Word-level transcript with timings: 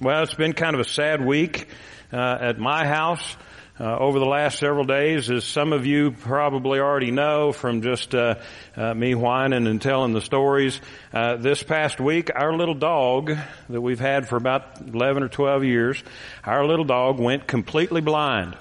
Well, 0.00 0.24
it's 0.24 0.34
been 0.34 0.54
kind 0.54 0.74
of 0.74 0.80
a 0.80 0.84
sad 0.84 1.24
week 1.24 1.68
uh, 2.12 2.16
at 2.40 2.58
my 2.58 2.84
house. 2.84 3.36
Uh, 3.78 3.96
over 3.98 4.20
the 4.20 4.24
last 4.24 4.58
several 4.58 4.84
days, 4.84 5.30
as 5.30 5.44
some 5.44 5.72
of 5.72 5.84
you 5.84 6.12
probably 6.12 6.78
already 6.78 7.10
know 7.10 7.50
from 7.50 7.82
just 7.82 8.14
uh, 8.14 8.36
uh 8.76 8.94
me 8.94 9.16
whining 9.16 9.66
and 9.66 9.82
telling 9.82 10.12
the 10.12 10.20
stories, 10.20 10.80
uh, 11.12 11.36
this 11.36 11.62
past 11.64 12.00
week, 12.00 12.30
our 12.34 12.56
little 12.56 12.74
dog 12.74 13.36
that 13.68 13.80
we've 13.80 13.98
had 13.98 14.28
for 14.28 14.36
about 14.36 14.80
11 14.80 15.24
or 15.24 15.28
12 15.28 15.64
years, 15.64 16.02
our 16.44 16.64
little 16.64 16.84
dog 16.84 17.18
went 17.18 17.48
completely 17.48 18.00
blind 18.00 18.56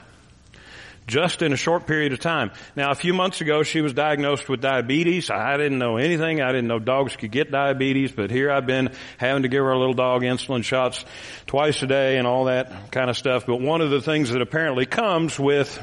just 1.08 1.42
in 1.42 1.54
a 1.54 1.58
short 1.58 1.88
period 1.88 2.14
of 2.14 2.20
time. 2.20 2.52
Now, 2.76 2.92
a 2.92 2.96
few 2.96 3.14
months 3.14 3.42
ago, 3.42 3.64
she 3.64 3.82
was 3.82 3.94
diagnosed 3.94 4.48
with 4.48 4.62
diabetes. 4.62 5.30
I 5.30 5.58
didn't 5.58 5.80
know 5.80 5.98
anything. 5.98 6.42
I 6.42 6.52
didn't 6.52 6.68
know 6.68 6.80
dogs 6.80 7.16
could 7.16 7.32
get 7.32 7.52
diabetes, 7.52 8.12
but 8.12 8.32
here 8.32 8.52
I've 8.52 8.66
been 8.66 8.92
having 9.18 9.44
to 9.44 9.50
give 9.50 9.64
our 9.64 9.78
little 9.78 9.94
dog 9.94 10.22
insulin 10.22 10.64
shots 10.64 11.04
twice 11.46 11.82
a 11.84 11.88
day 11.88 12.18
and 12.18 12.28
all 12.28 12.46
that 12.46 12.92
kind 12.92 13.10
of 13.10 13.18
stuff. 13.18 13.46
But 13.46 13.62
one 13.62 13.82
of 13.82 13.90
the 13.90 14.02
things 14.02 14.32
that 14.32 14.42
apparently 14.42 14.86
comes 14.86 15.40
with 15.40 15.82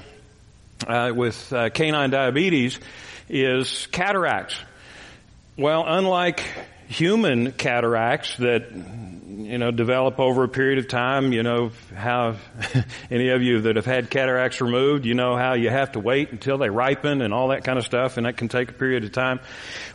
uh, 0.86 1.12
with 1.14 1.52
uh, 1.52 1.68
canine 1.70 2.10
diabetes 2.10 2.78
is 3.28 3.86
cataracts. 3.88 4.58
Well, 5.56 5.84
unlike 5.86 6.42
human 6.90 7.52
cataracts 7.52 8.36
that 8.38 8.72
you 8.72 9.58
know, 9.58 9.70
develop 9.70 10.18
over 10.18 10.44
a 10.44 10.48
period 10.48 10.78
of 10.78 10.88
time. 10.88 11.32
You 11.32 11.42
know, 11.42 11.70
how 11.94 12.36
any 13.10 13.30
of 13.30 13.42
you 13.42 13.62
that 13.62 13.76
have 13.76 13.86
had 13.86 14.10
cataracts 14.10 14.60
removed, 14.60 15.06
you 15.06 15.14
know 15.14 15.36
how 15.36 15.54
you 15.54 15.70
have 15.70 15.92
to 15.92 16.00
wait 16.00 16.32
until 16.32 16.58
they 16.58 16.68
ripen 16.68 17.22
and 17.22 17.32
all 17.32 17.48
that 17.48 17.64
kind 17.64 17.78
of 17.78 17.84
stuff, 17.84 18.16
and 18.16 18.26
that 18.26 18.36
can 18.36 18.48
take 18.48 18.70
a 18.70 18.72
period 18.72 19.04
of 19.04 19.12
time. 19.12 19.40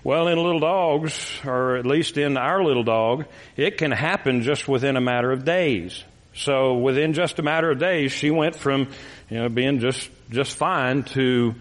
Well, 0.04 0.28
in 0.30 0.38
little 0.38 0.60
dogs, 0.60 1.40
or 1.46 1.76
at 1.76 1.86
least 1.86 2.18
in 2.18 2.38
our 2.38 2.64
little 2.64 2.84
dog, 2.84 3.26
it 3.58 3.78
can 3.78 3.92
happen 3.92 4.42
just 4.42 4.68
within 4.68 4.96
a 4.96 5.02
matter 5.02 5.32
of 5.32 5.46
days. 5.46 6.04
So 6.34 6.76
within 6.76 7.14
just 7.14 7.40
a 7.40 7.44
matter 7.44 7.72
of 7.72 7.80
days, 7.80 8.12
she 8.12 8.32
went 8.32 8.56
from, 8.56 8.90
you 9.30 9.38
know, 9.38 9.50
being 9.50 9.80
just, 9.80 10.10
just 10.30 10.56
fine 10.56 11.04
to 11.04 11.56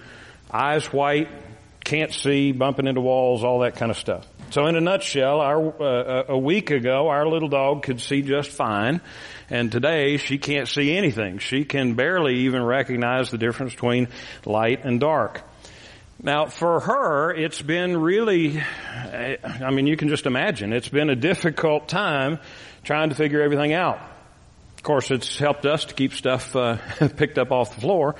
eyes 0.50 0.92
white, 0.92 1.28
can't 1.84 2.12
see, 2.12 2.52
bumping 2.52 2.86
into 2.86 3.00
walls, 3.00 3.44
all 3.44 3.60
that 3.60 3.76
kind 3.76 3.90
of 3.90 3.98
stuff. 3.98 4.26
So 4.54 4.66
in 4.66 4.76
a 4.76 4.80
nutshell, 4.80 5.40
our, 5.40 5.82
uh, 5.82 6.24
a 6.28 6.38
week 6.38 6.70
ago, 6.70 7.08
our 7.08 7.26
little 7.26 7.48
dog 7.48 7.82
could 7.82 8.00
see 8.00 8.22
just 8.22 8.52
fine. 8.52 9.00
And 9.50 9.72
today, 9.72 10.16
she 10.16 10.38
can't 10.38 10.68
see 10.68 10.96
anything. 10.96 11.38
She 11.38 11.64
can 11.64 11.94
barely 11.94 12.36
even 12.42 12.62
recognize 12.62 13.32
the 13.32 13.36
difference 13.36 13.74
between 13.74 14.06
light 14.46 14.84
and 14.84 15.00
dark. 15.00 15.42
Now, 16.22 16.46
for 16.46 16.78
her, 16.78 17.34
it's 17.34 17.60
been 17.62 17.96
really, 17.96 18.62
I 18.62 19.70
mean, 19.72 19.88
you 19.88 19.96
can 19.96 20.08
just 20.08 20.24
imagine, 20.24 20.72
it's 20.72 20.88
been 20.88 21.10
a 21.10 21.16
difficult 21.16 21.88
time 21.88 22.38
trying 22.84 23.08
to 23.08 23.16
figure 23.16 23.42
everything 23.42 23.72
out. 23.72 23.98
Of 24.84 24.86
course, 24.86 25.10
it's 25.10 25.38
helped 25.38 25.64
us 25.64 25.86
to 25.86 25.94
keep 25.94 26.12
stuff 26.12 26.54
uh, 26.54 26.76
picked 27.16 27.38
up 27.38 27.50
off 27.52 27.74
the 27.74 27.80
floor. 27.80 28.16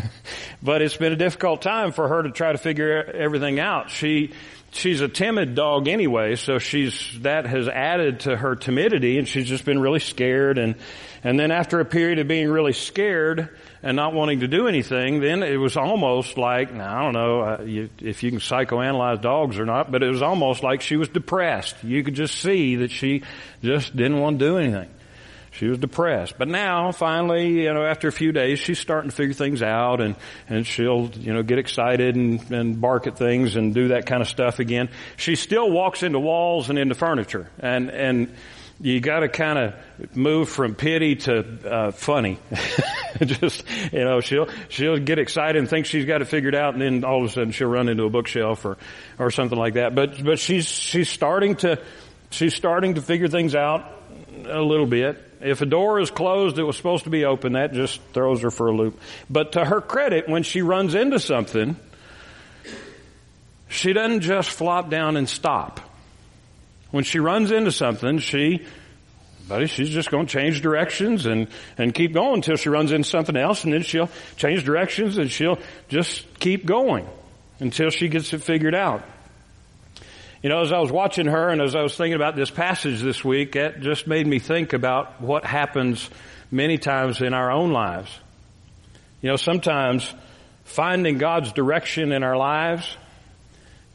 but 0.62 0.80
it's 0.80 0.96
been 0.96 1.12
a 1.12 1.16
difficult 1.16 1.60
time 1.60 1.92
for 1.92 2.08
her 2.08 2.22
to 2.22 2.30
try 2.30 2.50
to 2.50 2.56
figure 2.56 3.04
everything 3.04 3.60
out. 3.60 3.90
She, 3.90 4.32
she's 4.70 5.02
a 5.02 5.08
timid 5.08 5.54
dog 5.54 5.86
anyway, 5.86 6.36
so 6.36 6.58
she's, 6.58 7.20
that 7.20 7.44
has 7.44 7.68
added 7.68 8.20
to 8.20 8.38
her 8.38 8.56
timidity 8.56 9.18
and 9.18 9.28
she's 9.28 9.46
just 9.46 9.66
been 9.66 9.80
really 9.80 10.00
scared 10.00 10.56
and, 10.56 10.76
and 11.24 11.38
then 11.38 11.50
after 11.50 11.78
a 11.78 11.84
period 11.84 12.20
of 12.20 12.26
being 12.26 12.48
really 12.48 12.72
scared 12.72 13.54
and 13.82 13.94
not 13.94 14.14
wanting 14.14 14.40
to 14.40 14.48
do 14.48 14.66
anything, 14.66 15.20
then 15.20 15.42
it 15.42 15.58
was 15.58 15.76
almost 15.76 16.38
like, 16.38 16.72
now 16.72 17.00
I 17.00 17.02
don't 17.02 17.12
know 17.12 17.40
uh, 17.42 17.62
you, 17.64 17.90
if 18.00 18.22
you 18.22 18.30
can 18.30 18.40
psychoanalyze 18.40 19.20
dogs 19.20 19.58
or 19.58 19.66
not, 19.66 19.92
but 19.92 20.02
it 20.02 20.08
was 20.08 20.22
almost 20.22 20.62
like 20.62 20.80
she 20.80 20.96
was 20.96 21.10
depressed. 21.10 21.84
You 21.84 22.02
could 22.02 22.14
just 22.14 22.36
see 22.36 22.76
that 22.76 22.90
she 22.90 23.24
just 23.62 23.94
didn't 23.94 24.20
want 24.20 24.38
to 24.38 24.46
do 24.46 24.56
anything. 24.56 24.88
She 25.58 25.66
was 25.66 25.78
depressed. 25.78 26.38
But 26.38 26.46
now, 26.46 26.92
finally, 26.92 27.64
you 27.64 27.74
know, 27.74 27.84
after 27.84 28.06
a 28.06 28.12
few 28.12 28.30
days, 28.30 28.60
she's 28.60 28.78
starting 28.78 29.10
to 29.10 29.16
figure 29.16 29.34
things 29.34 29.60
out 29.60 30.00
and, 30.00 30.14
and 30.48 30.64
she'll, 30.64 31.10
you 31.16 31.34
know, 31.34 31.42
get 31.42 31.58
excited 31.58 32.14
and, 32.14 32.48
and 32.52 32.80
bark 32.80 33.08
at 33.08 33.18
things 33.18 33.56
and 33.56 33.74
do 33.74 33.88
that 33.88 34.06
kind 34.06 34.22
of 34.22 34.28
stuff 34.28 34.60
again. 34.60 34.88
She 35.16 35.34
still 35.34 35.68
walks 35.68 36.04
into 36.04 36.20
walls 36.20 36.70
and 36.70 36.78
into 36.78 36.94
furniture. 36.94 37.50
And, 37.58 37.90
and 37.90 38.36
you 38.80 39.00
gotta 39.00 39.28
kind 39.28 39.58
of 39.58 40.16
move 40.16 40.48
from 40.48 40.76
pity 40.76 41.16
to, 41.16 41.68
uh, 41.68 41.90
funny. 41.90 42.38
Just, 43.24 43.64
you 43.92 44.04
know, 44.04 44.20
she'll, 44.20 44.46
she'll 44.68 44.98
get 44.98 45.18
excited 45.18 45.56
and 45.56 45.68
think 45.68 45.86
she's 45.86 46.04
got 46.04 46.22
it 46.22 46.26
figured 46.26 46.54
out 46.54 46.74
and 46.74 46.82
then 46.82 47.02
all 47.02 47.24
of 47.24 47.30
a 47.30 47.32
sudden 47.32 47.50
she'll 47.50 47.66
run 47.66 47.88
into 47.88 48.04
a 48.04 48.10
bookshelf 48.10 48.64
or, 48.64 48.78
or 49.18 49.32
something 49.32 49.58
like 49.58 49.74
that. 49.74 49.96
But, 49.96 50.22
but 50.24 50.38
she's, 50.38 50.68
she's 50.68 51.08
starting 51.08 51.56
to, 51.56 51.82
she's 52.30 52.54
starting 52.54 52.94
to 52.94 53.02
figure 53.02 53.26
things 53.26 53.56
out 53.56 53.92
a 54.46 54.62
little 54.62 54.86
bit. 54.86 55.24
If 55.40 55.60
a 55.60 55.66
door 55.66 56.00
is 56.00 56.10
closed, 56.10 56.58
it 56.58 56.64
was 56.64 56.76
supposed 56.76 57.04
to 57.04 57.10
be 57.10 57.24
open. 57.24 57.52
That 57.52 57.72
just 57.72 58.00
throws 58.12 58.42
her 58.42 58.50
for 58.50 58.68
a 58.68 58.72
loop. 58.76 59.00
But 59.30 59.52
to 59.52 59.64
her 59.64 59.80
credit, 59.80 60.28
when 60.28 60.42
she 60.42 60.62
runs 60.62 60.94
into 60.94 61.18
something, 61.20 61.76
she 63.68 63.92
doesn't 63.92 64.20
just 64.20 64.50
flop 64.50 64.90
down 64.90 65.16
and 65.16 65.28
stop. 65.28 65.80
When 66.90 67.04
she 67.04 67.18
runs 67.18 67.50
into 67.50 67.70
something, 67.70 68.18
she, 68.18 68.64
buddy, 69.46 69.66
she's 69.66 69.90
just 69.90 70.10
going 70.10 70.26
to 70.26 70.32
change 70.32 70.62
directions 70.62 71.26
and, 71.26 71.48
and 71.76 71.94
keep 71.94 72.14
going 72.14 72.36
until 72.36 72.56
she 72.56 72.70
runs 72.70 72.92
into 72.92 73.08
something 73.08 73.36
else 73.36 73.64
and 73.64 73.72
then 73.72 73.82
she'll 73.82 74.08
change 74.36 74.64
directions 74.64 75.18
and 75.18 75.30
she'll 75.30 75.58
just 75.88 76.40
keep 76.40 76.64
going 76.64 77.06
until 77.60 77.90
she 77.90 78.08
gets 78.08 78.32
it 78.32 78.42
figured 78.42 78.74
out. 78.74 79.04
You 80.40 80.48
know, 80.48 80.60
as 80.60 80.70
I 80.70 80.78
was 80.78 80.92
watching 80.92 81.26
her 81.26 81.48
and 81.48 81.60
as 81.60 81.74
I 81.74 81.82
was 81.82 81.96
thinking 81.96 82.14
about 82.14 82.36
this 82.36 82.50
passage 82.50 83.00
this 83.00 83.24
week, 83.24 83.56
it 83.56 83.80
just 83.80 84.06
made 84.06 84.24
me 84.24 84.38
think 84.38 84.72
about 84.72 85.20
what 85.20 85.44
happens 85.44 86.08
many 86.50 86.78
times 86.78 87.20
in 87.20 87.34
our 87.34 87.50
own 87.50 87.72
lives. 87.72 88.08
You 89.20 89.30
know, 89.30 89.36
sometimes 89.36 90.14
finding 90.64 91.18
God's 91.18 91.52
direction 91.52 92.12
in 92.12 92.22
our 92.22 92.36
lives 92.36 92.96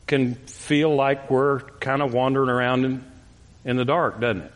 can 0.05 0.35
feel 0.35 0.93
like 0.93 1.31
we're 1.31 1.61
kind 1.79 2.01
of 2.01 2.13
wandering 2.13 2.49
around 2.49 2.83
in, 2.83 3.05
in 3.63 3.77
the 3.77 3.85
dark, 3.85 4.19
doesn't 4.19 4.41
it? 4.41 4.51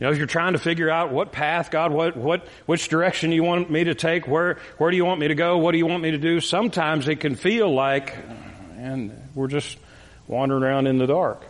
You 0.00 0.06
know, 0.06 0.12
if 0.12 0.18
you're 0.18 0.26
trying 0.26 0.54
to 0.54 0.58
figure 0.58 0.88
out 0.88 1.12
what 1.12 1.32
path, 1.32 1.70
God, 1.70 1.92
what, 1.92 2.16
what, 2.16 2.48
which 2.64 2.88
direction 2.88 3.30
you 3.30 3.42
want 3.44 3.70
me 3.70 3.84
to 3.84 3.94
take, 3.94 4.26
where, 4.26 4.58
where 4.78 4.90
do 4.90 4.96
you 4.96 5.04
want 5.04 5.20
me 5.20 5.28
to 5.28 5.34
go, 5.34 5.58
what 5.58 5.72
do 5.72 5.78
you 5.78 5.86
want 5.86 6.02
me 6.02 6.12
to 6.12 6.18
do, 6.18 6.40
sometimes 6.40 7.08
it 7.08 7.20
can 7.20 7.36
feel 7.36 7.72
like, 7.72 8.16
and 8.78 9.12
we're 9.34 9.48
just 9.48 9.76
wandering 10.26 10.62
around 10.62 10.86
in 10.86 10.98
the 10.98 11.06
dark. 11.06 11.42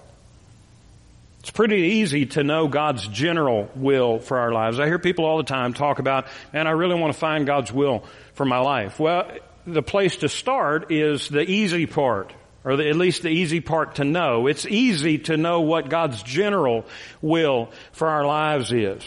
It's 1.40 1.50
pretty 1.50 1.76
easy 1.76 2.26
to 2.26 2.44
know 2.44 2.68
God's 2.68 3.06
general 3.08 3.68
will 3.74 4.20
for 4.20 4.38
our 4.38 4.52
lives. 4.52 4.78
I 4.78 4.86
hear 4.86 5.00
people 5.00 5.24
all 5.24 5.38
the 5.38 5.42
time 5.42 5.74
talk 5.74 5.98
about, 5.98 6.26
man, 6.52 6.68
I 6.68 6.70
really 6.70 6.94
want 6.94 7.12
to 7.12 7.18
find 7.18 7.46
God's 7.46 7.72
will 7.72 8.04
for 8.34 8.44
my 8.44 8.58
life. 8.58 9.00
Well, 9.00 9.28
the 9.66 9.82
place 9.82 10.18
to 10.18 10.28
start 10.28 10.92
is 10.92 11.28
the 11.28 11.42
easy 11.42 11.86
part, 11.86 12.32
or 12.64 12.76
the, 12.76 12.88
at 12.88 12.94
least 12.94 13.22
the 13.22 13.28
easy 13.28 13.60
part 13.60 13.96
to 13.96 14.04
know. 14.04 14.46
It's 14.46 14.66
easy 14.66 15.18
to 15.18 15.36
know 15.36 15.62
what 15.62 15.88
God's 15.88 16.22
general 16.22 16.84
will 17.20 17.72
for 17.90 18.08
our 18.08 18.24
lives 18.24 18.72
is. 18.72 19.02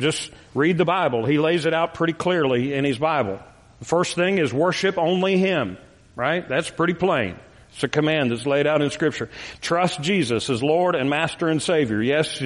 Just 0.00 0.32
read 0.54 0.76
the 0.76 0.84
Bible. 0.84 1.24
He 1.24 1.38
lays 1.38 1.66
it 1.66 1.74
out 1.74 1.94
pretty 1.94 2.14
clearly 2.14 2.74
in 2.74 2.84
His 2.84 2.98
Bible. 2.98 3.38
The 3.78 3.84
first 3.84 4.16
thing 4.16 4.38
is 4.38 4.52
worship 4.52 4.98
only 4.98 5.38
Him, 5.38 5.78
right? 6.16 6.48
That's 6.48 6.68
pretty 6.68 6.94
plain. 6.94 7.36
It's 7.74 7.84
a 7.84 7.88
command 7.88 8.30
that's 8.30 8.46
laid 8.46 8.66
out 8.66 8.82
in 8.82 8.90
scripture. 8.90 9.30
Trust 9.60 10.02
Jesus 10.02 10.50
as 10.50 10.62
Lord 10.62 10.94
and 10.94 11.08
Master 11.08 11.48
and 11.48 11.62
Savior. 11.62 12.02
Yes, 12.02 12.42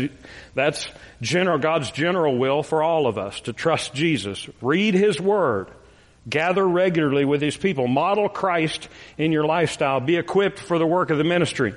that's 0.55 0.87
general, 1.21 1.59
God's 1.59 1.91
general 1.91 2.39
will 2.39 2.63
for 2.63 2.83
all 2.83 3.07
of 3.07 3.19
us 3.19 3.41
to 3.43 3.53
trust 3.53 3.95
Jesus. 3.95 4.49
Read 4.61 4.95
His 4.95 5.21
Word. 5.21 5.69
Gather 6.29 6.67
regularly 6.67 7.25
with 7.25 7.43
His 7.43 7.57
people. 7.57 7.89
Model 7.89 8.29
Christ 8.29 8.89
in 9.19 9.33
your 9.33 9.45
lifestyle. 9.45 10.01
Be 10.01 10.17
equipped 10.17 10.59
for 10.59 10.79
the 10.79 10.87
work 10.87 11.11
of 11.11 11.19
the 11.19 11.25
ministry. 11.25 11.75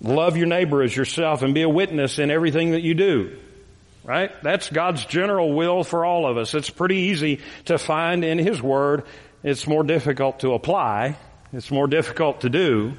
Love 0.00 0.36
your 0.36 0.46
neighbor 0.46 0.82
as 0.82 0.94
yourself 0.94 1.42
and 1.42 1.54
be 1.54 1.62
a 1.62 1.68
witness 1.68 2.18
in 2.18 2.30
everything 2.30 2.70
that 2.72 2.82
you 2.82 2.94
do. 2.94 3.36
Right? 4.04 4.30
That's 4.42 4.70
God's 4.70 5.04
general 5.04 5.52
will 5.52 5.82
for 5.82 6.04
all 6.04 6.26
of 6.26 6.36
us. 6.36 6.54
It's 6.54 6.70
pretty 6.70 6.96
easy 6.96 7.40
to 7.64 7.78
find 7.78 8.24
in 8.24 8.38
His 8.38 8.62
Word. 8.62 9.04
It's 9.42 9.66
more 9.66 9.82
difficult 9.82 10.40
to 10.40 10.52
apply 10.52 11.16
it's 11.52 11.70
more 11.70 11.86
difficult 11.86 12.42
to 12.42 12.50
do. 12.50 12.94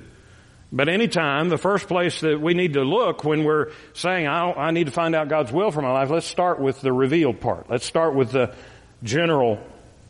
But 0.72 0.90
anytime, 0.90 1.50
the 1.50 1.58
first 1.58 1.88
place 1.88 2.20
that 2.22 2.42
we 2.42 2.54
need 2.54 2.74
to 2.74 2.84
look 2.84 3.24
when 3.24 3.46
we're 3.46 3.72
saying, 3.94 4.28
I, 4.28 4.52
I, 4.52 4.72
need 4.72 4.88
to 4.88 4.92
find 4.92 5.16
out 5.16 5.30
God's 5.30 5.52
will 5.52 5.72
for 5.72 5.82
my 5.82 5.92
life, 5.92 6.10
let's 6.10 6.26
start 6.26 6.60
with 6.60 6.82
the 6.82 6.92
revealed 6.92 7.40
part. 7.40 7.70
Let's 7.70 7.86
start 7.86 8.16
with 8.16 8.32
the 8.32 8.54
general 9.02 9.60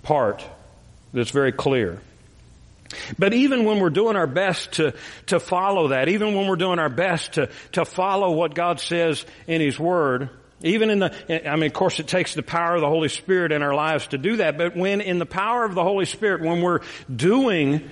part 0.02 0.44
that's 1.14 1.30
very 1.30 1.52
clear. 1.52 2.02
But 3.20 3.34
even 3.34 3.66
when 3.66 3.80
we're 3.80 3.90
doing 3.92 4.16
our 4.16 4.28
best 4.28 4.74
to, 4.74 4.94
to 5.28 5.40
follow 5.40 5.90
that, 5.90 6.10
even 6.10 6.34
when 6.34 6.48
we're 6.48 6.56
doing 6.56 6.80
our 6.80 6.90
best 6.90 7.34
to, 7.34 7.50
to 7.74 7.86
follow 7.86 8.32
what 8.32 8.56
God 8.56 8.80
says 8.80 9.26
in 9.46 9.62
His 9.62 9.78
Word, 9.78 10.30
even 10.62 10.90
in 10.90 11.00
the, 11.00 11.50
I 11.52 11.56
mean, 11.56 11.68
of 11.68 11.74
course 11.74 12.00
it 12.00 12.08
takes 12.08 12.34
the 12.34 12.42
power 12.42 12.76
of 12.76 12.82
the 12.82 12.88
Holy 12.88 13.10
Spirit 13.10 13.52
in 13.52 13.62
our 13.62 13.76
lives 13.76 14.08
to 14.08 14.18
do 14.18 14.38
that, 14.38 14.58
but 14.58 14.76
when 14.76 15.02
in 15.02 15.20
the 15.20 15.26
power 15.26 15.66
of 15.66 15.76
the 15.76 15.84
Holy 15.84 16.06
Spirit, 16.06 16.42
when 16.42 16.62
we're 16.62 16.80
doing 17.14 17.88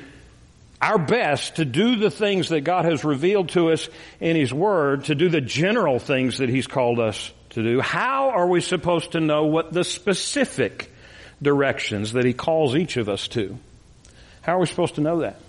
our 0.81 0.97
best 0.97 1.55
to 1.57 1.65
do 1.65 1.95
the 1.95 2.11
things 2.11 2.49
that 2.49 2.61
God 2.61 2.85
has 2.85 3.03
revealed 3.03 3.49
to 3.49 3.71
us 3.71 3.87
in 4.19 4.35
His 4.35 4.53
Word, 4.53 5.05
to 5.05 5.15
do 5.15 5.29
the 5.29 5.41
general 5.41 5.99
things 5.99 6.39
that 6.39 6.49
He's 6.49 6.67
called 6.67 6.99
us 6.99 7.31
to 7.51 7.63
do, 7.63 7.81
how 7.81 8.29
are 8.31 8.47
we 8.47 8.61
supposed 8.61 9.13
to 9.13 9.19
know 9.19 9.45
what 9.45 9.71
the 9.71 9.83
specific 9.83 10.91
directions 11.41 12.13
that 12.13 12.25
He 12.25 12.33
calls 12.33 12.75
each 12.75 12.97
of 12.97 13.09
us 13.09 13.27
to? 13.29 13.57
How 14.41 14.57
are 14.57 14.59
we 14.59 14.67
supposed 14.67 14.95
to 14.95 15.01
know 15.01 15.21
that? 15.21 15.39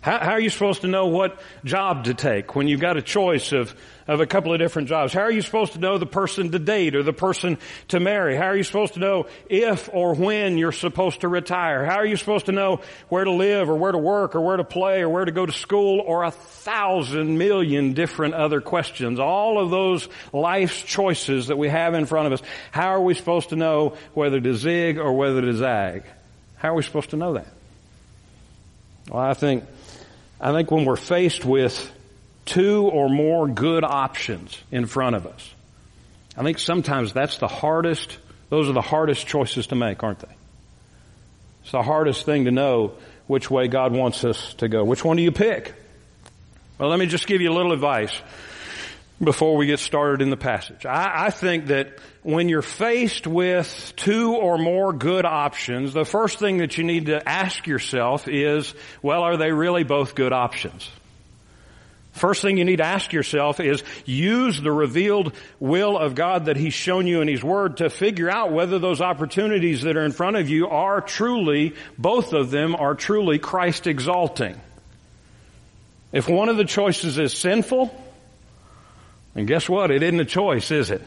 How, 0.00 0.18
how, 0.18 0.30
are 0.32 0.40
you 0.40 0.50
supposed 0.50 0.82
to 0.82 0.86
know 0.86 1.06
what 1.06 1.40
job 1.64 2.04
to 2.04 2.14
take 2.14 2.54
when 2.54 2.68
you've 2.68 2.80
got 2.80 2.96
a 2.96 3.02
choice 3.02 3.52
of, 3.52 3.74
of 4.06 4.20
a 4.20 4.26
couple 4.26 4.52
of 4.52 4.58
different 4.58 4.88
jobs? 4.88 5.12
How 5.12 5.22
are 5.22 5.30
you 5.30 5.42
supposed 5.42 5.72
to 5.72 5.78
know 5.78 5.98
the 5.98 6.06
person 6.06 6.50
to 6.52 6.58
date 6.58 6.94
or 6.94 7.02
the 7.02 7.12
person 7.12 7.58
to 7.88 8.00
marry? 8.00 8.36
How 8.36 8.46
are 8.46 8.56
you 8.56 8.62
supposed 8.62 8.94
to 8.94 9.00
know 9.00 9.26
if 9.48 9.88
or 9.92 10.14
when 10.14 10.58
you're 10.58 10.72
supposed 10.72 11.22
to 11.22 11.28
retire? 11.28 11.84
How 11.84 11.96
are 11.96 12.06
you 12.06 12.16
supposed 12.16 12.46
to 12.46 12.52
know 12.52 12.80
where 13.08 13.24
to 13.24 13.32
live 13.32 13.70
or 13.70 13.76
where 13.76 13.92
to 13.92 13.98
work 13.98 14.34
or 14.34 14.40
where 14.40 14.56
to 14.56 14.64
play 14.64 15.00
or 15.00 15.08
where 15.08 15.24
to 15.24 15.32
go 15.32 15.46
to 15.46 15.52
school 15.52 16.00
or 16.00 16.24
a 16.24 16.30
thousand 16.30 17.38
million 17.38 17.94
different 17.94 18.34
other 18.34 18.60
questions? 18.60 19.18
All 19.18 19.58
of 19.58 19.70
those 19.70 20.08
life's 20.32 20.82
choices 20.82 21.46
that 21.46 21.56
we 21.56 21.68
have 21.68 21.94
in 21.94 22.06
front 22.06 22.26
of 22.26 22.32
us. 22.34 22.42
How 22.70 22.88
are 22.88 23.00
we 23.00 23.14
supposed 23.14 23.50
to 23.50 23.56
know 23.56 23.96
whether 24.12 24.40
to 24.40 24.54
zig 24.54 24.98
or 24.98 25.12
whether 25.14 25.40
to 25.40 25.54
zag? 25.54 26.04
How 26.56 26.70
are 26.70 26.74
we 26.74 26.82
supposed 26.82 27.10
to 27.10 27.16
know 27.16 27.34
that? 27.34 27.48
Well, 29.10 29.22
I 29.22 29.34
think 29.34 29.64
I 30.40 30.52
think 30.52 30.70
when 30.70 30.84
we're 30.84 30.96
faced 30.96 31.44
with 31.44 31.90
two 32.44 32.84
or 32.84 33.08
more 33.08 33.48
good 33.48 33.84
options 33.84 34.58
in 34.70 34.86
front 34.86 35.16
of 35.16 35.26
us, 35.26 35.54
I 36.36 36.42
think 36.42 36.58
sometimes 36.58 37.12
that's 37.12 37.38
the 37.38 37.48
hardest, 37.48 38.18
those 38.50 38.68
are 38.68 38.72
the 38.72 38.80
hardest 38.80 39.26
choices 39.26 39.68
to 39.68 39.74
make, 39.74 40.02
aren't 40.02 40.20
they? 40.20 40.34
It's 41.62 41.72
the 41.72 41.82
hardest 41.82 42.26
thing 42.26 42.44
to 42.44 42.50
know 42.50 42.94
which 43.26 43.50
way 43.50 43.68
God 43.68 43.92
wants 43.92 44.24
us 44.24 44.54
to 44.54 44.68
go. 44.68 44.84
Which 44.84 45.04
one 45.04 45.16
do 45.16 45.22
you 45.22 45.32
pick? 45.32 45.74
Well, 46.78 46.90
let 46.90 46.98
me 46.98 47.06
just 47.06 47.26
give 47.26 47.40
you 47.40 47.50
a 47.50 47.54
little 47.54 47.72
advice 47.72 48.12
before 49.22 49.56
we 49.56 49.66
get 49.66 49.78
started 49.78 50.20
in 50.20 50.30
the 50.30 50.36
passage. 50.36 50.84
I, 50.84 51.26
I, 51.26 51.30
think 51.30 51.66
that 51.66 51.98
when 52.22 52.48
you're 52.48 52.62
faced 52.62 53.26
with 53.26 53.92
two 53.96 54.34
or 54.34 54.58
more 54.58 54.92
good 54.92 55.24
options, 55.24 55.94
the 55.94 56.04
first 56.04 56.38
thing 56.40 56.58
that 56.58 56.76
you 56.76 56.84
need 56.84 57.06
to 57.06 57.26
ask 57.26 57.66
yourself 57.66 58.26
is, 58.28 58.74
well, 59.02 59.22
are 59.22 59.36
they 59.36 59.52
really 59.52 59.84
both 59.84 60.14
good 60.14 60.32
options? 60.32 60.90
First 62.14 62.42
thing 62.42 62.58
you 62.58 62.64
need 62.64 62.76
to 62.76 62.84
ask 62.84 63.12
yourself 63.12 63.58
is 63.58 63.82
use 64.04 64.60
the 64.60 64.70
revealed 64.70 65.32
will 65.58 65.98
of 65.98 66.14
God 66.14 66.44
that 66.44 66.56
He's 66.56 66.72
shown 66.72 67.08
you 67.08 67.20
in 67.20 67.26
His 67.26 67.42
Word 67.42 67.78
to 67.78 67.90
figure 67.90 68.30
out 68.30 68.52
whether 68.52 68.78
those 68.78 69.00
opportunities 69.00 69.82
that 69.82 69.96
are 69.96 70.04
in 70.04 70.12
front 70.12 70.36
of 70.36 70.48
you 70.48 70.68
are 70.68 71.00
truly, 71.00 71.74
both 71.98 72.32
of 72.32 72.52
them 72.52 72.76
are 72.76 72.94
truly 72.94 73.40
Christ 73.40 73.88
exalting. 73.88 74.58
If 76.12 76.28
one 76.28 76.48
of 76.48 76.56
the 76.56 76.64
choices 76.64 77.18
is 77.18 77.36
sinful, 77.36 77.92
and 79.34 79.48
guess 79.48 79.68
what? 79.68 79.90
It 79.90 80.04
isn't 80.04 80.20
a 80.20 80.24
choice, 80.24 80.70
is 80.70 80.92
it? 80.92 81.02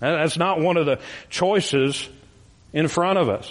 That's 0.00 0.36
not 0.36 0.60
one 0.60 0.76
of 0.76 0.84
the 0.84 1.00
choices 1.30 2.06
in 2.74 2.88
front 2.88 3.18
of 3.18 3.30
us. 3.30 3.50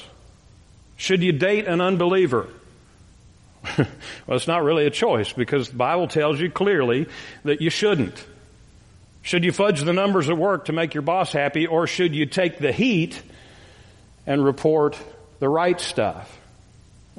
Should 0.98 1.24
you 1.24 1.32
date 1.32 1.66
an 1.66 1.82
unbeliever? 1.82 2.48
well, 3.78 3.88
it's 4.38 4.48
not 4.48 4.64
really 4.64 4.86
a 4.86 4.90
choice 4.90 5.34
because 5.34 5.70
the 5.70 5.76
Bible 5.76 6.08
tells 6.08 6.40
you 6.40 6.50
clearly 6.50 7.08
that 7.44 7.62
you 7.62 7.70
shouldn't. 7.70 8.26
Should 9.22 9.44
you 9.44 9.52
fudge 9.52 9.82
the 9.82 9.94
numbers 9.94 10.30
at 10.30 10.38
work 10.38 10.66
to 10.66 10.74
make 10.74 10.94
your 10.94 11.02
boss 11.02 11.32
happy 11.32 11.68
or 11.68 11.88
should 11.88 12.16
you 12.16 12.26
take 12.26 12.58
the 12.58 12.72
heat 12.72 13.22
and 14.26 14.44
report 14.44 14.98
the 15.40 15.50
right 15.50 15.80
stuff? 15.80 16.36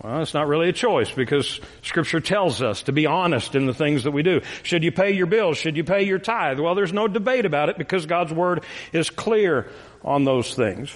Well, 0.02 0.22
it's 0.22 0.32
not 0.32 0.48
really 0.48 0.70
a 0.70 0.72
choice 0.72 1.10
because 1.10 1.60
scripture 1.82 2.20
tells 2.20 2.62
us 2.62 2.84
to 2.84 2.92
be 2.92 3.04
honest 3.04 3.54
in 3.54 3.66
the 3.66 3.74
things 3.74 4.04
that 4.04 4.12
we 4.12 4.22
do. 4.22 4.40
Should 4.62 4.82
you 4.82 4.92
pay 4.92 5.10
your 5.12 5.26
bills? 5.26 5.58
Should 5.58 5.76
you 5.76 5.84
pay 5.84 6.04
your 6.04 6.18
tithe? 6.18 6.58
Well, 6.58 6.74
there's 6.74 6.92
no 6.92 7.06
debate 7.06 7.44
about 7.44 7.68
it 7.68 7.76
because 7.76 8.06
God's 8.06 8.32
word 8.32 8.64
is 8.94 9.10
clear 9.10 9.68
on 10.02 10.24
those 10.24 10.54
things. 10.54 10.90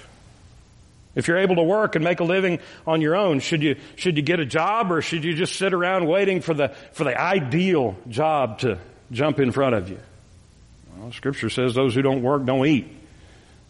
If 1.14 1.28
you're 1.28 1.38
able 1.38 1.56
to 1.56 1.62
work 1.62 1.94
and 1.94 2.04
make 2.04 2.20
a 2.20 2.24
living 2.24 2.58
on 2.86 3.00
your 3.00 3.16
own, 3.16 3.40
should 3.40 3.62
you, 3.62 3.76
should 3.96 4.16
you 4.16 4.22
get 4.22 4.40
a 4.40 4.46
job 4.46 4.90
or 4.90 5.00
should 5.00 5.24
you 5.24 5.34
just 5.34 5.56
sit 5.56 5.72
around 5.72 6.06
waiting 6.06 6.40
for 6.40 6.54
the, 6.54 6.70
for 6.92 7.04
the 7.04 7.18
ideal 7.18 7.96
job 8.08 8.58
to 8.60 8.78
jump 9.12 9.38
in 9.38 9.52
front 9.52 9.76
of 9.76 9.90
you? 9.90 10.00
Well, 10.96 11.12
scripture 11.12 11.50
says 11.50 11.74
those 11.74 11.94
who 11.94 12.02
don't 12.02 12.22
work 12.22 12.44
don't 12.44 12.66
eat. 12.66 12.88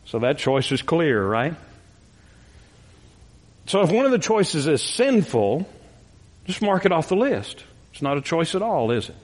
So 0.06 0.20
that 0.20 0.38
choice 0.38 0.70
is 0.73 0.82
clear, 0.82 1.23
right? 1.25 1.55
So 3.67 3.82
if 3.82 3.91
one 3.91 4.05
of 4.05 4.12
the 4.12 4.19
choices 4.19 4.67
is 4.67 4.82
sinful, 4.82 5.67
just 6.44 6.61
mark 6.61 6.85
it 6.85 6.93
off 6.93 7.08
the 7.08 7.17
list. 7.17 7.64
It's 7.93 8.02
not 8.02 8.19
a 8.19 8.20
choice 8.20 8.55
at 8.55 8.62
all, 8.62 8.91
is 8.91 9.08
it? 9.08 9.17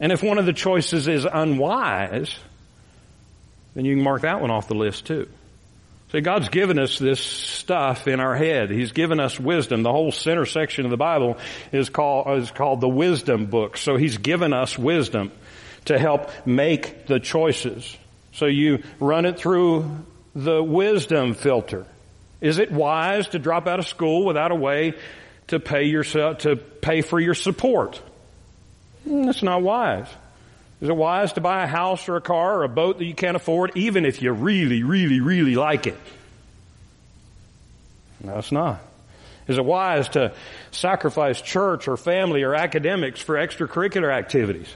And 0.00 0.10
if 0.10 0.22
one 0.22 0.38
of 0.38 0.46
the 0.46 0.52
choices 0.52 1.06
is 1.06 1.24
unwise, 1.24 2.36
then 3.74 3.84
you 3.84 3.94
can 3.94 4.02
mark 4.02 4.22
that 4.22 4.40
one 4.40 4.50
off 4.50 4.66
the 4.66 4.74
list 4.74 5.06
too. 5.06 5.28
See, 6.12 6.20
God's 6.20 6.50
given 6.50 6.78
us 6.78 6.98
this 6.98 7.20
stuff 7.20 8.06
in 8.06 8.20
our 8.20 8.36
head. 8.36 8.70
He's 8.70 8.92
given 8.92 9.18
us 9.18 9.40
wisdom. 9.40 9.82
The 9.82 9.90
whole 9.90 10.12
center 10.12 10.44
section 10.44 10.84
of 10.84 10.90
the 10.90 10.98
Bible 10.98 11.38
is 11.72 11.88
called, 11.88 12.38
is 12.38 12.50
called 12.50 12.82
the 12.82 12.88
wisdom 12.88 13.46
book. 13.46 13.78
So 13.78 13.96
He's 13.96 14.18
given 14.18 14.52
us 14.52 14.78
wisdom 14.78 15.32
to 15.86 15.98
help 15.98 16.30
make 16.46 17.06
the 17.06 17.18
choices. 17.18 17.96
So 18.32 18.44
you 18.44 18.82
run 19.00 19.24
it 19.24 19.38
through 19.38 20.04
the 20.34 20.62
wisdom 20.62 21.32
filter. 21.32 21.86
Is 22.42 22.58
it 22.58 22.70
wise 22.70 23.28
to 23.28 23.38
drop 23.38 23.66
out 23.66 23.78
of 23.78 23.86
school 23.86 24.26
without 24.26 24.52
a 24.52 24.56
way 24.56 24.92
to 25.46 25.60
pay 25.60 25.84
yourself, 25.84 26.38
to 26.38 26.56
pay 26.56 27.00
for 27.00 27.20
your 27.20 27.34
support? 27.34 28.02
Hmm, 29.04 29.24
that's 29.24 29.42
not 29.42 29.62
wise. 29.62 30.08
Is 30.82 30.88
it 30.88 30.96
wise 30.96 31.34
to 31.34 31.40
buy 31.40 31.62
a 31.62 31.68
house 31.68 32.08
or 32.08 32.16
a 32.16 32.20
car 32.20 32.58
or 32.58 32.64
a 32.64 32.68
boat 32.68 32.98
that 32.98 33.04
you 33.04 33.14
can't 33.14 33.36
afford 33.36 33.70
even 33.76 34.04
if 34.04 34.20
you 34.20 34.32
really, 34.32 34.82
really, 34.82 35.20
really 35.20 35.54
like 35.54 35.86
it? 35.86 35.96
No, 38.20 38.36
it's 38.38 38.50
not. 38.50 38.80
Is 39.46 39.58
it 39.58 39.64
wise 39.64 40.08
to 40.10 40.34
sacrifice 40.72 41.40
church 41.40 41.86
or 41.86 41.96
family 41.96 42.42
or 42.42 42.56
academics 42.56 43.20
for 43.20 43.36
extracurricular 43.36 44.12
activities? 44.12 44.66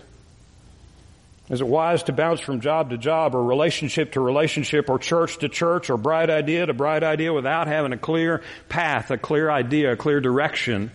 Is 1.50 1.60
it 1.60 1.66
wise 1.66 2.04
to 2.04 2.12
bounce 2.12 2.38
from 2.38 2.60
job 2.60 2.90
to 2.90 2.98
job 2.98 3.34
or 3.34 3.42
relationship 3.42 4.12
to 4.12 4.20
relationship 4.20 4.88
or 4.88 5.00
church 5.00 5.38
to 5.38 5.48
church 5.48 5.90
or 5.90 5.96
bright 5.96 6.30
idea 6.30 6.66
to 6.66 6.72
bright 6.72 7.02
idea 7.02 7.32
without 7.32 7.66
having 7.66 7.92
a 7.92 7.98
clear 7.98 8.42
path, 8.68 9.10
a 9.10 9.18
clear 9.18 9.50
idea, 9.50 9.92
a 9.92 9.96
clear 9.96 10.20
direction 10.20 10.92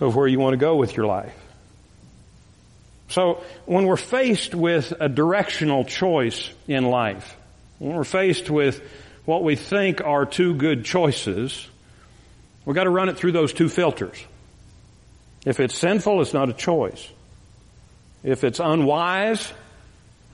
of 0.00 0.16
where 0.16 0.26
you 0.26 0.38
want 0.38 0.54
to 0.54 0.58
go 0.58 0.76
with 0.76 0.96
your 0.96 1.04
life? 1.04 1.34
So 3.12 3.42
when 3.66 3.84
we're 3.84 3.98
faced 3.98 4.54
with 4.54 4.94
a 4.98 5.06
directional 5.06 5.84
choice 5.84 6.50
in 6.66 6.86
life, 6.86 7.36
when 7.78 7.94
we're 7.94 8.04
faced 8.04 8.48
with 8.48 8.80
what 9.26 9.44
we 9.44 9.54
think 9.54 10.00
are 10.00 10.24
two 10.24 10.54
good 10.54 10.86
choices, 10.86 11.68
we've 12.64 12.74
got 12.74 12.84
to 12.84 12.90
run 12.90 13.10
it 13.10 13.18
through 13.18 13.32
those 13.32 13.52
two 13.52 13.68
filters. 13.68 14.16
If 15.44 15.60
it's 15.60 15.76
sinful, 15.76 16.22
it's 16.22 16.32
not 16.32 16.48
a 16.48 16.54
choice. 16.54 17.06
If 18.24 18.44
it's 18.44 18.60
unwise, 18.60 19.52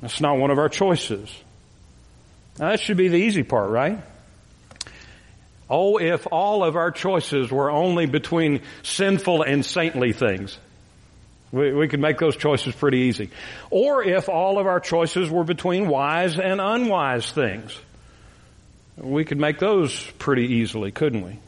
that's 0.00 0.20
not 0.20 0.38
one 0.38 0.52
of 0.52 0.58
our 0.58 0.68
choices. 0.68 1.36
Now 2.60 2.70
that 2.70 2.78
should 2.78 2.96
be 2.96 3.08
the 3.08 3.16
easy 3.16 3.42
part, 3.42 3.70
right? 3.70 3.98
Oh, 5.68 5.98
if 5.98 6.28
all 6.30 6.62
of 6.62 6.76
our 6.76 6.92
choices 6.92 7.50
were 7.50 7.72
only 7.72 8.06
between 8.06 8.62
sinful 8.84 9.42
and 9.42 9.66
saintly 9.66 10.12
things. 10.12 10.56
We, 11.50 11.72
we 11.72 11.88
could 11.88 12.00
make 12.00 12.18
those 12.18 12.36
choices 12.36 12.74
pretty 12.74 12.98
easy. 12.98 13.30
Or 13.70 14.02
if 14.02 14.28
all 14.28 14.58
of 14.58 14.66
our 14.66 14.80
choices 14.80 15.30
were 15.30 15.44
between 15.44 15.88
wise 15.88 16.38
and 16.38 16.60
unwise 16.60 17.30
things. 17.30 17.78
We 18.96 19.24
could 19.24 19.38
make 19.38 19.58
those 19.58 19.98
pretty 20.18 20.54
easily, 20.54 20.90
couldn't 20.90 21.24
we? 21.24 21.38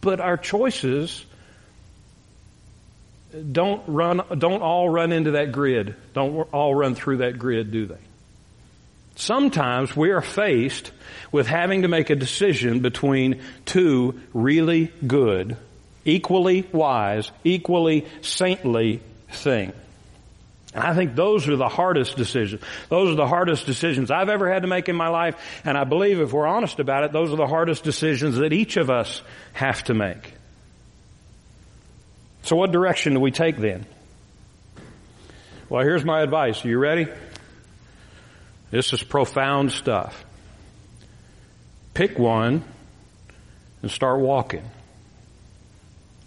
But 0.00 0.20
our 0.20 0.36
choices 0.36 1.24
don't 3.52 3.82
run, 3.86 4.22
don't 4.38 4.62
all 4.62 4.88
run 4.88 5.12
into 5.12 5.32
that 5.32 5.52
grid. 5.52 5.94
Don't 6.14 6.48
all 6.52 6.74
run 6.74 6.94
through 6.94 7.18
that 7.18 7.38
grid, 7.38 7.70
do 7.70 7.86
they? 7.86 7.98
Sometimes 9.16 9.94
we 9.94 10.10
are 10.10 10.22
faced 10.22 10.92
with 11.30 11.46
having 11.46 11.82
to 11.82 11.88
make 11.88 12.10
a 12.10 12.16
decision 12.16 12.80
between 12.80 13.42
two 13.66 14.20
really 14.32 14.92
good, 15.06 15.56
equally 16.04 16.66
wise, 16.72 17.30
equally 17.44 18.06
saintly 18.22 19.00
thing. 19.30 19.72
And 20.72 20.84
I 20.84 20.94
think 20.94 21.16
those 21.16 21.48
are 21.48 21.56
the 21.56 21.68
hardest 21.68 22.16
decisions. 22.16 22.62
Those 22.88 23.10
are 23.10 23.16
the 23.16 23.26
hardest 23.26 23.66
decisions 23.66 24.10
I've 24.10 24.28
ever 24.28 24.52
had 24.52 24.62
to 24.62 24.68
make 24.68 24.88
in 24.88 24.94
my 24.94 25.08
life. 25.08 25.36
And 25.64 25.76
I 25.76 25.84
believe 25.84 26.20
if 26.20 26.32
we're 26.32 26.46
honest 26.46 26.78
about 26.78 27.04
it, 27.04 27.12
those 27.12 27.32
are 27.32 27.36
the 27.36 27.46
hardest 27.46 27.82
decisions 27.82 28.36
that 28.36 28.52
each 28.52 28.76
of 28.76 28.88
us 28.88 29.20
have 29.52 29.82
to 29.84 29.94
make. 29.94 30.34
So 32.42 32.56
what 32.56 32.70
direction 32.70 33.14
do 33.14 33.20
we 33.20 33.32
take 33.32 33.56
then? 33.56 33.84
Well, 35.68 35.82
here's 35.82 36.04
my 36.04 36.22
advice. 36.22 36.64
Are 36.64 36.68
you 36.68 36.78
ready? 36.78 37.08
This 38.70 38.92
is 38.92 39.02
profound 39.02 39.72
stuff. 39.72 40.24
Pick 41.94 42.18
one 42.18 42.62
and 43.82 43.90
start 43.90 44.20
walking. 44.20 44.62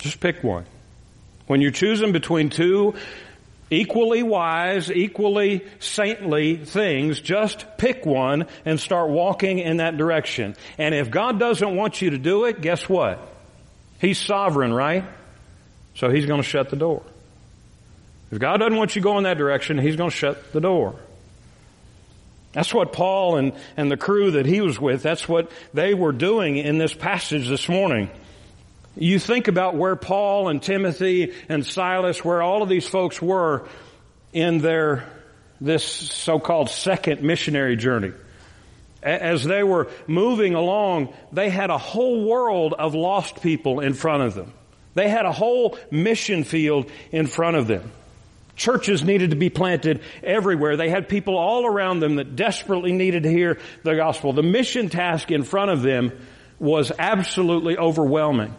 Just 0.03 0.19
pick 0.19 0.43
one. 0.43 0.65
When 1.47 1.61
you're 1.61 1.71
choosing 1.71 2.11
between 2.11 2.49
two 2.49 2.93
equally 3.69 4.21
wise, 4.21 4.91
equally 4.91 5.65
saintly 5.79 6.57
things, 6.57 7.21
just 7.21 7.65
pick 7.77 8.05
one 8.05 8.47
and 8.65 8.77
start 8.77 9.09
walking 9.09 9.59
in 9.59 9.77
that 9.77 9.95
direction. 9.95 10.57
And 10.77 10.93
if 10.93 11.09
God 11.09 11.39
doesn't 11.39 11.73
want 11.73 12.01
you 12.01 12.09
to 12.09 12.17
do 12.17 12.43
it, 12.45 12.59
guess 12.59 12.89
what? 12.89 13.17
He's 14.01 14.19
sovereign, 14.19 14.73
right? 14.73 15.05
So 15.95 16.09
He's 16.09 16.25
going 16.25 16.41
to 16.41 16.47
shut 16.47 16.69
the 16.69 16.75
door. 16.75 17.01
If 18.29 18.39
God 18.39 18.57
doesn't 18.57 18.75
want 18.75 18.97
you 18.97 19.01
to 19.01 19.03
go 19.05 19.17
in 19.19 19.23
that 19.23 19.37
direction, 19.37 19.77
He's 19.77 19.95
going 19.95 20.09
to 20.09 20.15
shut 20.15 20.51
the 20.51 20.59
door. 20.59 20.95
That's 22.51 22.73
what 22.73 22.91
Paul 22.91 23.37
and, 23.37 23.53
and 23.77 23.89
the 23.89 23.95
crew 23.95 24.31
that 24.31 24.45
he 24.45 24.59
was 24.59 24.79
with, 24.79 25.01
that's 25.01 25.29
what 25.29 25.49
they 25.73 25.93
were 25.93 26.11
doing 26.11 26.57
in 26.57 26.77
this 26.77 26.93
passage 26.93 27.47
this 27.47 27.69
morning. 27.69 28.11
You 28.95 29.17
think 29.17 29.47
about 29.47 29.75
where 29.75 29.95
Paul 29.95 30.49
and 30.49 30.61
Timothy 30.61 31.33
and 31.49 31.65
Silas, 31.65 32.23
where 32.23 32.41
all 32.41 32.61
of 32.61 32.69
these 32.69 32.87
folks 32.87 33.21
were 33.21 33.67
in 34.31 34.59
their, 34.59 35.09
this 35.59 35.83
so-called 35.83 36.69
second 36.69 37.23
missionary 37.23 37.75
journey. 37.75 38.13
As 39.01 39.43
they 39.43 39.63
were 39.63 39.89
moving 40.07 40.53
along, 40.53 41.13
they 41.31 41.49
had 41.49 41.69
a 41.69 41.77
whole 41.77 42.25
world 42.25 42.73
of 42.73 42.95
lost 42.95 43.41
people 43.41 43.79
in 43.79 43.93
front 43.93 44.23
of 44.23 44.33
them. 44.33 44.53
They 44.93 45.09
had 45.09 45.25
a 45.25 45.31
whole 45.31 45.77
mission 45.91 46.43
field 46.43 46.89
in 47.11 47.27
front 47.27 47.57
of 47.57 47.67
them. 47.67 47.91
Churches 48.55 49.03
needed 49.03 49.31
to 49.31 49.35
be 49.35 49.49
planted 49.49 50.01
everywhere. 50.23 50.77
They 50.77 50.89
had 50.89 51.09
people 51.09 51.35
all 51.35 51.65
around 51.65 51.99
them 51.99 52.17
that 52.17 52.35
desperately 52.35 52.91
needed 52.91 53.23
to 53.23 53.29
hear 53.29 53.59
the 53.81 53.95
gospel. 53.95 54.31
The 54.33 54.43
mission 54.43 54.89
task 54.89 55.31
in 55.31 55.43
front 55.43 55.71
of 55.71 55.81
them 55.81 56.11
was 56.59 56.91
absolutely 56.97 57.77
overwhelming. 57.77 58.53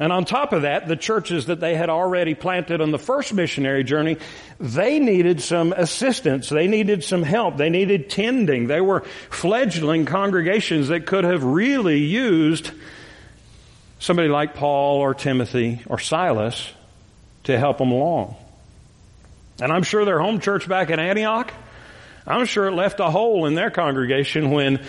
And 0.00 0.12
on 0.12 0.24
top 0.24 0.52
of 0.52 0.62
that, 0.62 0.86
the 0.86 0.96
churches 0.96 1.46
that 1.46 1.58
they 1.58 1.74
had 1.74 1.90
already 1.90 2.34
planted 2.34 2.80
on 2.80 2.92
the 2.92 2.98
first 2.98 3.32
missionary 3.34 3.82
journey, 3.82 4.16
they 4.60 5.00
needed 5.00 5.40
some 5.40 5.72
assistance. 5.72 6.48
They 6.48 6.68
needed 6.68 7.02
some 7.02 7.24
help. 7.24 7.56
They 7.56 7.68
needed 7.68 8.08
tending. 8.08 8.68
They 8.68 8.80
were 8.80 9.00
fledgling 9.30 10.06
congregations 10.06 10.88
that 10.88 11.06
could 11.06 11.24
have 11.24 11.42
really 11.42 11.98
used 11.98 12.70
somebody 13.98 14.28
like 14.28 14.54
Paul 14.54 14.98
or 14.98 15.14
Timothy 15.14 15.80
or 15.86 15.98
Silas 15.98 16.72
to 17.44 17.58
help 17.58 17.78
them 17.78 17.90
along. 17.90 18.36
And 19.60 19.72
I'm 19.72 19.82
sure 19.82 20.04
their 20.04 20.20
home 20.20 20.38
church 20.38 20.68
back 20.68 20.90
in 20.90 21.00
Antioch, 21.00 21.52
I'm 22.24 22.46
sure 22.46 22.68
it 22.68 22.72
left 22.72 23.00
a 23.00 23.10
hole 23.10 23.46
in 23.46 23.54
their 23.54 23.70
congregation 23.70 24.50
when 24.52 24.84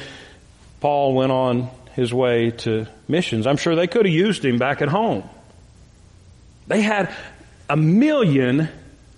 Paul 0.82 1.16
went 1.16 1.32
on 1.32 1.70
his 2.00 2.14
way 2.14 2.52
to 2.52 2.88
missions. 3.10 3.46
I'm 3.46 3.58
sure 3.58 3.76
they 3.76 3.88
could 3.88 4.06
have 4.06 4.16
used 4.16 4.46
him 4.46 4.58
back 4.58 4.82
at 4.82 4.88
home. 4.88 5.30
They 6.68 6.82
had 6.82 7.14
a 7.70 7.76
million 7.76 8.70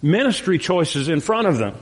ministry 0.01 0.57
choices 0.57 1.07
in 1.07 1.21
front 1.21 1.47
of 1.47 1.59
them. 1.59 1.75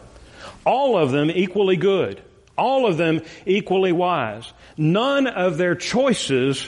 All 0.65 0.97
of 0.97 1.11
them 1.11 1.31
equally 1.31 1.77
good. 1.77 2.21
All 2.57 2.85
of 2.85 2.97
them 2.97 3.21
equally 3.45 3.93
wise. 3.93 4.51
None 4.77 5.27
of 5.27 5.57
their 5.57 5.73
choices, 5.73 6.67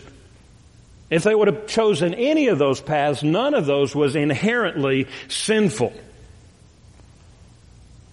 if 1.10 1.24
they 1.24 1.36
would 1.36 1.50
have 1.50 1.68
chosen 1.68 2.14
any 2.14 2.48
of 2.48 2.58
those 2.58 2.80
paths, 2.80 3.24
none 3.24 3.54
of 3.54 3.66
those 3.66 3.94
was 3.94 4.16
inherently 4.16 5.08
sinful. 5.28 5.92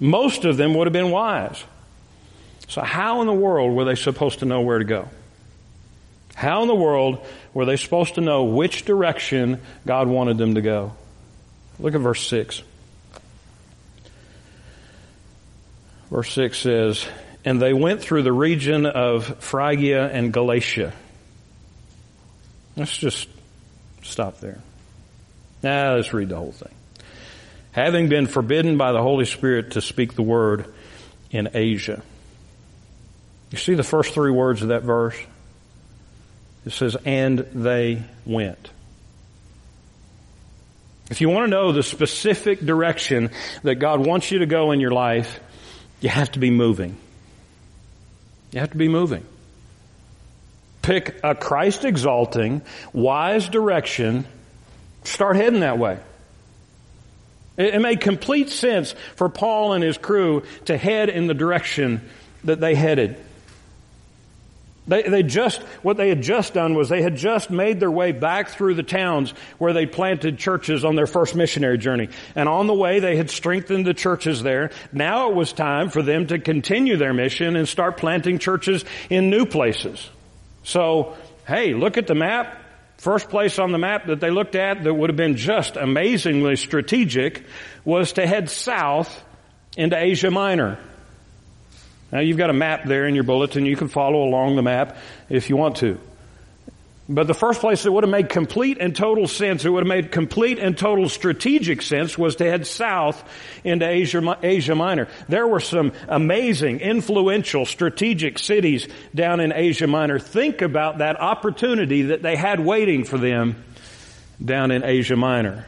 Most 0.01 0.45
of 0.45 0.57
them 0.57 0.75
would 0.75 0.89
have 0.89 0.93
been 0.93 1.13
wise. 1.13 1.63
So 2.67 2.83
how 2.83 3.21
in 3.21 3.29
the 3.29 3.33
world 3.33 3.77
were 3.77 3.85
they 3.85 3.95
supposed 3.95 4.41
to 4.41 4.47
know 4.47 4.63
where 4.63 4.81
to 4.81 4.85
go? 4.85 5.09
How 6.39 6.63
in 6.63 6.69
the 6.69 6.75
world 6.75 7.27
were 7.53 7.65
they 7.65 7.77
supposed 7.77 8.15
to 8.15 8.21
know 8.21 8.45
which 8.45 8.85
direction 8.85 9.61
God 9.85 10.07
wanted 10.07 10.39
them 10.39 10.55
to 10.55 10.61
go? 10.61 10.93
Look 11.81 11.97
at 11.97 12.01
verse 12.01 12.25
6. 12.29 12.63
Verse 16.11 16.33
6 16.33 16.57
says, 16.57 17.07
And 17.45 17.61
they 17.61 17.73
went 17.73 18.03
through 18.03 18.23
the 18.23 18.33
region 18.33 18.87
of 18.87 19.43
Phrygia 19.43 20.09
and 20.09 20.33
Galatia. 20.33 20.93
Let's 22.77 22.97
just 22.97 23.29
stop 24.03 24.39
there. 24.39 24.61
Now 25.65 25.97
let's 25.97 26.15
read 26.15 26.29
the 26.29 26.37
whole 26.37 26.53
thing 26.53 26.71
having 27.73 28.09
been 28.09 28.29
forbidden 28.29 28.77
by 28.77 28.93
the 28.93 29.03
Holy 29.03 29.25
Spirit 29.25 29.73
to 29.73 29.81
speak 29.81 30.15
the 30.15 30.23
word 30.23 30.73
in 31.33 31.49
Asia. 31.55 32.01
You 33.51 33.59
see 33.59 33.75
the 33.75 33.83
first 33.83 34.15
three 34.15 34.31
words 34.31 34.63
of 34.63 34.69
that 34.69 34.85
verse? 34.85 35.17
It 36.69 36.73
says, 36.73 36.99
and 37.07 37.39
they 37.39 38.03
went. 38.27 38.71
If 41.11 41.23
you 41.23 41.31
want 41.31 41.47
to 41.47 41.51
know 41.51 41.73
the 41.73 41.83
specific 41.83 42.61
direction 42.61 43.31
that 43.63 43.77
God 43.77 44.07
wants 44.07 44.31
you 44.31 44.41
to 44.41 44.47
go 44.47 44.73
in 44.73 44.79
your 44.79 44.91
life, 44.91 45.41
you 46.03 46.11
have 46.11 46.31
to 46.33 46.39
be 46.39 46.51
moving. 46.51 46.95
You 48.53 48.61
have 48.61 48.73
to 48.73 48.77
be 48.77 48.89
moving. 48.89 49.25
Pick 50.83 51.19
a 51.25 51.35
Christ 51.35 51.87
exalting, 51.87 52.61
wise 52.93 53.49
direction, 53.49 54.27
start 55.05 55.37
heading 55.37 55.61
that 55.61 55.79
way. 55.79 55.99
It 57.57 57.81
made 57.81 58.03
complete 58.03 58.51
sense 58.51 58.95
for 59.17 59.31
Paul 59.31 59.73
and 59.73 59.83
his 59.83 59.97
crew 59.97 60.43
to 60.67 60.77
head 60.77 61.09
in 61.09 61.29
the 61.29 61.35
direction 61.35 62.07
that 62.45 62.61
they 62.61 62.75
headed. 62.75 63.19
They, 64.89 65.03
they 65.03 65.23
just, 65.23 65.61
what 65.83 65.99
they 65.99 66.09
had 66.09 66.23
just 66.23 66.55
done 66.55 66.75
was 66.75 66.89
they 66.89 67.03
had 67.03 67.17
just 67.17 67.51
made 67.51 67.79
their 67.79 67.91
way 67.91 68.13
back 68.13 68.49
through 68.49 68.75
the 68.75 68.83
towns 68.83 69.35
where 69.59 69.75
they 69.75 69.85
planted 69.85 70.39
churches 70.39 70.85
on 70.85 70.97
their 70.97 71.07
first 71.07 71.35
missionary 71.35 71.77
journey. 71.77 72.09
And 72.35 72.49
on 72.49 72.67
the 72.67 72.75
way 72.75 72.99
they 72.99 73.17
had 73.17 73.31
strengthened 73.31 73.87
the 73.87 73.95
churches 73.95 74.43
there. 74.43 74.71
Now 74.91 75.29
it 75.29 75.37
was 75.37 75.53
time 75.53 75.91
for 75.91 76.03
them 76.03 76.27
to 76.29 76.39
continue 76.39 76.97
their 76.97 77.13
mission 77.13 77.55
and 77.55 77.69
start 77.69 77.99
planting 77.99 78.39
churches 78.39 78.85
in 79.11 79.29
new 79.29 79.45
places. 79.45 80.09
So, 80.65 81.17
hey, 81.47 81.75
look 81.75 81.99
at 81.99 82.07
the 82.07 82.15
map. 82.15 82.65
First 82.97 83.29
place 83.29 83.59
on 83.59 83.73
the 83.73 83.79
map 83.79 84.07
that 84.07 84.21
they 84.21 84.31
looked 84.31 84.57
at 84.57 84.83
that 84.85 84.93
would 84.93 85.11
have 85.11 85.17
been 85.17 85.37
just 85.37 85.77
amazingly 85.77 86.57
strategic 86.57 87.45
was 87.85 88.15
to 88.15 88.27
head 88.27 88.51
south 88.51 89.23
into 89.77 89.97
Asia 89.97 90.31
Minor. 90.31 90.79
Now 92.11 92.21
you've 92.21 92.39
got 92.39 92.51
a 92.51 92.55
map 92.55 92.85
there 92.85 93.07
in 93.07 93.15
your 93.15 93.25
bulletin. 93.25 93.67
You 93.67 93.77
can 93.77 93.89
follow 93.89 94.25
along 94.25 94.57
the 94.57 94.63
map 94.63 94.97
if 95.29 95.51
you 95.51 95.57
want 95.57 95.77
to. 95.77 95.99
But 97.11 97.27
the 97.27 97.35
first 97.35 97.61
place 97.61 97.85
that 97.85 97.93
would 97.93 98.05
have 98.05 98.11
made 98.11 98.29
complete 98.29 98.77
and 98.79 98.95
total 98.95 99.27
sense, 99.27 99.65
it 99.65 99.71
would 99.71 99.83
have 99.83 99.89
made 99.89 100.13
complete 100.13 100.59
and 100.59 100.77
total 100.77 101.09
strategic 101.09 101.81
sense 101.81 102.19
was 102.19 102.37
to 102.37 102.45
head 102.45 102.67
south 102.67 103.25
into 103.65 103.89
Asia, 103.89 104.39
Asia 104.43 104.75
Minor. 104.75 105.09
There 105.27 105.47
were 105.47 105.61
some 105.61 105.93
amazing, 106.07 106.81
influential, 106.81 107.65
strategic 107.65 108.39
cities 108.39 108.89
down 109.15 109.41
in 109.41 109.55
Asia 109.55 109.87
Minor. 109.87 110.19
Think 110.19 110.61
about 110.61 110.99
that 110.99 111.19
opportunity 111.19 112.03
that 112.03 112.21
they 112.21 112.37
had 112.37 112.61
waiting 112.61 113.05
for 113.05 113.17
them 113.17 113.65
down 114.45 114.71
in 114.71 114.85
Asia 114.85 115.17
Minor. 115.17 115.65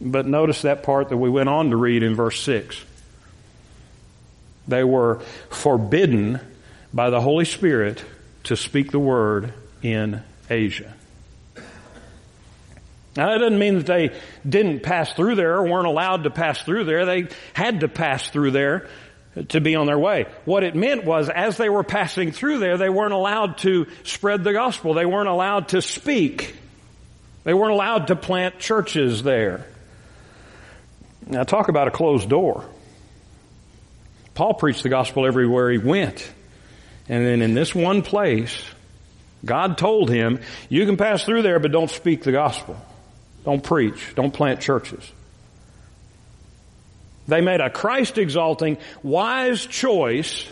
But 0.00 0.26
notice 0.26 0.62
that 0.62 0.84
part 0.84 1.10
that 1.10 1.18
we 1.18 1.28
went 1.28 1.50
on 1.50 1.68
to 1.68 1.76
read 1.76 2.02
in 2.02 2.14
verse 2.14 2.40
6. 2.40 2.82
They 4.68 4.84
were 4.84 5.20
forbidden 5.50 6.40
by 6.92 7.10
the 7.10 7.20
Holy 7.20 7.44
Spirit 7.44 8.04
to 8.44 8.56
speak 8.56 8.90
the 8.90 8.98
word 8.98 9.52
in 9.82 10.22
Asia. 10.48 10.94
Now 13.16 13.30
that 13.30 13.38
doesn't 13.38 13.58
mean 13.58 13.78
that 13.78 13.86
they 13.86 14.10
didn't 14.48 14.82
pass 14.82 15.12
through 15.12 15.36
there 15.36 15.62
weren't 15.62 15.86
allowed 15.86 16.24
to 16.24 16.30
pass 16.30 16.62
through 16.62 16.84
there. 16.84 17.06
They 17.06 17.28
had 17.54 17.80
to 17.80 17.88
pass 17.88 18.28
through 18.28 18.50
there 18.50 18.88
to 19.48 19.60
be 19.60 19.74
on 19.74 19.86
their 19.86 19.98
way. 19.98 20.26
What 20.44 20.64
it 20.64 20.74
meant 20.74 21.04
was 21.04 21.28
as 21.28 21.56
they 21.56 21.68
were 21.68 21.82
passing 21.82 22.32
through 22.32 22.58
there, 22.58 22.76
they 22.76 22.88
weren't 22.88 23.12
allowed 23.12 23.58
to 23.58 23.86
spread 24.04 24.44
the 24.44 24.52
gospel. 24.52 24.94
They 24.94 25.06
weren't 25.06 25.28
allowed 25.28 25.68
to 25.68 25.82
speak. 25.82 26.56
They 27.44 27.54
weren't 27.54 27.72
allowed 27.72 28.08
to 28.08 28.16
plant 28.16 28.58
churches 28.58 29.22
there. 29.22 29.66
Now 31.26 31.44
talk 31.44 31.68
about 31.68 31.88
a 31.88 31.90
closed 31.90 32.28
door. 32.28 32.68
Paul 34.36 34.54
preached 34.54 34.82
the 34.82 34.90
gospel 34.90 35.26
everywhere 35.26 35.70
he 35.70 35.78
went. 35.78 36.30
And 37.08 37.24
then 37.24 37.40
in 37.40 37.54
this 37.54 37.74
one 37.74 38.02
place, 38.02 38.62
God 39.44 39.78
told 39.78 40.10
him, 40.10 40.40
you 40.68 40.84
can 40.84 40.96
pass 40.96 41.24
through 41.24 41.42
there, 41.42 41.58
but 41.58 41.72
don't 41.72 41.90
speak 41.90 42.22
the 42.22 42.32
gospel. 42.32 42.76
Don't 43.44 43.62
preach. 43.62 44.14
Don't 44.14 44.32
plant 44.32 44.60
churches. 44.60 45.10
They 47.26 47.40
made 47.40 47.60
a 47.60 47.70
Christ 47.70 48.18
exalting, 48.18 48.76
wise 49.02 49.64
choice, 49.64 50.46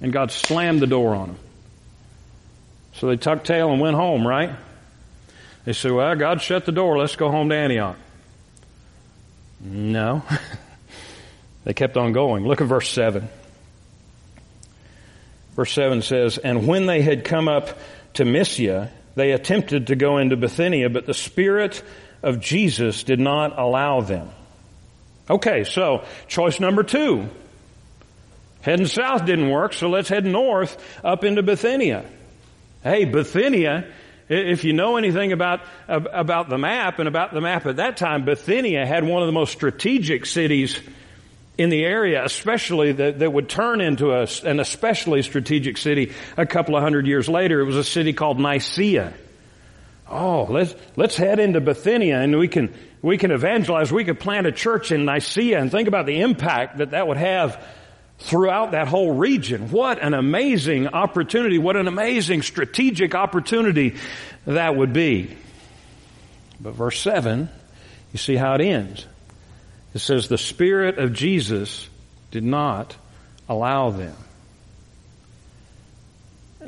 and 0.00 0.12
God 0.12 0.32
slammed 0.32 0.80
the 0.80 0.86
door 0.86 1.14
on 1.14 1.28
them. 1.28 1.38
So 2.94 3.06
they 3.06 3.16
tucked 3.16 3.46
tail 3.46 3.70
and 3.70 3.80
went 3.80 3.96
home, 3.96 4.26
right? 4.26 4.50
They 5.64 5.72
said, 5.74 5.92
well, 5.92 6.14
God 6.16 6.42
shut 6.42 6.66
the 6.66 6.72
door. 6.72 6.98
Let's 6.98 7.16
go 7.16 7.30
home 7.30 7.50
to 7.50 7.54
Antioch. 7.54 7.96
No. 9.60 10.22
they 11.64 11.74
kept 11.74 11.96
on 11.96 12.12
going. 12.12 12.46
Look 12.46 12.60
at 12.60 12.66
verse 12.66 12.88
7. 12.88 13.28
Verse 15.54 15.72
7 15.72 16.02
says, 16.02 16.38
And 16.38 16.66
when 16.66 16.86
they 16.86 17.02
had 17.02 17.24
come 17.24 17.48
up 17.48 17.78
to 18.14 18.24
Mysia, 18.24 18.90
they 19.14 19.32
attempted 19.32 19.88
to 19.88 19.96
go 19.96 20.18
into 20.18 20.36
Bithynia, 20.36 20.88
but 20.90 21.06
the 21.06 21.14
Spirit 21.14 21.82
of 22.22 22.40
Jesus 22.40 23.04
did 23.04 23.20
not 23.20 23.58
allow 23.58 24.00
them. 24.00 24.30
Okay, 25.28 25.64
so 25.64 26.04
choice 26.26 26.58
number 26.58 26.82
two. 26.82 27.28
Heading 28.62 28.86
south 28.86 29.24
didn't 29.24 29.50
work, 29.50 29.72
so 29.72 29.88
let's 29.88 30.08
head 30.08 30.24
north 30.24 30.76
up 31.04 31.24
into 31.24 31.42
Bithynia. 31.42 32.04
Hey, 32.82 33.04
Bithynia, 33.04 33.86
if 34.28 34.64
you 34.64 34.72
know 34.72 34.96
anything 34.96 35.32
about, 35.32 35.60
about 35.88 36.48
the 36.48 36.58
map 36.58 36.98
and 36.98 37.08
about 37.08 37.34
the 37.34 37.40
map 37.40 37.66
at 37.66 37.76
that 37.76 37.96
time, 37.96 38.24
Bithynia 38.24 38.86
had 38.86 39.04
one 39.04 39.22
of 39.22 39.26
the 39.26 39.32
most 39.32 39.52
strategic 39.52 40.26
cities 40.26 40.80
in 41.58 41.68
the 41.68 41.84
area, 41.84 42.24
especially 42.24 42.92
that, 42.92 43.18
that 43.18 43.32
would 43.32 43.48
turn 43.48 43.80
into 43.80 44.12
a, 44.12 44.26
an 44.44 44.58
especially 44.58 45.22
strategic 45.22 45.76
city 45.76 46.12
a 46.36 46.46
couple 46.46 46.76
of 46.76 46.82
hundred 46.82 47.06
years 47.06 47.28
later. 47.28 47.60
It 47.60 47.64
was 47.64 47.76
a 47.76 47.84
city 47.84 48.12
called 48.12 48.40
Nicaea. 48.40 49.12
Oh, 50.08 50.44
let's, 50.44 50.74
let's 50.96 51.16
head 51.16 51.38
into 51.38 51.60
Bithynia 51.60 52.20
and 52.20 52.38
we 52.38 52.48
can, 52.48 52.74
we 53.00 53.18
can 53.18 53.30
evangelize. 53.30 53.92
We 53.92 54.04
could 54.04 54.20
plant 54.20 54.46
a 54.46 54.52
church 54.52 54.92
in 54.92 55.04
Nicaea 55.04 55.58
and 55.58 55.70
think 55.70 55.88
about 55.88 56.06
the 56.06 56.20
impact 56.20 56.78
that 56.78 56.90
that 56.92 57.06
would 57.06 57.16
have 57.16 57.62
throughout 58.18 58.72
that 58.72 58.88
whole 58.88 59.12
region. 59.12 59.70
What 59.70 60.02
an 60.02 60.14
amazing 60.14 60.88
opportunity. 60.88 61.58
What 61.58 61.76
an 61.76 61.88
amazing 61.88 62.42
strategic 62.42 63.14
opportunity 63.14 63.96
that 64.46 64.76
would 64.76 64.92
be. 64.92 65.36
But 66.60 66.74
verse 66.74 67.00
7, 67.00 67.48
you 68.12 68.18
see 68.18 68.36
how 68.36 68.54
it 68.54 68.60
ends. 68.60 69.06
It 69.94 69.98
says, 69.98 70.28
the 70.28 70.38
Spirit 70.38 70.98
of 70.98 71.12
Jesus 71.12 71.88
did 72.30 72.44
not 72.44 72.96
allow 73.48 73.90
them. 73.90 74.16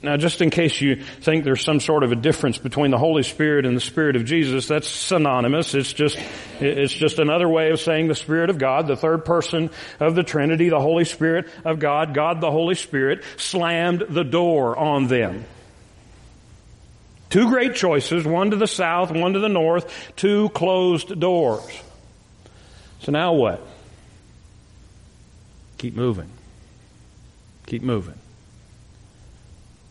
Now, 0.03 0.17
just 0.17 0.43
in 0.43 0.51
case 0.51 0.81
you 0.81 0.97
think 0.97 1.45
there's 1.45 1.65
some 1.65 1.79
sort 1.81 2.03
of 2.03 2.13
a 2.13 2.17
difference 2.17 2.59
between 2.59 2.91
the 2.91 2.99
Holy 2.99 3.23
Spirit 3.23 3.65
and 3.65 3.77
the 3.77 3.81
Spirit 3.81 4.17
of 4.17 4.25
Jesus, 4.25 4.67
that's 4.67 4.89
synonymous. 4.89 5.73
It's 5.75 5.93
just, 5.93 6.19
it's 6.61 6.93
just 6.93 7.19
another 7.19 7.49
way 7.49 7.71
of 7.71 7.81
saying 7.81 8.09
the 8.09 8.15
Spirit 8.15 8.51
of 8.51 8.59
God, 8.59 8.87
the 8.89 8.97
third 8.97 9.25
person 9.25 9.71
of 10.01 10.15
the 10.15 10.25
Trinity, 10.25 10.69
the 10.69 10.81
Holy 10.81 11.05
Spirit 11.05 11.49
of 11.65 11.79
God, 11.79 12.13
God 12.13 12.41
the 12.41 12.51
Holy 12.51 12.75
Spirit, 12.75 13.23
slammed 13.37 14.05
the 14.11 14.25
door 14.25 14.77
on 14.77 15.07
them. 15.07 15.45
Two 17.31 17.49
great 17.49 17.75
choices, 17.75 18.25
one 18.25 18.51
to 18.51 18.57
the 18.57 18.67
south, 18.67 19.11
one 19.11 19.33
to 19.33 19.39
the 19.39 19.49
north, 19.49 20.13
two 20.17 20.49
closed 20.51 21.19
doors. 21.19 21.83
So 23.05 23.13
now 23.13 23.35
what? 23.35 23.61
Keep 25.77 25.95
moving. 25.95 26.31
Keep 27.67 27.83
moving. 27.83 28.15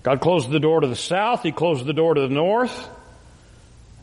God 0.02 0.20
closed 0.20 0.50
the 0.50 0.60
door 0.60 0.82
to 0.82 0.88
the 0.88 0.96
south. 0.96 1.44
He 1.44 1.52
closed 1.52 1.86
the 1.86 1.94
door 1.94 2.16
to 2.16 2.22
the 2.22 2.34
north. 2.34 2.90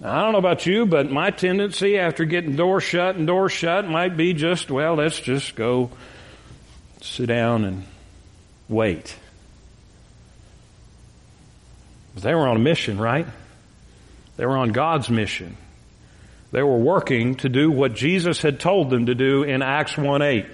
Now, 0.01 0.17
I 0.17 0.23
don't 0.23 0.33
know 0.33 0.39
about 0.39 0.65
you, 0.65 0.87
but 0.87 1.11
my 1.11 1.31
tendency 1.31 1.99
after 1.99 2.25
getting 2.25 2.55
doors 2.55 2.85
shut 2.85 3.17
and 3.17 3.27
doors 3.27 3.53
shut 3.53 3.87
might 3.87 4.17
be 4.17 4.33
just, 4.33 4.71
well, 4.71 4.95
let's 4.95 5.21
just 5.21 5.57
go 5.57 5.91
sit 7.03 7.27
down 7.27 7.65
and 7.65 7.85
wait. 8.69 9.17
But 12.15 12.23
they 12.23 12.35
were 12.35 12.47
on 12.47 12.57
a 12.57 12.61
mission, 12.61 12.99
right? 12.99 13.27
They 14.37 14.47
were 14.47 14.57
on 14.57 14.71
God's 14.71 15.11
mission. 15.11 15.57
They 16.53 16.63
were 16.63 16.79
working 16.79 17.37
to 17.37 17.49
do 17.49 17.71
what 17.71 17.95
Jesus 17.95 18.43
had 18.43 18.59
told 18.59 18.91
them 18.91 19.07
to 19.07 19.15
do 19.15 19.43
in 19.45 19.63
Acts 19.63 19.97
1 19.97 20.23
8. 20.23 20.47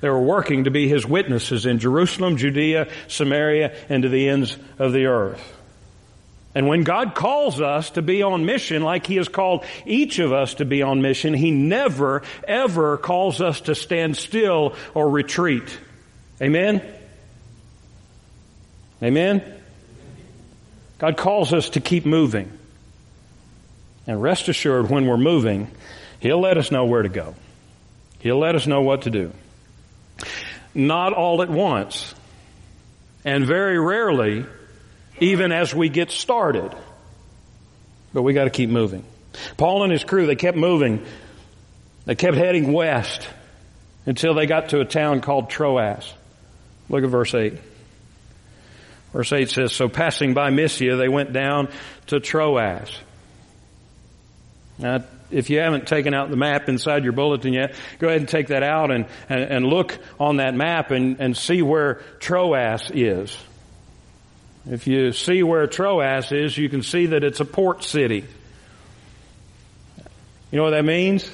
They 0.00 0.08
were 0.08 0.22
working 0.22 0.64
to 0.64 0.70
be 0.70 0.88
his 0.88 1.06
witnesses 1.06 1.66
in 1.66 1.78
Jerusalem, 1.78 2.36
Judea, 2.36 2.88
Samaria, 3.08 3.74
and 3.88 4.02
to 4.02 4.08
the 4.08 4.28
ends 4.28 4.58
of 4.78 4.92
the 4.92 5.06
earth. 5.06 5.56
And 6.56 6.68
when 6.68 6.84
God 6.84 7.14
calls 7.14 7.60
us 7.60 7.90
to 7.90 8.02
be 8.02 8.22
on 8.22 8.46
mission, 8.46 8.82
like 8.82 9.06
He 9.06 9.16
has 9.16 9.28
called 9.28 9.62
each 9.84 10.18
of 10.18 10.32
us 10.32 10.54
to 10.54 10.64
be 10.64 10.82
on 10.82 11.02
mission, 11.02 11.34
He 11.34 11.50
never, 11.50 12.22
ever 12.48 12.96
calls 12.96 13.42
us 13.42 13.60
to 13.62 13.74
stand 13.74 14.16
still 14.16 14.74
or 14.94 15.10
retreat. 15.10 15.78
Amen? 16.40 16.80
Amen? 19.02 19.42
God 20.96 21.18
calls 21.18 21.52
us 21.52 21.68
to 21.70 21.80
keep 21.80 22.06
moving. 22.06 22.50
And 24.06 24.22
rest 24.22 24.48
assured, 24.48 24.90
when 24.90 25.06
we're 25.06 25.16
moving, 25.16 25.68
He'll 26.20 26.40
let 26.40 26.58
us 26.58 26.70
know 26.70 26.84
where 26.84 27.02
to 27.02 27.08
go. 27.08 27.34
He'll 28.20 28.38
let 28.38 28.54
us 28.54 28.66
know 28.66 28.82
what 28.82 29.02
to 29.02 29.10
do. 29.10 29.32
Not 30.74 31.12
all 31.12 31.42
at 31.42 31.50
once. 31.50 32.14
And 33.24 33.46
very 33.46 33.78
rarely, 33.78 34.46
even 35.20 35.52
as 35.52 35.74
we 35.74 35.88
get 35.88 36.10
started. 36.10 36.74
But 38.12 38.22
we 38.22 38.32
gotta 38.32 38.50
keep 38.50 38.70
moving. 38.70 39.04
Paul 39.56 39.82
and 39.82 39.92
his 39.92 40.04
crew, 40.04 40.26
they 40.26 40.36
kept 40.36 40.56
moving. 40.56 41.04
They 42.04 42.14
kept 42.14 42.36
heading 42.36 42.72
west 42.72 43.28
until 44.06 44.34
they 44.34 44.46
got 44.46 44.70
to 44.70 44.80
a 44.80 44.84
town 44.84 45.20
called 45.20 45.50
Troas. 45.50 46.12
Look 46.88 47.04
at 47.04 47.10
verse 47.10 47.34
8. 47.34 47.54
Verse 49.12 49.32
8 49.32 49.50
says, 49.50 49.72
So 49.72 49.88
passing 49.88 50.34
by 50.34 50.50
Mysia, 50.50 50.96
they 50.96 51.08
went 51.08 51.32
down 51.32 51.68
to 52.08 52.20
Troas. 52.20 52.96
If 54.78 55.50
you 55.50 55.58
haven't 55.58 55.88
taken 55.88 56.14
out 56.14 56.30
the 56.30 56.36
map 56.36 56.68
inside 56.68 57.02
your 57.02 57.12
bulletin 57.12 57.52
yet, 57.52 57.74
go 57.98 58.08
ahead 58.08 58.20
and 58.20 58.28
take 58.28 58.48
that 58.48 58.62
out 58.62 58.90
and, 58.90 59.06
and, 59.28 59.40
and 59.40 59.66
look 59.66 59.98
on 60.20 60.36
that 60.36 60.54
map 60.54 60.90
and, 60.90 61.20
and 61.20 61.36
see 61.36 61.62
where 61.62 62.02
Troas 62.20 62.90
is. 62.94 63.36
If 64.68 64.86
you 64.86 65.12
see 65.12 65.42
where 65.42 65.66
Troas 65.66 66.32
is, 66.32 66.56
you 66.58 66.68
can 66.68 66.82
see 66.82 67.06
that 67.06 67.24
it's 67.24 67.40
a 67.40 67.44
port 67.44 67.84
city. 67.84 68.24
You 70.50 70.58
know 70.58 70.64
what 70.64 70.70
that 70.70 70.84
means? 70.84 71.28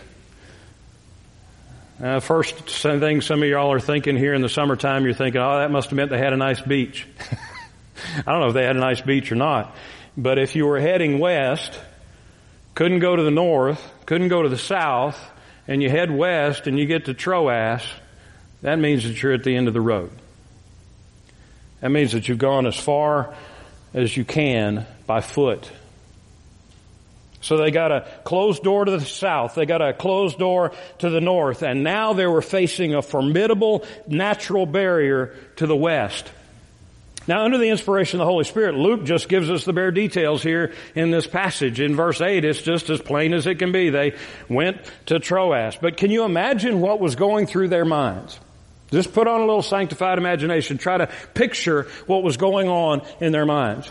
Uh, 2.02 2.20
first 2.20 2.56
thing 2.68 3.20
some 3.20 3.42
of 3.42 3.48
y'all 3.48 3.72
are 3.72 3.80
thinking 3.80 4.16
here 4.16 4.34
in 4.34 4.42
the 4.42 4.48
summertime, 4.48 5.04
you're 5.04 5.14
thinking, 5.14 5.40
oh, 5.40 5.58
that 5.58 5.70
must 5.70 5.90
have 5.90 5.96
meant 5.96 6.10
they 6.10 6.18
had 6.18 6.32
a 6.32 6.36
nice 6.36 6.60
beach. 6.60 7.06
I 8.26 8.32
don't 8.32 8.40
know 8.40 8.48
if 8.48 8.54
they 8.54 8.64
had 8.64 8.76
a 8.76 8.80
nice 8.80 9.00
beach 9.00 9.30
or 9.30 9.36
not. 9.36 9.76
But 10.16 10.38
if 10.38 10.56
you 10.56 10.66
were 10.66 10.80
heading 10.80 11.18
west, 11.18 11.78
couldn't 12.74 13.00
go 13.00 13.16
to 13.16 13.22
the 13.22 13.30
north, 13.30 13.80
couldn't 14.06 14.28
go 14.28 14.42
to 14.42 14.48
the 14.48 14.58
south, 14.58 15.18
and 15.68 15.82
you 15.82 15.90
head 15.90 16.10
west 16.10 16.66
and 16.66 16.78
you 16.78 16.86
get 16.86 17.06
to 17.06 17.14
Troas, 17.14 17.82
that 18.62 18.78
means 18.78 19.04
that 19.04 19.20
you're 19.22 19.32
at 19.32 19.44
the 19.44 19.54
end 19.54 19.68
of 19.68 19.74
the 19.74 19.80
road. 19.80 20.10
That 21.80 21.90
means 21.90 22.12
that 22.12 22.28
you've 22.28 22.38
gone 22.38 22.66
as 22.66 22.76
far 22.76 23.34
as 23.92 24.16
you 24.16 24.24
can 24.24 24.86
by 25.06 25.20
foot. 25.20 25.70
So 27.40 27.56
they 27.56 27.72
got 27.72 27.90
a 27.90 28.06
closed 28.22 28.62
door 28.62 28.84
to 28.84 28.92
the 28.92 29.00
south, 29.00 29.56
they 29.56 29.66
got 29.66 29.82
a 29.82 29.92
closed 29.92 30.38
door 30.38 30.72
to 30.98 31.10
the 31.10 31.20
north, 31.20 31.62
and 31.62 31.82
now 31.82 32.12
they 32.12 32.26
were 32.26 32.40
facing 32.40 32.94
a 32.94 33.02
formidable 33.02 33.84
natural 34.06 34.64
barrier 34.64 35.34
to 35.56 35.66
the 35.66 35.76
west. 35.76 36.30
Now, 37.28 37.44
under 37.44 37.58
the 37.58 37.68
inspiration 37.68 38.20
of 38.20 38.26
the 38.26 38.30
Holy 38.30 38.44
Spirit, 38.44 38.74
Luke 38.74 39.04
just 39.04 39.28
gives 39.28 39.48
us 39.48 39.64
the 39.64 39.72
bare 39.72 39.92
details 39.92 40.42
here 40.42 40.72
in 40.94 41.10
this 41.10 41.26
passage. 41.26 41.80
In 41.80 41.94
verse 41.94 42.20
8, 42.20 42.44
it's 42.44 42.62
just 42.62 42.90
as 42.90 43.00
plain 43.00 43.32
as 43.32 43.46
it 43.46 43.58
can 43.58 43.70
be. 43.70 43.90
They 43.90 44.16
went 44.48 44.78
to 45.06 45.20
Troas. 45.20 45.76
But 45.76 45.96
can 45.96 46.10
you 46.10 46.24
imagine 46.24 46.80
what 46.80 46.98
was 47.00 47.14
going 47.14 47.46
through 47.46 47.68
their 47.68 47.84
minds? 47.84 48.40
Just 48.90 49.14
put 49.14 49.26
on 49.26 49.40
a 49.40 49.46
little 49.46 49.62
sanctified 49.62 50.18
imagination. 50.18 50.78
Try 50.78 50.98
to 50.98 51.06
picture 51.32 51.88
what 52.06 52.22
was 52.22 52.36
going 52.36 52.68
on 52.68 53.02
in 53.20 53.32
their 53.32 53.46
minds. 53.46 53.90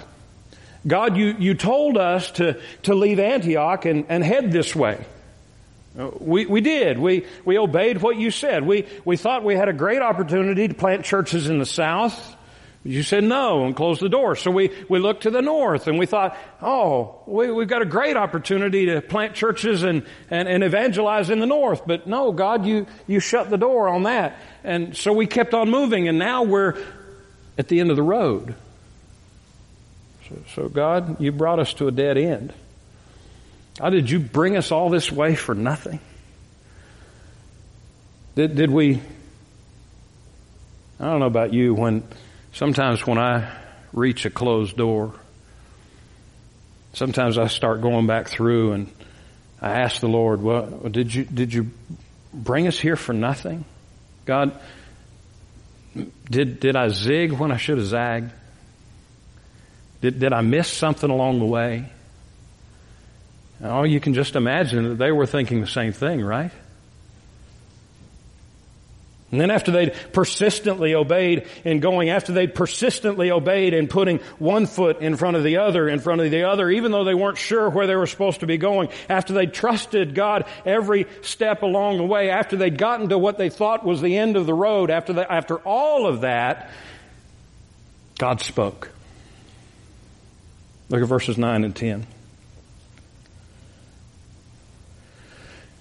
God, 0.85 1.15
you, 1.15 1.35
you 1.39 1.53
told 1.53 1.97
us 1.97 2.31
to, 2.31 2.59
to 2.83 2.95
leave 2.95 3.19
Antioch 3.19 3.85
and, 3.85 4.05
and 4.09 4.23
head 4.23 4.51
this 4.51 4.75
way. 4.75 5.03
Uh, 5.97 6.09
we, 6.19 6.45
we 6.45 6.61
did. 6.61 6.99
We, 6.99 7.25
we 7.45 7.57
obeyed 7.57 8.01
what 8.01 8.17
you 8.17 8.31
said. 8.31 8.65
We, 8.65 8.87
we 9.05 9.17
thought 9.17 9.43
we 9.43 9.55
had 9.55 9.69
a 9.69 9.73
great 9.73 10.01
opportunity 10.01 10.67
to 10.67 10.73
plant 10.73 11.05
churches 11.05 11.49
in 11.49 11.59
the 11.59 11.65
South. 11.65 12.35
You 12.83 13.03
said 13.03 13.23
no 13.23 13.65
and 13.65 13.75
closed 13.75 14.01
the 14.01 14.09
door. 14.09 14.35
So 14.35 14.49
we, 14.49 14.71
we 14.89 14.97
looked 14.97 15.23
to 15.23 15.29
the 15.29 15.41
north 15.41 15.87
and 15.87 15.99
we 15.99 16.07
thought, 16.07 16.35
oh, 16.63 17.21
we, 17.27 17.51
we've 17.51 17.67
got 17.67 17.83
a 17.83 17.85
great 17.85 18.17
opportunity 18.17 18.87
to 18.87 19.01
plant 19.01 19.35
churches 19.35 19.83
and, 19.83 20.03
and, 20.31 20.47
and 20.47 20.63
evangelize 20.63 21.29
in 21.29 21.39
the 21.39 21.45
north. 21.45 21.85
But 21.85 22.07
no, 22.07 22.31
God, 22.31 22.65
you, 22.65 22.87
you 23.07 23.19
shut 23.19 23.51
the 23.51 23.57
door 23.57 23.87
on 23.87 24.03
that. 24.03 24.39
And 24.63 24.97
so 24.97 25.13
we 25.13 25.27
kept 25.27 25.53
on 25.53 25.69
moving 25.69 26.07
and 26.07 26.17
now 26.17 26.41
we're 26.41 26.75
at 27.55 27.67
the 27.67 27.79
end 27.79 27.91
of 27.91 27.97
the 27.97 28.03
road. 28.03 28.55
So, 30.27 30.37
so 30.55 30.69
God, 30.69 31.21
you 31.21 31.31
brought 31.31 31.59
us 31.59 31.73
to 31.75 31.87
a 31.87 31.91
dead 31.91 32.17
end. 32.17 32.51
How 33.79 33.91
did 33.91 34.09
you 34.09 34.19
bring 34.19 34.57
us 34.57 34.71
all 34.71 34.89
this 34.89 35.11
way 35.11 35.35
for 35.35 35.53
nothing? 35.53 35.99
Did, 38.33 38.55
did 38.55 38.71
we, 38.71 39.01
I 40.99 41.05
don't 41.05 41.19
know 41.19 41.27
about 41.27 41.53
you, 41.53 41.75
when, 41.75 42.03
Sometimes 42.53 43.05
when 43.07 43.17
I 43.17 43.51
reach 43.93 44.25
a 44.25 44.29
closed 44.29 44.75
door, 44.75 45.13
sometimes 46.93 47.37
I 47.37 47.47
start 47.47 47.81
going 47.81 48.07
back 48.07 48.27
through 48.27 48.73
and 48.73 48.91
I 49.61 49.81
ask 49.81 50.01
the 50.01 50.09
Lord, 50.09 50.41
well, 50.41 50.65
did 50.89 51.13
you, 51.13 51.23
did 51.23 51.53
you 51.53 51.71
bring 52.33 52.67
us 52.67 52.79
here 52.79 52.95
for 52.95 53.13
nothing? 53.13 53.65
God, 54.25 54.59
did, 56.29 56.59
did 56.59 56.75
I 56.75 56.89
zig 56.89 57.31
when 57.31 57.51
I 57.51 57.57
should 57.57 57.77
have 57.77 57.87
zagged? 57.87 58.31
Did, 60.01 60.19
did 60.19 60.33
I 60.33 60.41
miss 60.41 60.67
something 60.67 61.09
along 61.09 61.39
the 61.39 61.45
way? 61.45 61.89
Oh, 63.63 63.83
you 63.83 63.99
can 63.99 64.13
just 64.13 64.35
imagine 64.35 64.89
that 64.89 64.97
they 64.97 65.11
were 65.11 65.27
thinking 65.27 65.61
the 65.61 65.67
same 65.67 65.93
thing, 65.93 66.21
right? 66.21 66.51
And 69.31 69.39
then 69.39 69.49
after 69.49 69.71
they'd 69.71 69.93
persistently 70.11 70.93
obeyed 70.93 71.47
in 71.63 71.79
going, 71.79 72.09
after 72.09 72.33
they'd 72.33 72.53
persistently 72.53 73.31
obeyed 73.31 73.73
in 73.73 73.87
putting 73.87 74.19
one 74.39 74.65
foot 74.65 74.99
in 74.99 75.15
front 75.15 75.37
of 75.37 75.43
the 75.43 75.57
other, 75.57 75.87
in 75.87 76.01
front 76.01 76.19
of 76.19 76.29
the 76.29 76.43
other, 76.43 76.69
even 76.69 76.91
though 76.91 77.05
they 77.05 77.15
weren't 77.15 77.37
sure 77.37 77.69
where 77.69 77.87
they 77.87 77.95
were 77.95 78.07
supposed 78.07 78.41
to 78.41 78.47
be 78.47 78.57
going, 78.57 78.89
after 79.07 79.33
they 79.33 79.45
trusted 79.45 80.15
God 80.15 80.45
every 80.65 81.07
step 81.21 81.63
along 81.63 81.97
the 81.97 82.03
way, 82.03 82.29
after 82.29 82.57
they'd 82.57 82.77
gotten 82.77 83.07
to 83.09 83.17
what 83.17 83.37
they 83.37 83.49
thought 83.49 83.85
was 83.85 84.01
the 84.01 84.17
end 84.17 84.35
of 84.35 84.45
the 84.45 84.53
road, 84.53 84.91
after, 84.91 85.13
the, 85.13 85.31
after 85.31 85.59
all 85.59 86.07
of 86.07 86.21
that, 86.21 86.69
God 88.17 88.41
spoke. 88.41 88.91
Look 90.89 91.01
at 91.01 91.07
verses 91.07 91.37
9 91.37 91.63
and 91.63 91.73
10. 91.73 92.05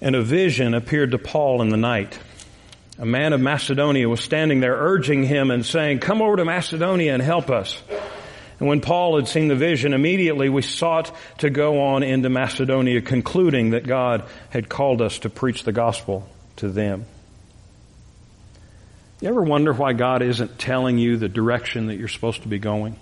And 0.01 0.15
a 0.15 0.23
vision 0.23 0.73
appeared 0.73 1.11
to 1.11 1.19
Paul 1.19 1.63
in 1.63 1.71
the 1.71 1.77
night 1.77 2.17
a 3.01 3.07
man 3.07 3.33
of 3.33 3.41
Macedonia 3.41 4.07
was 4.07 4.21
standing 4.21 4.61
there 4.61 4.77
urging 4.77 5.25
him 5.25 5.51
and 5.51 5.65
saying, 5.65 6.01
come 6.01 6.21
over 6.21 6.37
to 6.37 6.45
Macedonia 6.45 7.15
and 7.15 7.23
help 7.23 7.49
us. 7.49 7.83
And 8.59 8.69
when 8.69 8.83
Paul 8.83 9.17
had 9.17 9.27
seen 9.27 9.49
the 9.49 9.57
vision, 9.57 9.95
immediately 9.95 10.51
we 10.51 10.61
sought 10.61 11.11
to 11.39 11.49
go 11.49 11.81
on 11.81 12.03
into 12.03 12.29
Macedonia, 12.29 13.01
concluding 13.01 13.71
that 13.71 13.87
God 13.87 14.25
had 14.51 14.69
called 14.69 15.01
us 15.01 15.21
to 15.21 15.31
preach 15.31 15.65
the 15.65 15.73
gospel 15.73 16.29
to 16.57 16.69
them. 16.69 17.07
You 19.23 19.31
ever 19.31 19.43
wonder 19.43 19.73
why 19.73 19.95
God 19.95 20.21
isn't 20.21 20.59
telling 20.59 20.99
you 20.99 21.17
the 21.17 21.29
direction 21.29 21.87
that 21.87 21.97
you're 21.97 22.07
supposed 22.07 22.43
to 22.43 22.49
be 22.49 22.59
going? 22.59 22.97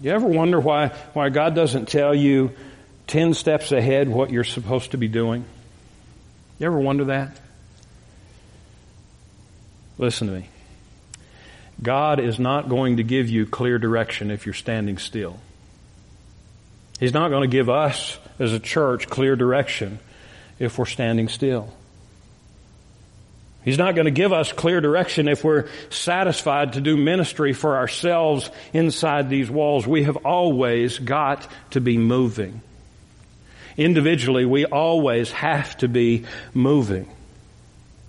You 0.00 0.10
ever 0.12 0.26
wonder 0.26 0.58
why, 0.58 0.88
why 1.12 1.28
God 1.28 1.54
doesn't 1.54 1.88
tell 1.88 2.14
you 2.14 2.52
10 3.08 3.34
steps 3.34 3.72
ahead 3.72 4.08
what 4.08 4.30
you're 4.30 4.42
supposed 4.42 4.92
to 4.92 4.96
be 4.96 5.08
doing? 5.08 5.44
You 6.58 6.66
ever 6.66 6.80
wonder 6.80 7.04
that? 7.06 7.41
Listen 9.98 10.28
to 10.28 10.34
me. 10.34 10.48
God 11.82 12.20
is 12.20 12.38
not 12.38 12.68
going 12.68 12.98
to 12.98 13.02
give 13.02 13.28
you 13.28 13.46
clear 13.46 13.78
direction 13.78 14.30
if 14.30 14.46
you're 14.46 14.54
standing 14.54 14.98
still. 14.98 15.40
He's 17.00 17.12
not 17.12 17.30
going 17.30 17.42
to 17.42 17.54
give 17.56 17.68
us 17.68 18.18
as 18.38 18.52
a 18.52 18.60
church 18.60 19.08
clear 19.08 19.34
direction 19.34 19.98
if 20.58 20.78
we're 20.78 20.86
standing 20.86 21.28
still. 21.28 21.72
He's 23.64 23.78
not 23.78 23.94
going 23.94 24.06
to 24.06 24.12
give 24.12 24.32
us 24.32 24.52
clear 24.52 24.80
direction 24.80 25.28
if 25.28 25.44
we're 25.44 25.68
satisfied 25.90 26.74
to 26.74 26.80
do 26.80 26.96
ministry 26.96 27.52
for 27.52 27.76
ourselves 27.76 28.50
inside 28.72 29.28
these 29.28 29.48
walls. 29.48 29.86
We 29.86 30.04
have 30.04 30.16
always 30.18 30.98
got 30.98 31.48
to 31.70 31.80
be 31.80 31.96
moving. 31.96 32.60
Individually, 33.76 34.44
we 34.44 34.64
always 34.64 35.30
have 35.32 35.76
to 35.78 35.88
be 35.88 36.24
moving. 36.54 37.08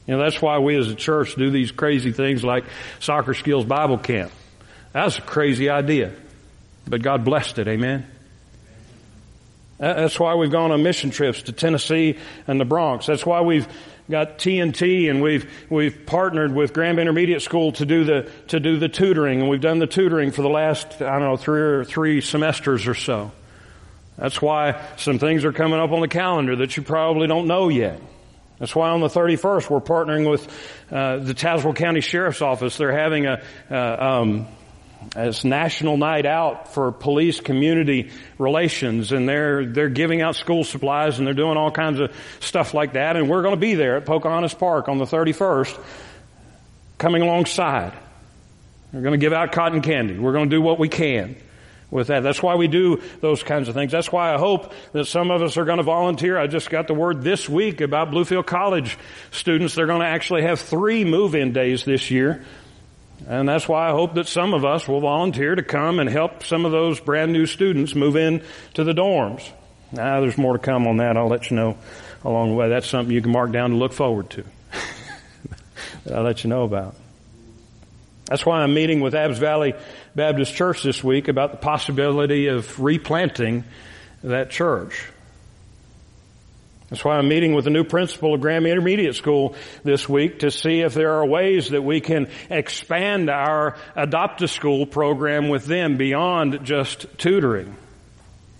You 0.07 0.15
know, 0.15 0.23
that's 0.23 0.41
why 0.41 0.59
we 0.59 0.75
as 0.75 0.89
a 0.89 0.95
church 0.95 1.35
do 1.35 1.49
these 1.49 1.71
crazy 1.71 2.11
things 2.11 2.43
like 2.43 2.65
soccer 2.99 3.33
skills 3.33 3.65
Bible 3.65 3.97
camp. 3.97 4.31
That's 4.91 5.17
a 5.17 5.21
crazy 5.21 5.69
idea. 5.69 6.13
But 6.87 7.01
God 7.01 7.23
blessed 7.23 7.59
it, 7.59 7.67
amen? 7.67 8.05
That's 9.79 10.19
why 10.19 10.35
we've 10.35 10.51
gone 10.51 10.71
on 10.71 10.83
mission 10.83 11.09
trips 11.09 11.43
to 11.43 11.51
Tennessee 11.51 12.17
and 12.47 12.59
the 12.59 12.65
Bronx. 12.65 13.05
That's 13.05 13.25
why 13.25 13.41
we've 13.41 13.67
got 14.09 14.37
TNT 14.37 15.09
and 15.09 15.21
we've, 15.21 15.49
we've 15.69 16.05
partnered 16.05 16.53
with 16.53 16.73
Graham 16.73 16.99
Intermediate 16.99 17.41
School 17.41 17.71
to 17.73 17.85
do 17.85 18.03
the, 18.03 18.29
to 18.49 18.59
do 18.59 18.77
the 18.77 18.89
tutoring 18.89 19.41
and 19.41 19.49
we've 19.49 19.61
done 19.61 19.79
the 19.79 19.87
tutoring 19.87 20.31
for 20.31 20.41
the 20.41 20.49
last, 20.49 21.01
I 21.01 21.19
don't 21.19 21.21
know, 21.29 21.37
three 21.37 21.61
or 21.61 21.83
three 21.83 22.21
semesters 22.21 22.87
or 22.87 22.95
so. 22.95 23.31
That's 24.17 24.41
why 24.41 24.81
some 24.97 25.19
things 25.19 25.43
are 25.43 25.53
coming 25.53 25.79
up 25.79 25.91
on 25.91 26.01
the 26.01 26.07
calendar 26.07 26.57
that 26.57 26.77
you 26.77 26.83
probably 26.83 27.27
don't 27.27 27.47
know 27.47 27.69
yet. 27.69 27.99
That's 28.59 28.75
why 28.75 28.89
on 28.89 29.01
the 29.01 29.07
31st 29.07 29.69
we're 29.69 29.81
partnering 29.81 30.29
with 30.29 30.47
uh, 30.91 31.17
the 31.17 31.33
Tazewell 31.33 31.75
County 31.75 32.01
Sheriff's 32.01 32.41
Office. 32.41 32.77
They're 32.77 32.97
having 32.97 33.25
a, 33.25 33.41
uh, 33.69 33.75
um, 33.75 34.47
it's 35.15 35.43
National 35.43 35.97
Night 35.97 36.25
Out 36.25 36.73
for 36.73 36.91
Police 36.91 37.41
Community 37.41 38.11
Relations, 38.37 39.11
and 39.11 39.27
they're 39.27 39.65
they're 39.65 39.89
giving 39.89 40.21
out 40.21 40.35
school 40.35 40.63
supplies 40.63 41.17
and 41.17 41.27
they're 41.27 41.33
doing 41.33 41.57
all 41.57 41.71
kinds 41.71 41.99
of 41.99 42.15
stuff 42.39 42.73
like 42.73 42.93
that. 42.93 43.17
And 43.17 43.29
we're 43.29 43.41
going 43.41 43.55
to 43.55 43.59
be 43.59 43.75
there 43.75 43.97
at 43.97 44.05
Pocahontas 44.05 44.53
Park 44.53 44.87
on 44.87 44.97
the 44.97 45.05
31st, 45.05 45.77
coming 46.97 47.21
alongside. 47.21 47.93
We're 48.93 49.01
going 49.01 49.19
to 49.19 49.23
give 49.23 49.33
out 49.33 49.51
cotton 49.51 49.81
candy. 49.81 50.17
We're 50.17 50.33
going 50.33 50.49
to 50.49 50.55
do 50.55 50.61
what 50.61 50.79
we 50.79 50.87
can 50.87 51.35
with 51.93 52.07
that. 52.07 52.23
That's 52.23 52.41
why 52.41 52.55
we 52.55 52.67
do 52.67 53.01
those 53.21 53.43
kinds 53.43 53.69
of 53.69 53.75
things. 53.75 53.91
That's 53.91 54.11
why 54.11 54.33
I 54.33 54.37
hope 54.39 54.73
that 54.93 55.05
some 55.05 55.29
of 55.29 55.43
us 55.43 55.57
are 55.57 55.65
going 55.65 55.77
to 55.77 55.83
volunteer. 55.83 56.37
I 56.37 56.47
just 56.47 56.69
got 56.69 56.87
the 56.87 56.93
word 56.95 57.21
this 57.21 57.47
week 57.47 57.81
about 57.81 58.09
Bluefield 58.09 58.47
College 58.47 58.97
students. 59.31 59.75
They're 59.75 59.85
going 59.85 60.01
to 60.01 60.07
actually 60.07 60.41
have 60.41 60.59
three 60.59 61.05
move-in 61.05 61.53
days 61.53 61.85
this 61.85 62.09
year. 62.09 62.43
And 63.27 63.47
that's 63.47 63.69
why 63.69 63.87
I 63.87 63.91
hope 63.91 64.15
that 64.15 64.27
some 64.27 64.53
of 64.55 64.65
us 64.65 64.87
will 64.87 65.01
volunteer 65.01 65.53
to 65.53 65.63
come 65.63 65.99
and 65.99 66.09
help 66.09 66.43
some 66.43 66.65
of 66.65 66.71
those 66.71 66.99
brand 66.99 67.31
new 67.31 67.45
students 67.45 67.93
move 67.93 68.15
in 68.15 68.43
to 68.73 68.83
the 68.83 68.93
dorms. 68.93 69.47
Now, 69.91 70.19
there's 70.19 70.37
more 70.37 70.53
to 70.53 70.59
come 70.59 70.87
on 70.87 70.97
that. 70.97 71.15
I'll 71.15 71.27
let 71.27 71.51
you 71.51 71.55
know 71.55 71.77
along 72.25 72.49
the 72.49 72.55
way. 72.55 72.69
That's 72.69 72.87
something 72.87 73.13
you 73.13 73.21
can 73.21 73.31
mark 73.31 73.51
down 73.51 73.69
to 73.69 73.75
look 73.75 73.93
forward 73.93 74.31
to. 74.31 74.43
I'll 76.11 76.23
let 76.23 76.43
you 76.43 76.49
know 76.49 76.63
about. 76.63 76.95
That's 78.25 78.45
why 78.45 78.61
I'm 78.61 78.73
meeting 78.73 79.01
with 79.01 79.15
Abbs 79.15 79.37
Valley 79.37 79.73
Baptist 80.15 80.53
Church 80.55 80.81
this 80.81 81.03
week 81.03 81.27
about 81.27 81.51
the 81.51 81.57
possibility 81.57 82.47
of 82.47 82.79
replanting 82.79 83.65
that 84.23 84.49
church. 84.49 85.09
That's 86.89 87.03
why 87.03 87.17
I'm 87.17 87.27
meeting 87.27 87.53
with 87.53 87.65
the 87.65 87.71
new 87.71 87.83
principal 87.83 88.35
of 88.35 88.41
Graham 88.41 88.65
Intermediate 88.65 89.15
School 89.15 89.55
this 89.83 90.07
week 90.07 90.39
to 90.39 90.51
see 90.51 90.81
if 90.81 90.93
there 90.93 91.13
are 91.13 91.25
ways 91.25 91.69
that 91.69 91.81
we 91.81 92.01
can 92.01 92.29
expand 92.49 93.29
our 93.29 93.77
adopt 93.95 94.41
a 94.43 94.47
school 94.47 94.85
program 94.85 95.49
with 95.49 95.65
them 95.65 95.97
beyond 95.97 96.63
just 96.63 97.07
tutoring 97.17 97.75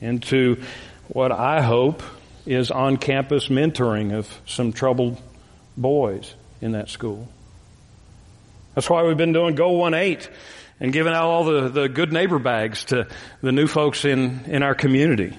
into 0.02 0.62
what 1.10 1.32
I 1.32 1.62
hope 1.62 2.02
is 2.46 2.72
on 2.72 2.98
campus 2.98 3.48
mentoring 3.48 4.14
of 4.14 4.28
some 4.46 4.74
troubled 4.74 5.22
boys 5.78 6.34
in 6.60 6.72
that 6.74 6.90
school. 6.90 7.30
That's 8.76 8.90
why 8.90 9.04
we've 9.04 9.18
been 9.18 9.34
doing 9.34 9.56
Go 9.56 9.72
1-8 9.72 10.30
and 10.80 10.92
giving 10.92 11.14
out 11.14 11.26
all 11.26 11.44
the, 11.44 11.70
the 11.70 11.90
good 11.90 12.12
neighbor 12.12 12.40
bags 12.40 12.86
to 12.86 13.08
the 13.42 13.52
new 13.52 13.68
folks 13.68 14.06
in, 14.06 14.46
in 14.48 14.64
our 14.64 14.76
community. 14.76 15.38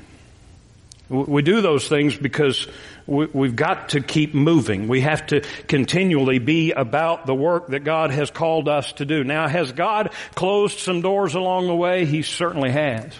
We 1.08 1.42
do 1.42 1.60
those 1.60 1.86
things 1.86 2.16
because 2.16 2.66
we've 3.06 3.54
got 3.54 3.90
to 3.90 4.00
keep 4.00 4.34
moving. 4.34 4.88
We 4.88 5.02
have 5.02 5.26
to 5.26 5.42
continually 5.68 6.38
be 6.38 6.72
about 6.72 7.26
the 7.26 7.34
work 7.34 7.68
that 7.68 7.80
God 7.84 8.10
has 8.10 8.30
called 8.30 8.68
us 8.68 8.92
to 8.94 9.04
do. 9.04 9.22
Now, 9.22 9.46
has 9.46 9.72
God 9.72 10.12
closed 10.34 10.78
some 10.78 11.02
doors 11.02 11.34
along 11.34 11.66
the 11.66 11.76
way? 11.76 12.06
He 12.06 12.22
certainly 12.22 12.70
has. 12.70 13.12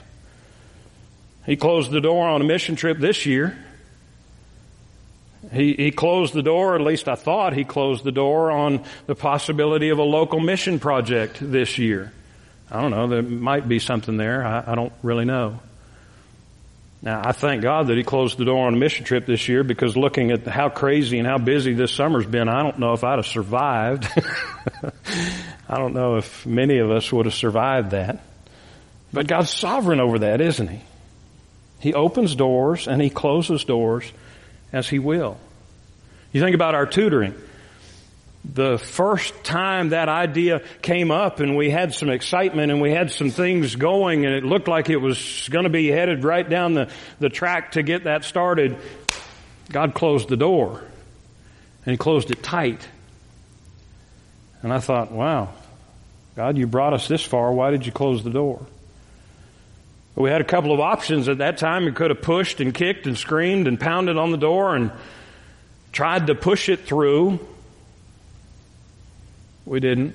He 1.44 1.56
closed 1.56 1.90
the 1.90 2.00
door 2.00 2.26
on 2.26 2.40
a 2.40 2.44
mission 2.44 2.74
trip 2.74 2.98
this 2.98 3.26
year. 3.26 3.58
He, 5.52 5.74
he 5.74 5.90
closed 5.90 6.34
the 6.34 6.42
door, 6.42 6.74
at 6.74 6.80
least 6.80 7.08
I 7.08 7.14
thought 7.14 7.54
he 7.54 7.64
closed 7.64 8.04
the 8.04 8.12
door 8.12 8.50
on 8.50 8.84
the 9.06 9.14
possibility 9.14 9.90
of 9.90 9.98
a 9.98 10.02
local 10.02 10.40
mission 10.40 10.78
project 10.78 11.38
this 11.40 11.78
year. 11.78 12.12
I 12.70 12.80
don't 12.80 12.90
know, 12.90 13.06
there 13.08 13.22
might 13.22 13.68
be 13.68 13.78
something 13.78 14.16
there. 14.16 14.44
I, 14.44 14.72
I 14.72 14.74
don't 14.74 14.92
really 15.02 15.24
know. 15.24 15.60
Now, 17.02 17.20
I 17.22 17.32
thank 17.32 17.62
God 17.62 17.88
that 17.88 17.98
he 17.98 18.02
closed 18.02 18.38
the 18.38 18.46
door 18.46 18.66
on 18.66 18.72
a 18.72 18.78
mission 18.78 19.04
trip 19.04 19.26
this 19.26 19.46
year 19.46 19.62
because 19.62 19.94
looking 19.94 20.30
at 20.30 20.46
how 20.46 20.70
crazy 20.70 21.18
and 21.18 21.28
how 21.28 21.36
busy 21.36 21.74
this 21.74 21.92
summer's 21.92 22.24
been, 22.24 22.48
I 22.48 22.62
don't 22.62 22.78
know 22.78 22.94
if 22.94 23.04
I'd 23.04 23.18
have 23.18 23.26
survived. 23.26 24.06
I 25.68 25.76
don't 25.76 25.92
know 25.92 26.16
if 26.16 26.46
many 26.46 26.78
of 26.78 26.90
us 26.90 27.12
would 27.12 27.26
have 27.26 27.34
survived 27.34 27.90
that. 27.90 28.20
But 29.12 29.26
God's 29.26 29.50
sovereign 29.50 30.00
over 30.00 30.20
that, 30.20 30.40
isn't 30.40 30.68
he? 30.68 30.80
He 31.80 31.92
opens 31.92 32.34
doors 32.34 32.88
and 32.88 33.02
he 33.02 33.10
closes 33.10 33.64
doors 33.64 34.10
as 34.74 34.88
He 34.88 34.98
will. 34.98 35.38
You 36.32 36.42
think 36.42 36.54
about 36.54 36.74
our 36.74 36.84
tutoring. 36.84 37.34
The 38.44 38.76
first 38.76 39.44
time 39.44 39.90
that 39.90 40.10
idea 40.10 40.62
came 40.82 41.10
up 41.10 41.40
and 41.40 41.56
we 41.56 41.70
had 41.70 41.94
some 41.94 42.10
excitement 42.10 42.70
and 42.70 42.82
we 42.82 42.90
had 42.90 43.10
some 43.10 43.30
things 43.30 43.76
going 43.76 44.26
and 44.26 44.34
it 44.34 44.44
looked 44.44 44.68
like 44.68 44.90
it 44.90 44.98
was 44.98 45.48
going 45.50 45.62
to 45.62 45.70
be 45.70 45.86
headed 45.86 46.24
right 46.24 46.46
down 46.46 46.74
the, 46.74 46.90
the 47.20 47.30
track 47.30 47.72
to 47.72 47.82
get 47.82 48.04
that 48.04 48.24
started, 48.24 48.76
God 49.70 49.94
closed 49.94 50.28
the 50.28 50.36
door 50.36 50.80
and 51.86 51.92
He 51.92 51.96
closed 51.96 52.30
it 52.32 52.42
tight. 52.42 52.86
And 54.60 54.72
I 54.72 54.80
thought, 54.80 55.12
wow, 55.12 55.50
God, 56.36 56.58
you 56.58 56.66
brought 56.66 56.94
us 56.94 57.06
this 57.06 57.22
far. 57.22 57.52
Why 57.52 57.70
did 57.70 57.86
you 57.86 57.92
close 57.92 58.24
the 58.24 58.30
door? 58.30 58.66
We 60.16 60.30
had 60.30 60.40
a 60.40 60.44
couple 60.44 60.72
of 60.72 60.80
options 60.80 61.28
at 61.28 61.38
that 61.38 61.58
time. 61.58 61.84
We 61.84 61.92
could 61.92 62.10
have 62.10 62.22
pushed 62.22 62.60
and 62.60 62.72
kicked 62.72 63.06
and 63.06 63.18
screamed 63.18 63.66
and 63.66 63.78
pounded 63.78 64.16
on 64.16 64.30
the 64.30 64.36
door 64.36 64.76
and 64.76 64.92
tried 65.92 66.28
to 66.28 66.34
push 66.34 66.68
it 66.68 66.86
through. 66.86 67.40
We 69.66 69.80
didn't. 69.80 70.14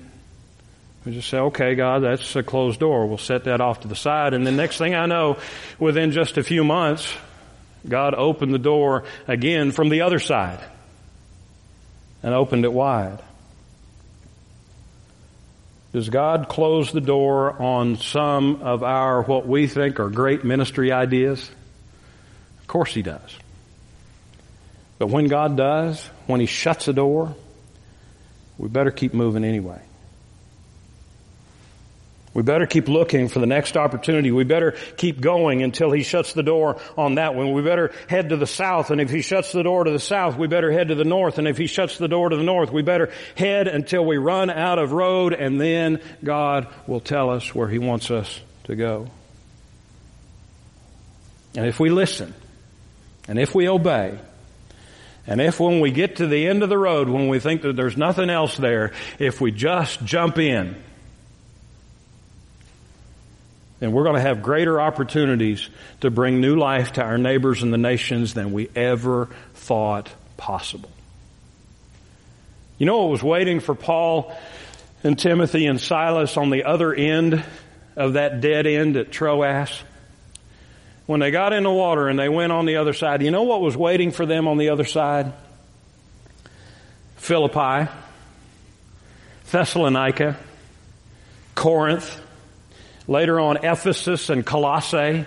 We 1.05 1.13
just 1.13 1.29
say, 1.29 1.37
okay, 1.37 1.75
God, 1.75 2.03
that's 2.03 2.35
a 2.35 2.43
closed 2.43 2.79
door. 2.79 3.07
We'll 3.07 3.17
set 3.17 3.45
that 3.45 3.61
off 3.61 3.81
to 3.81 3.87
the 3.87 3.95
side. 3.95 4.33
And 4.33 4.45
the 4.45 4.51
next 4.51 4.77
thing 4.77 4.95
I 4.95 5.05
know, 5.05 5.37
within 5.79 6.11
just 6.11 6.37
a 6.37 6.43
few 6.43 6.63
months, 6.63 7.11
God 7.87 8.13
opened 8.13 8.53
the 8.53 8.59
door 8.59 9.05
again 9.27 9.71
from 9.71 9.89
the 9.89 10.01
other 10.01 10.19
side 10.19 10.59
and 12.21 12.33
opened 12.33 12.65
it 12.65 12.73
wide. 12.73 13.19
Does 15.91 16.09
God 16.09 16.49
close 16.49 16.91
the 16.91 17.01
door 17.01 17.59
on 17.59 17.97
some 17.97 18.61
of 18.61 18.83
our, 18.83 19.23
what 19.23 19.47
we 19.47 19.67
think 19.67 19.99
are 19.99 20.09
great 20.09 20.43
ministry 20.43 20.91
ideas? 20.91 21.49
Of 22.61 22.67
course 22.67 22.93
He 22.93 23.01
does. 23.01 23.35
But 24.99 25.07
when 25.07 25.27
God 25.27 25.57
does, 25.57 26.05
when 26.27 26.39
He 26.39 26.45
shuts 26.45 26.87
a 26.87 26.93
door, 26.93 27.35
we 28.57 28.69
better 28.69 28.91
keep 28.91 29.13
moving 29.13 29.43
anyway. 29.43 29.81
We 32.33 32.43
better 32.43 32.67
keep 32.67 32.87
looking 32.87 33.27
for 33.27 33.39
the 33.39 33.47
next 33.47 33.75
opportunity. 33.75 34.31
We 34.31 34.43
better 34.43 34.75
keep 34.97 35.19
going 35.19 35.63
until 35.63 35.91
he 35.91 36.03
shuts 36.03 36.33
the 36.33 36.43
door 36.43 36.79
on 36.95 37.15
that 37.15 37.33
one. 37.33 37.53
We 37.53 37.63
better 37.63 37.91
head 38.07 38.29
to 38.29 38.37
the 38.37 38.45
south, 38.45 38.91
and 38.91 39.01
if 39.01 39.09
he 39.09 39.21
shuts 39.21 39.51
the 39.51 39.63
door 39.63 39.83
to 39.83 39.91
the 39.91 39.99
south, 39.99 40.37
we 40.37 40.47
better 40.47 40.71
head 40.71 40.89
to 40.89 40.95
the 40.95 41.03
north, 41.03 41.39
and 41.39 41.47
if 41.47 41.57
he 41.57 41.65
shuts 41.65 41.97
the 41.97 42.07
door 42.07 42.29
to 42.29 42.35
the 42.35 42.43
north, 42.43 42.71
we 42.71 42.83
better 42.83 43.11
head 43.35 43.67
until 43.67 44.05
we 44.05 44.17
run 44.17 44.51
out 44.51 44.77
of 44.77 44.91
road, 44.91 45.33
and 45.33 45.59
then 45.59 46.01
God 46.23 46.67
will 46.85 46.99
tell 46.99 47.31
us 47.31 47.55
where 47.55 47.67
he 47.67 47.79
wants 47.79 48.11
us 48.11 48.39
to 48.65 48.75
go. 48.75 49.07
And 51.55 51.65
if 51.65 51.79
we 51.79 51.89
listen, 51.89 52.35
and 53.27 53.39
if 53.39 53.55
we 53.55 53.67
obey, 53.67 54.19
and 55.25 55.41
if 55.41 55.59
when 55.59 55.79
we 55.79 55.89
get 55.89 56.17
to 56.17 56.27
the 56.27 56.47
end 56.47 56.61
of 56.61 56.69
the 56.69 56.77
road, 56.77 57.09
when 57.09 57.27
we 57.27 57.39
think 57.39 57.63
that 57.63 57.75
there's 57.75 57.97
nothing 57.97 58.29
else 58.29 58.55
there, 58.55 58.93
if 59.17 59.41
we 59.41 59.51
just 59.51 60.03
jump 60.03 60.37
in, 60.37 60.75
then 63.79 63.93
we're 63.93 64.03
going 64.03 64.15
to 64.15 64.21
have 64.21 64.41
greater 64.41 64.79
opportunities 64.79 65.69
to 66.01 66.11
bring 66.11 66.41
new 66.41 66.55
life 66.57 66.93
to 66.93 67.03
our 67.03 67.17
neighbors 67.17 67.63
and 67.63 67.71
the 67.71 67.77
nations 67.77 68.33
than 68.33 68.51
we 68.51 68.69
ever 68.75 69.29
thought 69.53 70.09
possible. 70.37 70.91
You 72.77 72.85
know 72.85 72.99
what 72.99 73.09
was 73.09 73.23
waiting 73.23 73.59
for 73.59 73.75
Paul 73.75 74.35
and 75.03 75.17
Timothy 75.17 75.65
and 75.65 75.79
Silas 75.79 76.37
on 76.37 76.49
the 76.49 76.65
other 76.65 76.93
end 76.93 77.43
of 77.95 78.13
that 78.13 78.41
dead 78.41 78.67
end 78.67 78.97
at 78.97 79.11
Troas? 79.11 79.83
When 81.05 81.19
they 81.19 81.31
got 81.31 81.53
in 81.53 81.63
the 81.63 81.71
water 81.71 82.07
and 82.07 82.19
they 82.19 82.29
went 82.29 82.51
on 82.51 82.65
the 82.65 82.77
other 82.77 82.93
side, 82.93 83.21
you 83.21 83.31
know 83.31 83.43
what 83.43 83.61
was 83.61 83.75
waiting 83.75 84.11
for 84.11 84.25
them 84.25 84.47
on 84.47 84.57
the 84.57 84.69
other 84.69 84.85
side? 84.85 85.33
Philippi, 87.17 87.89
Thessalonica, 89.51 90.37
Corinth, 91.55 92.21
Later 93.09 93.39
on, 93.39 93.57
Ephesus 93.65 94.29
and 94.29 94.45
Colossae. 94.45 95.25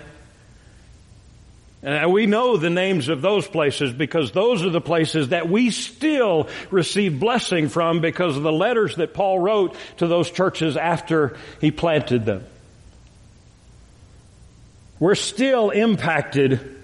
And 1.81 2.13
we 2.13 2.27
know 2.27 2.55
the 2.55 2.69
names 2.69 3.09
of 3.09 3.21
those 3.21 3.45
places 3.45 3.91
because 3.91 4.31
those 4.31 4.63
are 4.63 4.69
the 4.69 4.79
places 4.79 5.29
that 5.29 5.49
we 5.49 5.69
still 5.69 6.47
receive 6.71 7.19
blessing 7.19 7.67
from 7.67 7.99
because 7.99 8.37
of 8.37 8.43
the 8.43 8.53
letters 8.53 8.95
that 8.95 9.13
Paul 9.13 9.37
wrote 9.37 9.75
to 9.97 10.07
those 10.07 10.31
churches 10.31 10.77
after 10.77 11.35
he 11.59 11.71
planted 11.71 12.25
them. 12.25 12.45
We're 14.97 15.15
still 15.15 15.69
impacted 15.69 16.79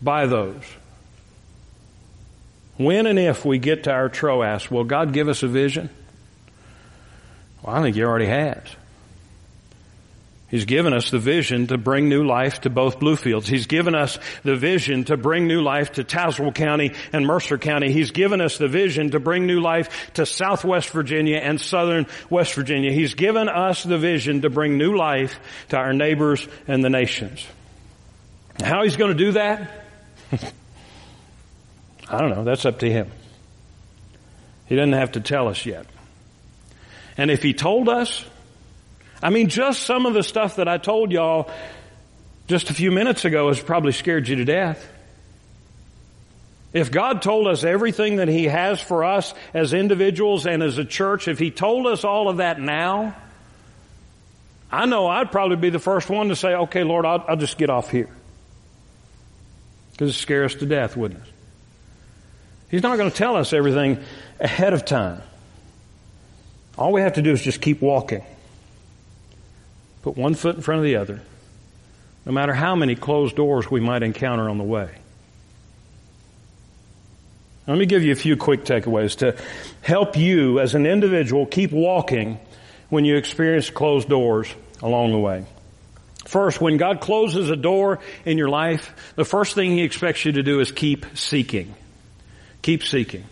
by 0.00 0.26
those. 0.26 0.62
When 2.76 3.06
and 3.06 3.18
if 3.18 3.44
we 3.44 3.58
get 3.58 3.84
to 3.84 3.90
our 3.90 4.08
Troas, 4.08 4.70
will 4.70 4.84
God 4.84 5.12
give 5.12 5.28
us 5.28 5.42
a 5.42 5.48
vision? 5.48 5.90
Well, 7.64 7.74
I 7.74 7.82
think 7.82 7.96
He 7.96 8.04
already 8.04 8.26
has. 8.26 8.62
He's 10.48 10.64
given 10.64 10.92
us 10.94 11.10
the 11.10 11.18
vision 11.18 11.66
to 11.68 11.78
bring 11.78 12.08
new 12.08 12.24
life 12.24 12.60
to 12.60 12.70
both 12.70 13.00
Bluefields. 13.00 13.48
He's 13.48 13.66
given 13.66 13.96
us 13.96 14.16
the 14.44 14.54
vision 14.54 15.02
to 15.04 15.16
bring 15.16 15.48
new 15.48 15.60
life 15.60 15.92
to 15.92 16.04
Tazewell 16.04 16.54
County 16.54 16.92
and 17.12 17.26
Mercer 17.26 17.58
County. 17.58 17.90
He's 17.90 18.12
given 18.12 18.40
us 18.40 18.56
the 18.56 18.68
vision 18.68 19.10
to 19.10 19.18
bring 19.18 19.46
new 19.46 19.60
life 19.60 20.12
to 20.14 20.24
Southwest 20.24 20.90
Virginia 20.90 21.38
and 21.38 21.60
Southern 21.60 22.06
West 22.30 22.54
Virginia. 22.54 22.92
He's 22.92 23.14
given 23.14 23.48
us 23.48 23.82
the 23.82 23.98
vision 23.98 24.42
to 24.42 24.50
bring 24.50 24.78
new 24.78 24.96
life 24.96 25.36
to 25.70 25.78
our 25.78 25.92
neighbors 25.92 26.46
and 26.68 26.84
the 26.84 26.90
nations. 26.90 27.44
How 28.62 28.84
he's 28.84 28.96
going 28.96 29.10
to 29.10 29.18
do 29.18 29.32
that? 29.32 29.84
I 32.08 32.18
don't 32.18 32.30
know. 32.30 32.44
That's 32.44 32.64
up 32.64 32.78
to 32.80 32.90
him. 32.90 33.10
He 34.66 34.76
doesn't 34.76 34.92
have 34.92 35.12
to 35.12 35.20
tell 35.20 35.48
us 35.48 35.66
yet. 35.66 35.86
And 37.16 37.32
if 37.32 37.42
he 37.42 37.52
told 37.52 37.88
us, 37.88 38.24
I 39.22 39.30
mean, 39.30 39.48
just 39.48 39.82
some 39.82 40.06
of 40.06 40.14
the 40.14 40.22
stuff 40.22 40.56
that 40.56 40.68
I 40.68 40.78
told 40.78 41.10
y'all 41.10 41.50
just 42.46 42.70
a 42.70 42.74
few 42.74 42.90
minutes 42.90 43.24
ago 43.24 43.48
has 43.48 43.60
probably 43.60 43.92
scared 43.92 44.28
you 44.28 44.36
to 44.36 44.44
death. 44.44 44.86
If 46.72 46.90
God 46.90 47.22
told 47.22 47.46
us 47.46 47.64
everything 47.64 48.16
that 48.16 48.28
He 48.28 48.44
has 48.44 48.80
for 48.80 49.04
us 49.04 49.32
as 49.54 49.72
individuals 49.72 50.46
and 50.46 50.62
as 50.62 50.78
a 50.78 50.84
church, 50.84 51.28
if 51.28 51.38
He 51.38 51.50
told 51.50 51.86
us 51.86 52.04
all 52.04 52.28
of 52.28 52.36
that 52.36 52.60
now, 52.60 53.16
I 54.70 54.84
know 54.86 55.06
I'd 55.06 55.32
probably 55.32 55.56
be 55.56 55.70
the 55.70 55.78
first 55.78 56.10
one 56.10 56.28
to 56.28 56.36
say, 56.36 56.54
okay, 56.54 56.84
Lord, 56.84 57.06
I'll, 57.06 57.24
I'll 57.28 57.36
just 57.36 57.56
get 57.56 57.70
off 57.70 57.90
here. 57.90 58.10
Because 59.92 60.10
it 60.10 60.18
scares 60.18 60.54
us 60.54 60.60
to 60.60 60.66
death, 60.66 60.96
wouldn't 60.96 61.22
it? 61.22 61.32
He's 62.70 62.82
not 62.82 62.98
going 62.98 63.10
to 63.10 63.16
tell 63.16 63.36
us 63.36 63.52
everything 63.52 64.02
ahead 64.38 64.74
of 64.74 64.84
time. 64.84 65.22
All 66.76 66.92
we 66.92 67.00
have 67.00 67.14
to 67.14 67.22
do 67.22 67.32
is 67.32 67.40
just 67.40 67.62
keep 67.62 67.80
walking. 67.80 68.22
Put 70.06 70.16
one 70.16 70.36
foot 70.36 70.54
in 70.54 70.62
front 70.62 70.78
of 70.78 70.84
the 70.84 70.94
other, 70.98 71.20
no 72.24 72.30
matter 72.30 72.54
how 72.54 72.76
many 72.76 72.94
closed 72.94 73.34
doors 73.34 73.68
we 73.68 73.80
might 73.80 74.04
encounter 74.04 74.48
on 74.48 74.56
the 74.56 74.62
way. 74.62 74.88
Let 77.66 77.76
me 77.76 77.86
give 77.86 78.04
you 78.04 78.12
a 78.12 78.14
few 78.14 78.36
quick 78.36 78.62
takeaways 78.62 79.16
to 79.16 79.36
help 79.82 80.16
you 80.16 80.60
as 80.60 80.76
an 80.76 80.86
individual 80.86 81.44
keep 81.44 81.72
walking 81.72 82.38
when 82.88 83.04
you 83.04 83.16
experience 83.16 83.68
closed 83.68 84.08
doors 84.08 84.46
along 84.80 85.10
the 85.10 85.18
way. 85.18 85.44
First, 86.24 86.60
when 86.60 86.76
God 86.76 87.00
closes 87.00 87.50
a 87.50 87.56
door 87.56 87.98
in 88.24 88.38
your 88.38 88.48
life, 88.48 89.12
the 89.16 89.24
first 89.24 89.56
thing 89.56 89.72
He 89.72 89.82
expects 89.82 90.24
you 90.24 90.30
to 90.30 90.44
do 90.44 90.60
is 90.60 90.70
keep 90.70 91.18
seeking. 91.18 91.74
Keep 92.62 92.84
seeking. 92.84 93.24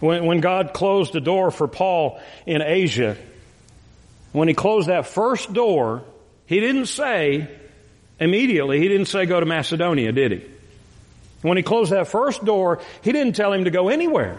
When, 0.00 0.26
when 0.26 0.40
God 0.40 0.72
closed 0.72 1.12
the 1.12 1.20
door 1.20 1.52
for 1.52 1.68
Paul 1.68 2.20
in 2.44 2.60
Asia, 2.60 3.16
when 4.32 4.48
he 4.48 4.54
closed 4.54 4.88
that 4.88 5.06
first 5.06 5.52
door, 5.52 6.02
he 6.46 6.60
didn't 6.60 6.86
say 6.86 7.48
immediately, 8.18 8.78
he 8.78 8.88
didn't 8.88 9.06
say 9.06 9.26
go 9.26 9.40
to 9.40 9.46
Macedonia, 9.46 10.12
did 10.12 10.32
he? 10.32 10.44
When 11.42 11.56
he 11.56 11.62
closed 11.62 11.92
that 11.92 12.08
first 12.08 12.44
door, 12.44 12.80
he 13.02 13.12
didn't 13.12 13.34
tell 13.34 13.52
him 13.52 13.64
to 13.64 13.70
go 13.70 13.88
anywhere. 13.88 14.38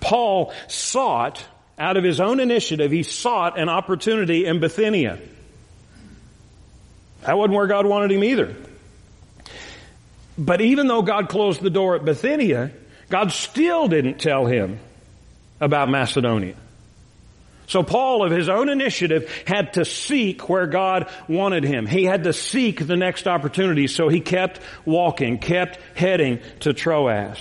Paul 0.00 0.52
sought, 0.68 1.42
out 1.78 1.96
of 1.96 2.04
his 2.04 2.20
own 2.20 2.40
initiative, 2.40 2.90
he 2.90 3.02
sought 3.02 3.58
an 3.58 3.68
opportunity 3.68 4.46
in 4.46 4.60
Bithynia. 4.60 5.18
That 7.22 7.38
wasn't 7.38 7.54
where 7.54 7.66
God 7.66 7.86
wanted 7.86 8.12
him 8.12 8.22
either. 8.22 8.54
But 10.36 10.60
even 10.60 10.88
though 10.88 11.02
God 11.02 11.28
closed 11.28 11.62
the 11.62 11.70
door 11.70 11.94
at 11.96 12.04
Bithynia, 12.04 12.72
God 13.08 13.32
still 13.32 13.88
didn't 13.88 14.18
tell 14.18 14.44
him 14.44 14.78
about 15.60 15.88
Macedonia. 15.88 16.56
So 17.66 17.82
Paul, 17.82 18.24
of 18.24 18.30
his 18.30 18.48
own 18.48 18.68
initiative, 18.68 19.30
had 19.46 19.74
to 19.74 19.84
seek 19.84 20.48
where 20.48 20.66
God 20.66 21.10
wanted 21.28 21.64
him. 21.64 21.86
He 21.86 22.04
had 22.04 22.24
to 22.24 22.32
seek 22.32 22.86
the 22.86 22.96
next 22.96 23.26
opportunity, 23.26 23.86
so 23.86 24.08
he 24.08 24.20
kept 24.20 24.60
walking, 24.84 25.38
kept 25.38 25.78
heading 25.94 26.40
to 26.60 26.72
Troas. 26.72 27.38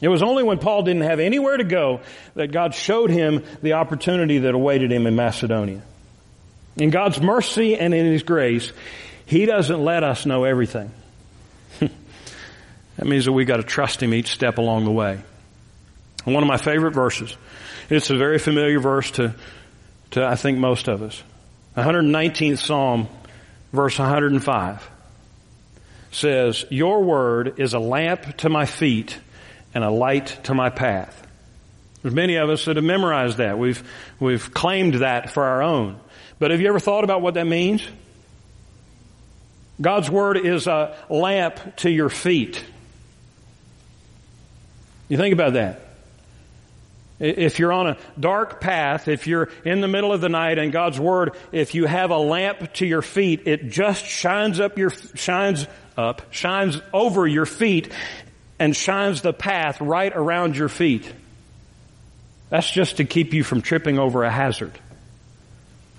It 0.00 0.08
was 0.08 0.22
only 0.22 0.42
when 0.42 0.58
Paul 0.58 0.82
didn't 0.82 1.02
have 1.02 1.20
anywhere 1.20 1.58
to 1.58 1.64
go 1.64 2.00
that 2.34 2.52
God 2.52 2.74
showed 2.74 3.10
him 3.10 3.44
the 3.60 3.74
opportunity 3.74 4.38
that 4.38 4.54
awaited 4.54 4.90
him 4.90 5.06
in 5.06 5.14
Macedonia. 5.14 5.82
In 6.76 6.90
God's 6.90 7.20
mercy 7.20 7.76
and 7.76 7.92
in 7.92 8.06
His 8.06 8.22
grace, 8.22 8.72
He 9.26 9.46
doesn't 9.46 9.82
let 9.82 10.02
us 10.02 10.24
know 10.26 10.44
everything. 10.44 10.90
that 11.80 11.90
means 13.06 13.24
that 13.24 13.32
we 13.32 13.44
got 13.44 13.56
to 13.56 13.62
trust 13.62 14.02
Him 14.02 14.14
each 14.14 14.32
step 14.32 14.58
along 14.58 14.84
the 14.84 14.90
way. 14.90 15.20
One 16.24 16.42
of 16.42 16.48
my 16.48 16.58
favorite 16.58 16.92
verses 16.92 17.36
it's 17.90 18.08
a 18.08 18.16
very 18.16 18.38
familiar 18.38 18.78
verse 18.78 19.10
to, 19.12 19.34
to 20.12 20.24
I 20.24 20.36
think 20.36 20.58
most 20.58 20.88
of 20.88 21.02
us. 21.02 21.22
119th 21.76 22.58
Psalm, 22.58 23.08
verse 23.72 23.98
105 23.98 24.88
says, 26.12 26.64
Your 26.70 27.02
word 27.02 27.58
is 27.58 27.74
a 27.74 27.80
lamp 27.80 28.36
to 28.38 28.48
my 28.48 28.64
feet 28.64 29.18
and 29.74 29.82
a 29.82 29.90
light 29.90 30.38
to 30.44 30.54
my 30.54 30.70
path. 30.70 31.26
There's 32.02 32.14
many 32.14 32.36
of 32.36 32.48
us 32.48 32.64
that 32.64 32.76
have 32.76 32.84
memorized 32.84 33.38
that. 33.38 33.58
We've, 33.58 33.82
we've 34.20 34.54
claimed 34.54 34.94
that 34.94 35.30
for 35.30 35.44
our 35.44 35.62
own. 35.62 35.98
But 36.38 36.52
have 36.52 36.60
you 36.60 36.68
ever 36.68 36.80
thought 36.80 37.04
about 37.04 37.22
what 37.22 37.34
that 37.34 37.46
means? 37.46 37.82
God's 39.80 40.10
word 40.10 40.36
is 40.36 40.66
a 40.66 40.96
lamp 41.08 41.76
to 41.78 41.90
your 41.90 42.08
feet. 42.08 42.64
You 45.08 45.16
think 45.16 45.32
about 45.32 45.54
that. 45.54 45.89
If 47.20 47.58
you're 47.58 47.72
on 47.72 47.86
a 47.86 47.96
dark 48.18 48.62
path, 48.62 49.06
if 49.06 49.26
you're 49.26 49.50
in 49.62 49.82
the 49.82 49.88
middle 49.88 50.10
of 50.10 50.22
the 50.22 50.30
night 50.30 50.58
and 50.58 50.72
God's 50.72 50.98
Word, 50.98 51.36
if 51.52 51.74
you 51.74 51.84
have 51.84 52.10
a 52.10 52.16
lamp 52.16 52.72
to 52.74 52.86
your 52.86 53.02
feet, 53.02 53.42
it 53.46 53.68
just 53.68 54.06
shines 54.06 54.58
up 54.58 54.78
your, 54.78 54.88
shines 55.14 55.66
up, 55.98 56.22
shines 56.32 56.80
over 56.94 57.26
your 57.26 57.44
feet 57.44 57.92
and 58.58 58.74
shines 58.74 59.20
the 59.20 59.34
path 59.34 59.82
right 59.82 60.12
around 60.16 60.56
your 60.56 60.70
feet. 60.70 61.12
That's 62.48 62.70
just 62.70 62.96
to 62.96 63.04
keep 63.04 63.34
you 63.34 63.44
from 63.44 63.60
tripping 63.60 63.98
over 63.98 64.24
a 64.24 64.30
hazard 64.30 64.72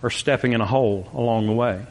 or 0.01 0.09
stepping 0.09 0.53
in 0.53 0.61
a 0.61 0.65
hole 0.65 1.07
along 1.13 1.45
the 1.45 1.53
way. 1.53 1.85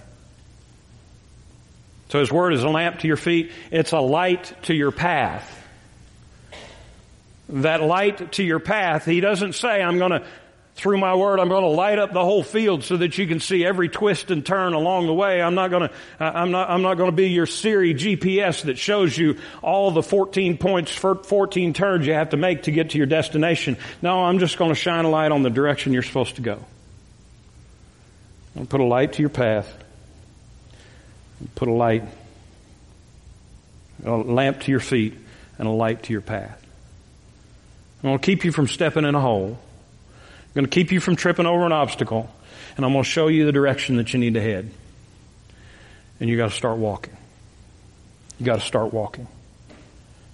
So 2.09 2.19
His 2.19 2.33
Word 2.33 2.53
is 2.53 2.65
a 2.65 2.69
lamp 2.69 2.99
to 3.01 3.07
your 3.07 3.17
feet. 3.17 3.53
It's 3.71 3.93
a 3.93 4.01
light 4.01 4.53
to 4.65 4.75
your 4.75 4.91
path 4.91 5.59
that 7.51 7.83
light 7.83 8.33
to 8.33 8.43
your 8.43 8.61
path. 8.61 9.05
He 9.05 9.21
doesn't 9.21 9.55
say, 9.55 9.83
I'm 9.83 9.99
going 9.99 10.13
to, 10.13 10.25
through 10.75 10.99
my 10.99 11.15
word, 11.15 11.41
I'm 11.41 11.49
going 11.49 11.63
to 11.63 11.69
light 11.69 11.99
up 11.99 12.13
the 12.13 12.25
whole 12.25 12.43
field 12.43 12.85
so 12.85 12.97
that 12.97 13.19
you 13.19 13.27
can 13.27 13.41
see 13.41 13.65
every 13.65 13.89
twist 13.89 14.31
and 14.31 14.47
turn 14.47 14.73
along 14.73 15.07
the 15.07 15.15
way. 15.15 15.43
I'm 15.43 15.55
not 15.55 15.71
going 15.71 15.89
to, 15.89 15.95
I'm 16.19 16.51
not, 16.51 16.71
I'm 16.71 16.83
not 16.83 16.95
going 16.95 17.11
to 17.11 17.17
be 17.17 17.29
your 17.29 17.47
Siri 17.47 17.95
GPS 17.95 18.63
that 18.63 18.79
shows 18.79 19.17
you 19.17 19.39
all 19.63 19.91
the 19.91 20.03
14 20.03 20.59
points, 20.59 20.93
14 20.93 21.73
turns 21.75 22.07
you 22.07 22.15
have 22.15 22.31
to 22.31 22.37
make 22.37 22.63
to 22.63 22.71
get 22.71 22.91
to 22.91 22.99
your 22.99 23.07
destination. 23.07 23.77
No, 24.01 24.25
I'm 24.25 24.39
just 24.39 24.59
going 24.59 24.71
to 24.71 24.77
shine 24.77 25.05
a 25.05 25.11
light 25.11 25.33
on 25.33 25.43
the 25.43 25.51
direction 25.51 25.93
you're 25.93 26.03
supposed 26.03 26.37
to 26.37 26.43
go. 26.43 26.65
I'm 28.57 28.67
put 28.67 28.81
a 28.81 28.85
light 28.85 29.15
to 29.15 29.23
your 29.23 29.31
path. 29.31 29.73
Put 31.55 31.69
a 31.69 31.73
light, 31.73 32.05
a 34.05 34.11
lamp 34.11 34.61
to 34.63 34.71
your 34.71 34.81
feet 34.81 35.15
and 35.59 35.67
a 35.67 35.71
light 35.71 36.03
to 36.05 36.13
your 36.13 36.21
path. 36.21 36.60
I'm 38.03 38.09
going 38.11 38.19
to 38.19 38.25
keep 38.25 38.45
you 38.45 38.53
from 38.53 38.67
stepping 38.67 39.05
in 39.05 39.15
a 39.15 39.21
hole. 39.21 39.59
I'm 39.59 40.55
going 40.55 40.65
to 40.65 40.71
keep 40.71 40.91
you 40.91 41.01
from 41.01 41.17
tripping 41.17 41.47
over 41.47 41.67
an 41.67 41.73
obstacle. 41.73 42.31
And 42.77 42.85
I'm 42.85 42.93
going 42.93 43.05
to 43.05 43.11
show 43.11 43.29
you 43.29 43.45
the 43.45 43.53
direction 43.53 43.97
that 43.97 44.13
you 44.13 44.19
need 44.19 44.35
to 44.35 44.41
head. 44.41 44.71
And 46.19 46.31
you 46.31 46.37
got 46.37 46.51
to 46.51 46.57
start 46.57 46.79
walking. 46.79 47.17
You 48.39 48.47
got 48.47 48.61
to 48.61 48.67
start 48.67 48.93
walking. 48.95 49.29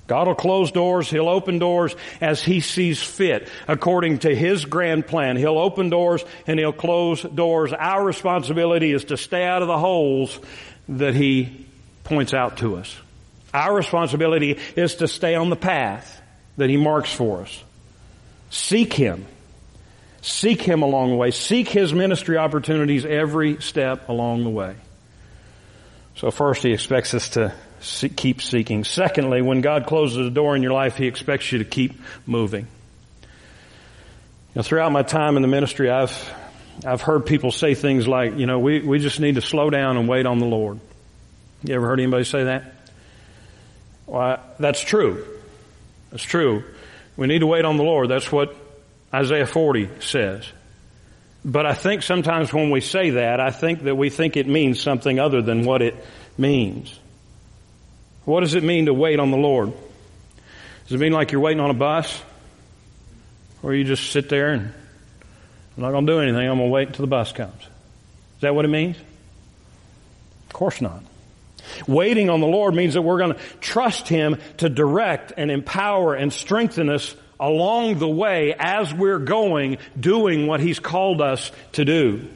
God 0.06 0.28
will 0.28 0.36
close 0.36 0.70
doors. 0.70 1.10
He'll 1.10 1.28
open 1.28 1.58
doors 1.58 1.96
as 2.20 2.40
He 2.40 2.60
sees 2.60 3.02
fit 3.02 3.48
according 3.66 4.20
to 4.20 4.34
His 4.34 4.64
grand 4.64 5.06
plan. 5.08 5.36
He'll 5.36 5.58
open 5.58 5.90
doors 5.90 6.24
and 6.46 6.60
He'll 6.60 6.72
close 6.72 7.22
doors. 7.22 7.72
Our 7.72 8.04
responsibility 8.04 8.92
is 8.92 9.06
to 9.06 9.16
stay 9.16 9.44
out 9.44 9.62
of 9.62 9.68
the 9.68 9.78
holes 9.78 10.38
that 10.88 11.14
He 11.14 11.66
points 12.04 12.32
out 12.32 12.58
to 12.58 12.76
us. 12.76 12.96
Our 13.52 13.74
responsibility 13.74 14.58
is 14.76 14.96
to 14.96 15.08
stay 15.08 15.34
on 15.34 15.50
the 15.50 15.56
path 15.56 16.22
that 16.56 16.70
He 16.70 16.76
marks 16.76 17.12
for 17.12 17.42
us. 17.42 17.64
Seek 18.50 18.92
Him. 18.92 19.26
Seek 20.22 20.62
Him 20.62 20.82
along 20.82 21.10
the 21.10 21.16
way. 21.16 21.30
Seek 21.30 21.68
His 21.68 21.92
ministry 21.92 22.36
opportunities 22.36 23.04
every 23.04 23.60
step 23.60 24.08
along 24.08 24.44
the 24.44 24.50
way. 24.50 24.74
So 26.16 26.30
first 26.30 26.62
He 26.62 26.72
expects 26.72 27.14
us 27.14 27.30
to 27.30 27.52
keep 28.08 28.42
seeking. 28.42 28.84
Secondly, 28.84 29.42
when 29.42 29.60
God 29.60 29.86
closes 29.86 30.26
a 30.26 30.30
door 30.30 30.56
in 30.56 30.62
your 30.62 30.72
life, 30.72 30.96
He 30.96 31.06
expects 31.06 31.52
you 31.52 31.58
to 31.58 31.64
keep 31.64 32.00
moving. 32.26 32.66
Know, 34.56 34.62
throughout 34.62 34.90
my 34.90 35.02
time 35.02 35.36
in 35.36 35.42
the 35.42 35.48
ministry, 35.48 35.90
I've, 35.90 36.32
I've 36.82 37.02
heard 37.02 37.26
people 37.26 37.52
say 37.52 37.74
things 37.74 38.08
like, 38.08 38.38
you 38.38 38.46
know, 38.46 38.58
we, 38.58 38.80
we 38.80 38.98
just 38.98 39.20
need 39.20 39.34
to 39.34 39.42
slow 39.42 39.68
down 39.68 39.98
and 39.98 40.08
wait 40.08 40.24
on 40.24 40.38
the 40.38 40.46
Lord. 40.46 40.80
You 41.62 41.74
ever 41.74 41.86
heard 41.86 42.00
anybody 42.00 42.24
say 42.24 42.44
that? 42.44 42.72
Well, 44.06 44.40
that's 44.58 44.80
true. 44.80 45.26
That's 46.10 46.22
true. 46.22 46.64
We 47.16 47.26
need 47.26 47.40
to 47.40 47.46
wait 47.46 47.64
on 47.64 47.76
the 47.76 47.82
Lord. 47.82 48.08
That's 48.08 48.30
what 48.30 48.54
Isaiah 49.12 49.46
40 49.46 49.88
says. 50.00 50.46
But 51.44 51.64
I 51.64 51.74
think 51.74 52.02
sometimes 52.02 52.52
when 52.52 52.70
we 52.70 52.80
say 52.80 53.10
that, 53.10 53.40
I 53.40 53.50
think 53.50 53.84
that 53.84 53.94
we 53.94 54.10
think 54.10 54.36
it 54.36 54.48
means 54.48 54.80
something 54.80 55.18
other 55.18 55.42
than 55.42 55.64
what 55.64 55.80
it 55.80 55.94
means. 56.36 56.98
What 58.24 58.40
does 58.40 58.54
it 58.54 58.64
mean 58.64 58.86
to 58.86 58.94
wait 58.94 59.20
on 59.20 59.30
the 59.30 59.36
Lord? 59.36 59.72
Does 60.84 60.94
it 60.94 60.98
mean 61.00 61.12
like 61.12 61.32
you're 61.32 61.40
waiting 61.40 61.60
on 61.60 61.70
a 61.70 61.74
bus? 61.74 62.20
Or 63.62 63.74
you 63.74 63.84
just 63.84 64.10
sit 64.10 64.28
there 64.28 64.52
and 64.52 64.72
I'm 65.76 65.82
not 65.82 65.92
going 65.92 66.06
to 66.06 66.12
do 66.12 66.20
anything. 66.20 66.48
I'm 66.48 66.56
going 66.56 66.68
to 66.68 66.72
wait 66.72 66.88
until 66.88 67.04
the 67.04 67.10
bus 67.10 67.32
comes. 67.32 67.62
Is 67.62 68.40
that 68.40 68.54
what 68.54 68.64
it 68.64 68.68
means? 68.68 68.96
Of 70.48 70.52
course 70.52 70.80
not. 70.80 71.02
Waiting 71.86 72.30
on 72.30 72.40
the 72.40 72.46
Lord 72.46 72.74
means 72.74 72.94
that 72.94 73.02
we're 73.02 73.18
going 73.18 73.34
to 73.34 73.40
trust 73.60 74.08
Him 74.08 74.38
to 74.58 74.68
direct 74.68 75.32
and 75.36 75.50
empower 75.50 76.14
and 76.14 76.32
strengthen 76.32 76.88
us 76.90 77.14
along 77.38 77.98
the 77.98 78.08
way 78.08 78.54
as 78.58 78.92
we're 78.92 79.18
going, 79.18 79.78
doing 79.98 80.46
what 80.46 80.60
He's 80.60 80.80
called 80.80 81.20
us 81.20 81.52
to 81.72 81.84
do. 81.84 82.28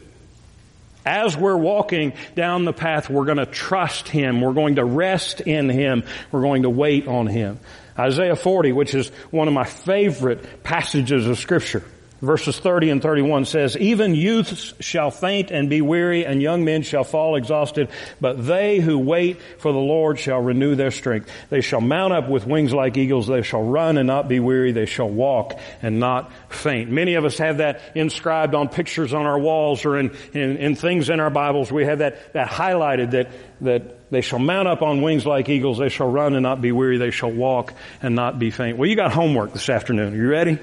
As 1.06 1.36
we're 1.36 1.56
walking 1.56 2.12
down 2.34 2.66
the 2.66 2.74
path, 2.74 3.08
we're 3.08 3.24
going 3.24 3.38
to 3.38 3.46
trust 3.46 4.08
Him. 4.08 4.40
We're 4.40 4.52
going 4.52 4.76
to 4.76 4.84
rest 4.84 5.40
in 5.40 5.70
Him. 5.70 6.04
We're 6.30 6.42
going 6.42 6.62
to 6.62 6.70
wait 6.70 7.08
on 7.08 7.26
Him. 7.26 7.58
Isaiah 7.98 8.36
40, 8.36 8.72
which 8.72 8.94
is 8.94 9.08
one 9.30 9.48
of 9.48 9.54
my 9.54 9.64
favorite 9.64 10.62
passages 10.62 11.26
of 11.26 11.38
Scripture. 11.38 11.82
Verses 12.20 12.58
30 12.58 12.90
and 12.90 13.02
31 13.02 13.46
says, 13.46 13.76
Even 13.78 14.14
youths 14.14 14.74
shall 14.78 15.10
faint 15.10 15.50
and 15.50 15.70
be 15.70 15.80
weary, 15.80 16.26
and 16.26 16.42
young 16.42 16.64
men 16.64 16.82
shall 16.82 17.04
fall 17.04 17.36
exhausted, 17.36 17.88
but 18.20 18.46
they 18.46 18.78
who 18.78 18.98
wait 18.98 19.40
for 19.58 19.72
the 19.72 19.78
Lord 19.78 20.18
shall 20.18 20.40
renew 20.40 20.74
their 20.74 20.90
strength. 20.90 21.30
They 21.48 21.62
shall 21.62 21.80
mount 21.80 22.12
up 22.12 22.28
with 22.28 22.46
wings 22.46 22.74
like 22.74 22.98
eagles. 22.98 23.26
They 23.26 23.40
shall 23.40 23.62
run 23.62 23.96
and 23.96 24.06
not 24.06 24.28
be 24.28 24.38
weary. 24.38 24.72
They 24.72 24.84
shall 24.84 25.08
walk 25.08 25.58
and 25.80 25.98
not 25.98 26.30
faint. 26.50 26.90
Many 26.90 27.14
of 27.14 27.24
us 27.24 27.38
have 27.38 27.56
that 27.58 27.80
inscribed 27.94 28.54
on 28.54 28.68
pictures 28.68 29.14
on 29.14 29.24
our 29.24 29.38
walls 29.38 29.86
or 29.86 29.98
in, 29.98 30.14
in, 30.34 30.58
in 30.58 30.74
things 30.74 31.08
in 31.08 31.20
our 31.20 31.30
Bibles. 31.30 31.72
We 31.72 31.86
have 31.86 32.00
that, 32.00 32.34
that 32.34 32.48
highlighted 32.48 33.12
that, 33.12 33.30
that 33.60 34.10
they 34.10 34.20
shall 34.20 34.38
mount 34.38 34.68
up 34.68 34.82
on 34.82 35.02
wings 35.02 35.24
like 35.24 35.48
eagles. 35.48 35.78
They 35.78 35.88
shall 35.88 36.10
run 36.10 36.34
and 36.34 36.42
not 36.42 36.60
be 36.60 36.72
weary. 36.72 36.98
They 36.98 37.10
shall 37.10 37.30
walk 37.30 37.74
and 38.02 38.14
not 38.14 38.38
be 38.38 38.50
faint. 38.50 38.76
Well, 38.76 38.88
you 38.88 38.96
got 38.96 39.12
homework 39.12 39.52
this 39.52 39.68
afternoon. 39.68 40.14
Are 40.14 40.16
you 40.16 40.28
ready? 40.28 40.58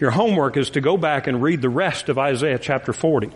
Your 0.00 0.10
homework 0.10 0.56
is 0.56 0.70
to 0.70 0.80
go 0.80 0.96
back 0.96 1.26
and 1.26 1.42
read 1.42 1.60
the 1.60 1.68
rest 1.68 2.08
of 2.08 2.18
Isaiah 2.18 2.58
chapter 2.58 2.92
40. 2.92 3.30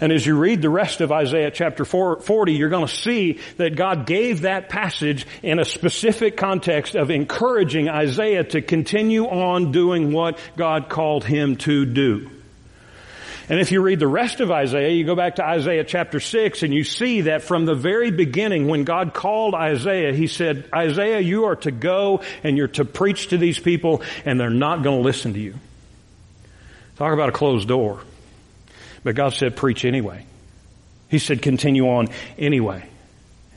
And 0.00 0.12
as 0.12 0.24
you 0.24 0.36
read 0.36 0.62
the 0.62 0.70
rest 0.70 1.00
of 1.00 1.12
Isaiah 1.12 1.50
chapter 1.50 1.84
40, 1.84 2.52
you're 2.52 2.68
going 2.68 2.86
to 2.86 2.94
see 2.94 3.40
that 3.56 3.76
God 3.76 4.06
gave 4.06 4.42
that 4.42 4.68
passage 4.68 5.26
in 5.42 5.58
a 5.58 5.64
specific 5.64 6.36
context 6.36 6.94
of 6.94 7.10
encouraging 7.10 7.88
Isaiah 7.88 8.44
to 8.44 8.62
continue 8.62 9.26
on 9.26 9.72
doing 9.72 10.12
what 10.12 10.38
God 10.56 10.88
called 10.88 11.24
him 11.24 11.56
to 11.56 11.84
do. 11.84 12.30
And 13.50 13.58
if 13.60 13.72
you 13.72 13.80
read 13.80 13.98
the 13.98 14.08
rest 14.08 14.40
of 14.40 14.50
Isaiah, 14.50 14.90
you 14.90 15.04
go 15.04 15.14
back 15.14 15.36
to 15.36 15.44
Isaiah 15.44 15.82
chapter 15.82 16.20
6 16.20 16.62
and 16.62 16.74
you 16.74 16.84
see 16.84 17.22
that 17.22 17.42
from 17.42 17.64
the 17.64 17.74
very 17.74 18.10
beginning 18.10 18.68
when 18.68 18.84
God 18.84 19.14
called 19.14 19.54
Isaiah, 19.54 20.12
He 20.12 20.26
said, 20.26 20.68
Isaiah, 20.74 21.20
you 21.20 21.44
are 21.46 21.56
to 21.56 21.70
go 21.70 22.20
and 22.44 22.58
you're 22.58 22.68
to 22.68 22.84
preach 22.84 23.28
to 23.28 23.38
these 23.38 23.58
people 23.58 24.02
and 24.26 24.38
they're 24.38 24.50
not 24.50 24.82
going 24.82 24.98
to 24.98 25.02
listen 25.02 25.32
to 25.32 25.40
you. 25.40 25.54
Talk 26.96 27.14
about 27.14 27.30
a 27.30 27.32
closed 27.32 27.68
door. 27.68 28.00
But 29.02 29.14
God 29.14 29.32
said, 29.32 29.56
preach 29.56 29.84
anyway. 29.84 30.26
He 31.08 31.18
said, 31.18 31.40
continue 31.40 31.88
on 31.88 32.08
anyway. 32.36 32.84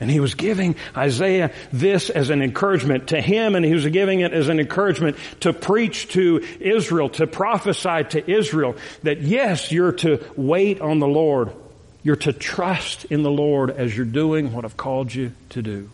And 0.02 0.10
he 0.10 0.18
was 0.18 0.34
giving 0.34 0.74
Isaiah 0.96 1.52
this 1.72 2.10
as 2.10 2.30
an 2.30 2.42
encouragement 2.42 3.10
to 3.10 3.20
him 3.20 3.54
and 3.54 3.64
he 3.64 3.72
was 3.72 3.86
giving 3.86 4.18
it 4.18 4.32
as 4.32 4.48
an 4.48 4.58
encouragement 4.58 5.16
to 5.42 5.52
preach 5.52 6.08
to 6.08 6.44
Israel, 6.58 7.08
to 7.10 7.28
prophesy 7.28 8.02
to 8.10 8.28
Israel 8.28 8.74
that 9.04 9.20
yes, 9.20 9.70
you're 9.70 9.92
to 9.92 10.18
wait 10.36 10.80
on 10.80 10.98
the 10.98 11.06
Lord. 11.06 11.52
You're 12.02 12.16
to 12.16 12.32
trust 12.32 13.04
in 13.04 13.22
the 13.22 13.30
Lord 13.30 13.70
as 13.70 13.96
you're 13.96 14.04
doing 14.04 14.52
what 14.52 14.64
I've 14.64 14.76
called 14.76 15.14
you 15.14 15.30
to 15.50 15.62
do. 15.62 15.88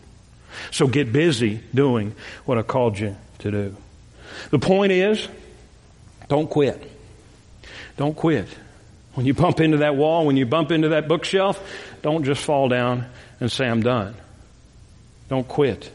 So 0.71 0.87
get 0.87 1.13
busy 1.13 1.61
doing 1.71 2.15
what 2.45 2.57
I've 2.57 2.65
called 2.65 2.97
you 2.97 3.15
to 3.39 3.51
do. 3.51 3.77
The 4.49 4.57
point 4.57 4.91
is, 4.91 5.27
don't 6.29 6.49
quit. 6.49 6.81
Don't 7.95 8.15
quit. 8.15 8.47
When 9.13 9.27
you 9.27 9.35
bump 9.35 9.59
into 9.59 9.77
that 9.77 9.95
wall, 9.95 10.25
when 10.25 10.35
you 10.35 10.47
bump 10.47 10.71
into 10.71 10.89
that 10.89 11.07
bookshelf, 11.07 11.63
don't 12.01 12.23
just 12.23 12.43
fall 12.43 12.69
down 12.69 13.05
and 13.39 13.51
say, 13.51 13.67
I'm 13.67 13.81
done. 13.81 14.15
Don't 15.29 15.47
quit. 15.47 15.91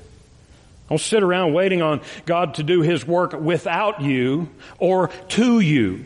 Don't 0.89 1.01
sit 1.01 1.23
around 1.23 1.55
waiting 1.55 1.83
on 1.83 2.03
God 2.27 2.55
to 2.55 2.63
do 2.63 2.83
His 2.83 3.07
work 3.07 3.33
without 3.33 4.03
you 4.03 4.49
or 4.79 5.09
to 5.31 5.61
you. 5.61 6.05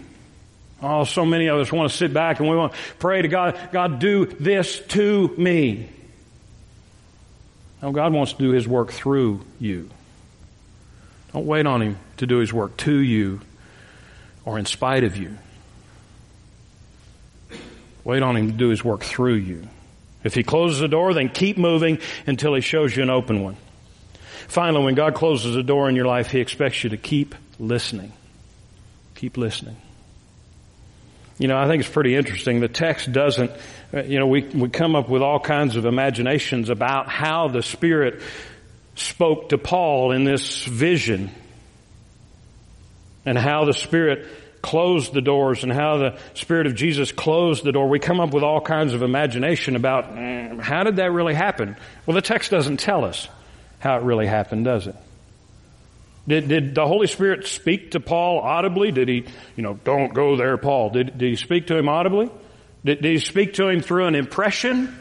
Oh, 0.81 1.05
so 1.05 1.25
many 1.25 1.49
of 1.49 1.59
us 1.59 1.73
want 1.73 1.91
to 1.91 1.97
sit 1.97 2.15
back 2.15 2.39
and 2.39 2.49
we 2.49 2.57
want 2.57 2.73
to 2.73 2.79
pray 2.99 3.23
to 3.23 3.29
God, 3.29 3.59
God, 3.73 3.99
do 3.99 4.27
this 4.27 4.79
to 4.89 5.29
me. 5.37 5.89
No, 7.83 7.91
God 7.91 8.13
wants 8.13 8.33
to 8.33 8.39
do 8.39 8.51
His 8.51 8.67
work 8.67 8.93
through 8.93 9.41
you. 9.59 9.91
Don't 11.33 11.47
wait 11.47 11.67
on 11.67 11.83
Him 11.83 11.99
to 12.19 12.27
do 12.27 12.39
His 12.39 12.53
work 12.53 12.77
to 12.79 12.97
you 12.97 13.41
or 14.45 14.59
in 14.59 14.67
spite 14.67 15.05
of 15.05 15.17
you. 15.17 15.37
Wait 18.05 18.23
on 18.23 18.37
Him 18.37 18.47
to 18.53 18.57
do 18.57 18.69
His 18.69 18.85
work 18.85 19.03
through 19.03 19.35
you. 19.35 19.69
If 20.29 20.35
he 20.35 20.43
closes 20.43 20.81
the 20.81 20.89
door, 20.89 21.15
then 21.15 21.31
keep 21.31 21.57
moving 21.57 22.01
until 22.27 22.55
he 22.55 22.61
shows 22.61 22.95
you 22.95 23.03
an 23.03 23.09
open 23.09 23.43
one. 23.43 23.57
Finally, 24.47 24.85
when 24.85 24.95
God 24.95 25.15
closes 25.15 25.57
a 25.57 25.63
door 25.63 25.89
in 25.89 25.97
your 25.97 26.05
life, 26.05 26.31
he 26.31 26.41
expects 26.41 26.85
you 26.85 26.91
to 26.91 26.99
keep 26.99 27.35
listening. 27.59 28.13
Keep 29.15 29.39
listening. 29.39 29.77
You 31.39 31.49
know, 31.49 31.57
I 31.57 31.67
think 31.67 31.81
it's 31.81 31.91
pretty 31.91 32.15
interesting. 32.15 32.61
The 32.61 32.69
text 32.69 33.11
doesn't, 33.11 33.51
uh, 33.95 34.03
you 34.03 34.19
know, 34.19 34.27
we, 34.27 34.43
we 34.43 34.69
come 34.69 34.95
up 34.95 35.09
with 35.09 35.23
all 35.23 35.41
kinds 35.41 35.77
of 35.77 35.87
imaginations 35.87 36.69
about 36.69 37.09
how 37.09 37.49
the 37.49 37.63
Spirit 37.63 38.21
spoke 38.97 39.49
to 39.49 39.57
Paul 39.57 40.13
in 40.13 40.25
this 40.25 40.63
vision 40.65 41.31
and 43.25 43.39
how 43.39 43.65
the 43.65 43.73
Spirit 43.73 44.27
closed 44.63 45.13
the 45.13 45.21
doors 45.21 45.63
and 45.63 45.73
how 45.73 45.99
the 45.99 46.19
Spirit 46.35 46.67
of 46.67 46.75
Jesus 46.75 47.13
closed 47.13 47.65
the 47.65 47.73
door. 47.73 47.89
We 47.89 47.99
come 47.99 48.21
up 48.21 48.33
with 48.33 48.43
all 48.43 48.61
kinds 48.61 48.95
of 48.95 49.03
imagination 49.03 49.77
about 49.77 50.15
mm, 50.15 50.61
how 50.61 50.85
did 50.85 50.97
that 50.97 51.13
really 51.13 51.35
happen? 51.35 51.77
Well, 52.07 52.15
the 52.15 52.23
text 52.23 52.51
doesn't 52.51 52.79
tell 52.79 53.05
us 53.05 53.29
how 53.79 53.99
it 53.99 54.03
really 54.03 54.27
happened, 54.27 54.65
does 54.65 54.87
it? 54.87 54.97
Did, 56.27 56.49
did 56.49 56.75
the 56.75 56.87
Holy 56.87 57.07
Spirit 57.07 57.47
speak 57.47 57.93
to 57.93 58.01
Paul 58.01 58.41
audibly? 58.41 58.93
Did 58.93 59.09
he, 59.09 59.25
you 59.57 59.63
know, 59.63 59.79
don't 59.83 60.13
go 60.13 60.37
there, 60.37 60.59
Paul? 60.59 60.91
Did, 60.91 61.17
did 61.17 61.31
he 61.31 61.37
speak 61.37 61.69
to 61.69 61.77
him 61.77 61.89
audibly? 61.89 62.31
Did, 62.85 63.01
did 63.01 63.13
he 63.13 63.19
speak 63.19 63.55
to 63.55 63.69
him 63.69 63.81
through 63.81 64.07
an 64.07 64.15
impression? 64.15 64.95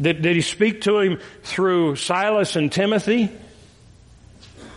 Did, 0.00 0.22
did 0.22 0.36
he 0.36 0.42
speak 0.42 0.82
to 0.82 1.00
him 1.00 1.18
through 1.42 1.96
Silas 1.96 2.54
and 2.54 2.70
Timothy? 2.70 3.30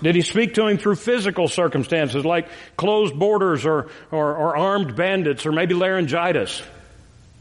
Did 0.01 0.15
he 0.15 0.21
speak 0.21 0.55
to 0.55 0.67
him 0.67 0.77
through 0.77 0.95
physical 0.95 1.47
circumstances 1.47 2.23
like 2.23 2.49
closed 2.75 3.17
borders 3.17 3.65
or, 3.65 3.89
or, 4.11 4.35
or, 4.35 4.57
armed 4.57 4.95
bandits 4.95 5.45
or 5.45 5.51
maybe 5.51 5.73
laryngitis? 5.73 6.61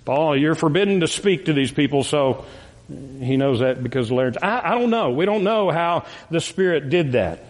Paul, 0.04 0.36
you're 0.36 0.54
forbidden 0.54 1.00
to 1.00 1.08
speak 1.08 1.46
to 1.46 1.52
these 1.52 1.70
people, 1.72 2.02
so 2.02 2.46
he 2.88 3.36
knows 3.36 3.60
that 3.60 3.82
because 3.82 4.10
of 4.10 4.16
laryngitis. 4.16 4.42
I, 4.42 4.72
I 4.72 4.78
don't 4.78 4.90
know. 4.90 5.10
We 5.10 5.26
don't 5.26 5.44
know 5.44 5.70
how 5.70 6.06
the 6.30 6.40
Spirit 6.40 6.88
did 6.88 7.12
that. 7.12 7.44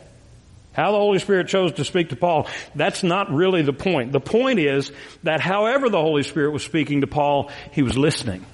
How 0.73 0.93
the 0.93 0.99
Holy 0.99 1.19
Spirit 1.21 1.49
chose 1.49 1.73
to 1.75 1.85
speak 1.85 2.11
to 2.11 2.17
Paul, 2.17 2.49
that's 2.75 3.03
not 3.03 3.33
really 3.33 3.63
the 3.63 3.73
point. 3.73 4.13
The 4.13 4.21
point 4.21 4.59
is 4.59 4.93
that 5.23 5.41
however 5.41 5.89
the 5.89 6.01
Holy 6.01 6.23
Spirit 6.23 6.51
was 6.51 6.65
speaking 6.65 7.01
to 7.01 7.07
Paul, 7.07 7.51
he 7.73 7.83
was 7.83 7.97
listening. 7.97 8.45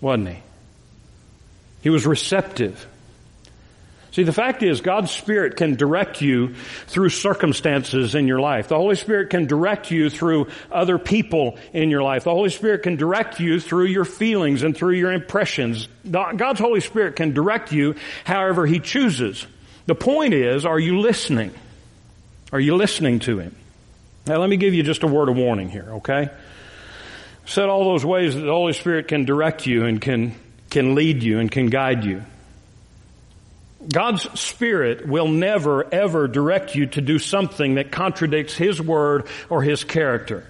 Wasn't 0.00 0.28
he? 0.28 0.38
He 1.82 1.90
was 1.90 2.04
receptive. 2.04 2.84
See, 4.10 4.22
the 4.22 4.32
fact 4.32 4.62
is 4.62 4.80
God's 4.80 5.10
Spirit 5.10 5.56
can 5.56 5.74
direct 5.74 6.22
you 6.22 6.54
through 6.86 7.10
circumstances 7.10 8.14
in 8.14 8.26
your 8.26 8.40
life. 8.40 8.68
The 8.68 8.76
Holy 8.76 8.96
Spirit 8.96 9.30
can 9.30 9.46
direct 9.46 9.90
you 9.90 10.08
through 10.08 10.48
other 10.72 10.98
people 10.98 11.58
in 11.72 11.90
your 11.90 12.02
life. 12.02 12.24
The 12.24 12.30
Holy 12.30 12.48
Spirit 12.50 12.82
can 12.82 12.96
direct 12.96 13.38
you 13.38 13.60
through 13.60 13.86
your 13.86 14.06
feelings 14.06 14.62
and 14.62 14.74
through 14.74 14.94
your 14.94 15.12
impressions. 15.12 15.88
God's 16.10 16.58
Holy 16.58 16.80
Spirit 16.80 17.16
can 17.16 17.34
direct 17.34 17.70
you 17.70 17.96
however 18.24 18.66
He 18.66 18.80
chooses. 18.80 19.46
The 19.86 19.94
point 19.94 20.32
is, 20.32 20.64
are 20.64 20.78
you 20.78 21.00
listening? 21.00 21.52
Are 22.50 22.60
you 22.60 22.76
listening 22.76 23.18
to 23.20 23.38
Him? 23.38 23.54
Now 24.26 24.38
let 24.38 24.48
me 24.48 24.56
give 24.56 24.72
you 24.72 24.82
just 24.82 25.02
a 25.02 25.06
word 25.06 25.28
of 25.28 25.36
warning 25.36 25.68
here, 25.68 25.88
okay? 25.96 26.30
Said 27.44 27.68
all 27.68 27.84
those 27.84 28.04
ways 28.04 28.34
that 28.34 28.40
the 28.40 28.52
Holy 28.52 28.72
Spirit 28.72 29.08
can 29.08 29.26
direct 29.26 29.66
you 29.66 29.84
and 29.84 30.00
can, 30.00 30.34
can 30.70 30.94
lead 30.94 31.22
you 31.22 31.38
and 31.40 31.50
can 31.50 31.66
guide 31.66 32.04
you. 32.04 32.24
God's 33.86 34.28
Spirit 34.38 35.06
will 35.06 35.28
never 35.28 35.92
ever 35.92 36.26
direct 36.26 36.74
you 36.74 36.86
to 36.86 37.00
do 37.00 37.18
something 37.18 37.76
that 37.76 37.92
contradicts 37.92 38.54
His 38.54 38.80
Word 38.80 39.26
or 39.48 39.62
His 39.62 39.84
character. 39.84 40.44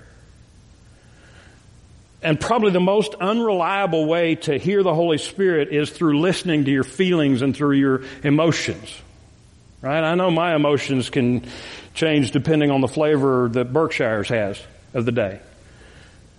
And 2.22 2.40
probably 2.40 2.72
the 2.72 2.80
most 2.80 3.14
unreliable 3.14 4.06
way 4.06 4.34
to 4.36 4.58
hear 4.58 4.82
the 4.82 4.94
Holy 4.94 5.18
Spirit 5.18 5.68
is 5.68 5.90
through 5.90 6.20
listening 6.20 6.64
to 6.64 6.70
your 6.70 6.84
feelings 6.84 7.42
and 7.42 7.54
through 7.54 7.76
your 7.76 8.02
emotions. 8.24 8.92
Right? 9.82 10.02
I 10.02 10.14
know 10.16 10.30
my 10.30 10.56
emotions 10.56 11.10
can 11.10 11.46
change 11.94 12.32
depending 12.32 12.70
on 12.70 12.80
the 12.80 12.88
flavor 12.88 13.48
that 13.50 13.72
Berkshire's 13.72 14.28
has 14.30 14.60
of 14.94 15.04
the 15.04 15.12
day. 15.12 15.40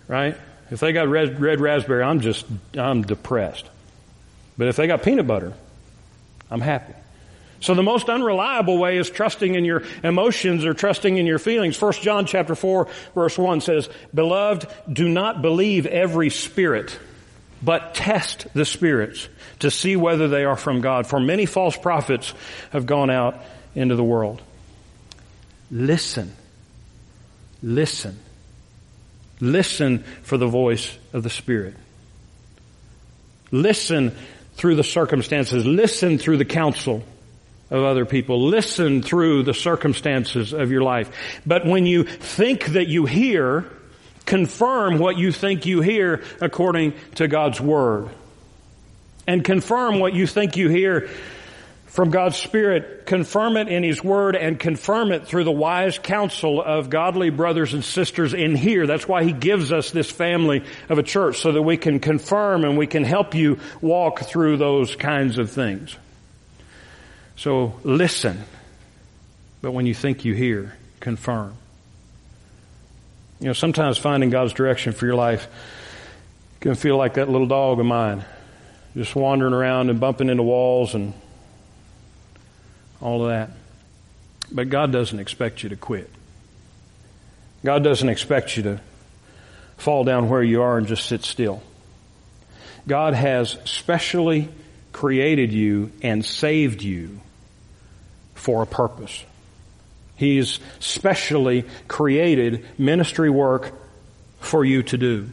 Right? 0.06 0.36
If 0.70 0.80
they 0.80 0.92
got 0.92 1.08
red, 1.08 1.40
red 1.40 1.60
raspberry, 1.60 2.02
I'm 2.02 2.20
just, 2.20 2.44
I'm 2.76 3.02
depressed. 3.02 3.66
But 4.58 4.68
if 4.68 4.76
they 4.76 4.86
got 4.86 5.02
peanut 5.02 5.26
butter, 5.26 5.54
I'm 6.50 6.60
happy. 6.60 6.94
So 7.60 7.74
the 7.74 7.82
most 7.82 8.08
unreliable 8.08 8.78
way 8.78 8.96
is 8.96 9.10
trusting 9.10 9.54
in 9.54 9.64
your 9.64 9.82
emotions 10.02 10.64
or 10.64 10.72
trusting 10.72 11.18
in 11.18 11.26
your 11.26 11.38
feelings. 11.38 11.76
First 11.76 12.00
John 12.00 12.24
chapter 12.24 12.54
4 12.54 12.88
verse 13.14 13.38
1 13.38 13.60
says, 13.60 13.88
Beloved, 14.14 14.66
do 14.90 15.08
not 15.08 15.42
believe 15.42 15.84
every 15.86 16.30
spirit, 16.30 16.98
but 17.62 17.94
test 17.94 18.46
the 18.54 18.64
spirits 18.64 19.28
to 19.58 19.70
see 19.70 19.94
whether 19.94 20.26
they 20.26 20.44
are 20.44 20.56
from 20.56 20.80
God. 20.80 21.06
For 21.06 21.20
many 21.20 21.44
false 21.44 21.76
prophets 21.76 22.32
have 22.70 22.86
gone 22.86 23.10
out 23.10 23.36
into 23.74 23.94
the 23.94 24.04
world. 24.04 24.40
Listen. 25.70 26.34
Listen. 27.62 28.18
Listen 29.40 30.04
for 30.22 30.38
the 30.38 30.46
voice 30.46 30.96
of 31.12 31.22
the 31.22 31.30
Spirit. 31.30 31.74
Listen 33.50 34.14
through 34.60 34.74
the 34.74 34.84
circumstances. 34.84 35.64
Listen 35.64 36.18
through 36.18 36.36
the 36.36 36.44
counsel 36.44 37.02
of 37.70 37.82
other 37.82 38.04
people. 38.04 38.46
Listen 38.46 39.00
through 39.00 39.42
the 39.42 39.54
circumstances 39.54 40.52
of 40.52 40.70
your 40.70 40.82
life. 40.82 41.10
But 41.46 41.64
when 41.64 41.86
you 41.86 42.04
think 42.04 42.66
that 42.66 42.86
you 42.86 43.06
hear, 43.06 43.64
confirm 44.26 44.98
what 44.98 45.16
you 45.16 45.32
think 45.32 45.64
you 45.64 45.80
hear 45.80 46.22
according 46.42 46.92
to 47.14 47.26
God's 47.26 47.58
Word. 47.58 48.10
And 49.26 49.42
confirm 49.42 49.98
what 49.98 50.12
you 50.12 50.26
think 50.26 50.58
you 50.58 50.68
hear 50.68 51.08
from 51.90 52.10
God's 52.10 52.36
Spirit, 52.36 53.04
confirm 53.04 53.56
it 53.56 53.66
in 53.66 53.82
His 53.82 54.02
Word 54.02 54.36
and 54.36 54.58
confirm 54.58 55.10
it 55.10 55.26
through 55.26 55.42
the 55.42 55.50
wise 55.50 55.98
counsel 55.98 56.62
of 56.62 56.88
godly 56.88 57.30
brothers 57.30 57.74
and 57.74 57.84
sisters 57.84 58.32
in 58.32 58.54
here. 58.54 58.86
That's 58.86 59.08
why 59.08 59.24
He 59.24 59.32
gives 59.32 59.72
us 59.72 59.90
this 59.90 60.08
family 60.08 60.62
of 60.88 60.98
a 60.98 61.02
church 61.02 61.40
so 61.40 61.50
that 61.50 61.62
we 61.62 61.76
can 61.76 61.98
confirm 61.98 62.64
and 62.64 62.78
we 62.78 62.86
can 62.86 63.02
help 63.02 63.34
you 63.34 63.58
walk 63.80 64.20
through 64.20 64.58
those 64.58 64.94
kinds 64.94 65.38
of 65.38 65.50
things. 65.50 65.96
So 67.34 67.74
listen, 67.82 68.44
but 69.60 69.72
when 69.72 69.84
you 69.84 69.94
think 69.94 70.24
you 70.24 70.32
hear, 70.32 70.76
confirm. 71.00 71.56
You 73.40 73.46
know, 73.46 73.52
sometimes 73.52 73.98
finding 73.98 74.30
God's 74.30 74.52
direction 74.52 74.92
for 74.92 75.06
your 75.06 75.16
life 75.16 75.48
can 76.60 76.76
feel 76.76 76.96
like 76.96 77.14
that 77.14 77.28
little 77.28 77.48
dog 77.48 77.80
of 77.80 77.86
mine, 77.86 78.24
just 78.94 79.16
wandering 79.16 79.54
around 79.54 79.90
and 79.90 79.98
bumping 79.98 80.28
into 80.28 80.44
walls 80.44 80.94
and 80.94 81.14
all 83.00 83.22
of 83.22 83.30
that. 83.30 83.50
But 84.52 84.68
God 84.68 84.92
doesn't 84.92 85.18
expect 85.18 85.62
you 85.62 85.68
to 85.68 85.76
quit. 85.76 86.10
God 87.64 87.84
doesn't 87.84 88.08
expect 88.08 88.56
you 88.56 88.62
to 88.64 88.80
fall 89.76 90.04
down 90.04 90.28
where 90.28 90.42
you 90.42 90.62
are 90.62 90.78
and 90.78 90.86
just 90.86 91.06
sit 91.06 91.24
still. 91.24 91.62
God 92.86 93.14
has 93.14 93.56
specially 93.64 94.48
created 94.92 95.52
you 95.52 95.92
and 96.02 96.24
saved 96.24 96.82
you 96.82 97.20
for 98.34 98.62
a 98.62 98.66
purpose. 98.66 99.24
He's 100.16 100.60
specially 100.80 101.64
created 101.88 102.66
ministry 102.78 103.30
work 103.30 103.72
for 104.40 104.64
you 104.64 104.82
to 104.84 104.98
do. 104.98 105.30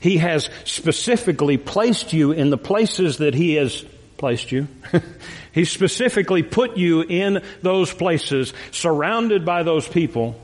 He 0.00 0.16
has 0.16 0.48
specifically 0.64 1.56
placed 1.56 2.12
you 2.12 2.32
in 2.32 2.50
the 2.50 2.58
places 2.58 3.18
that 3.18 3.34
He 3.34 3.54
has 3.54 3.84
placed 4.24 4.52
you. 4.52 4.66
he 5.52 5.66
specifically 5.66 6.42
put 6.42 6.78
you 6.78 7.02
in 7.02 7.42
those 7.60 7.92
places, 7.92 8.54
surrounded 8.70 9.44
by 9.44 9.62
those 9.62 9.86
people, 9.86 10.34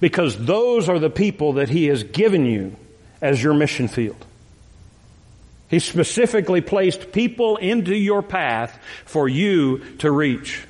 because 0.00 0.34
those 0.46 0.88
are 0.88 0.98
the 0.98 1.10
people 1.10 1.52
that 1.54 1.68
He 1.68 1.88
has 1.88 2.04
given 2.04 2.46
you 2.46 2.74
as 3.20 3.42
your 3.42 3.52
mission 3.52 3.86
field. 3.86 4.16
He 5.68 5.78
specifically 5.78 6.62
placed 6.62 7.12
people 7.12 7.58
into 7.58 7.94
your 7.94 8.22
path 8.22 8.78
for 9.04 9.28
you 9.28 9.80
to 9.98 10.10
reach. 10.10 10.66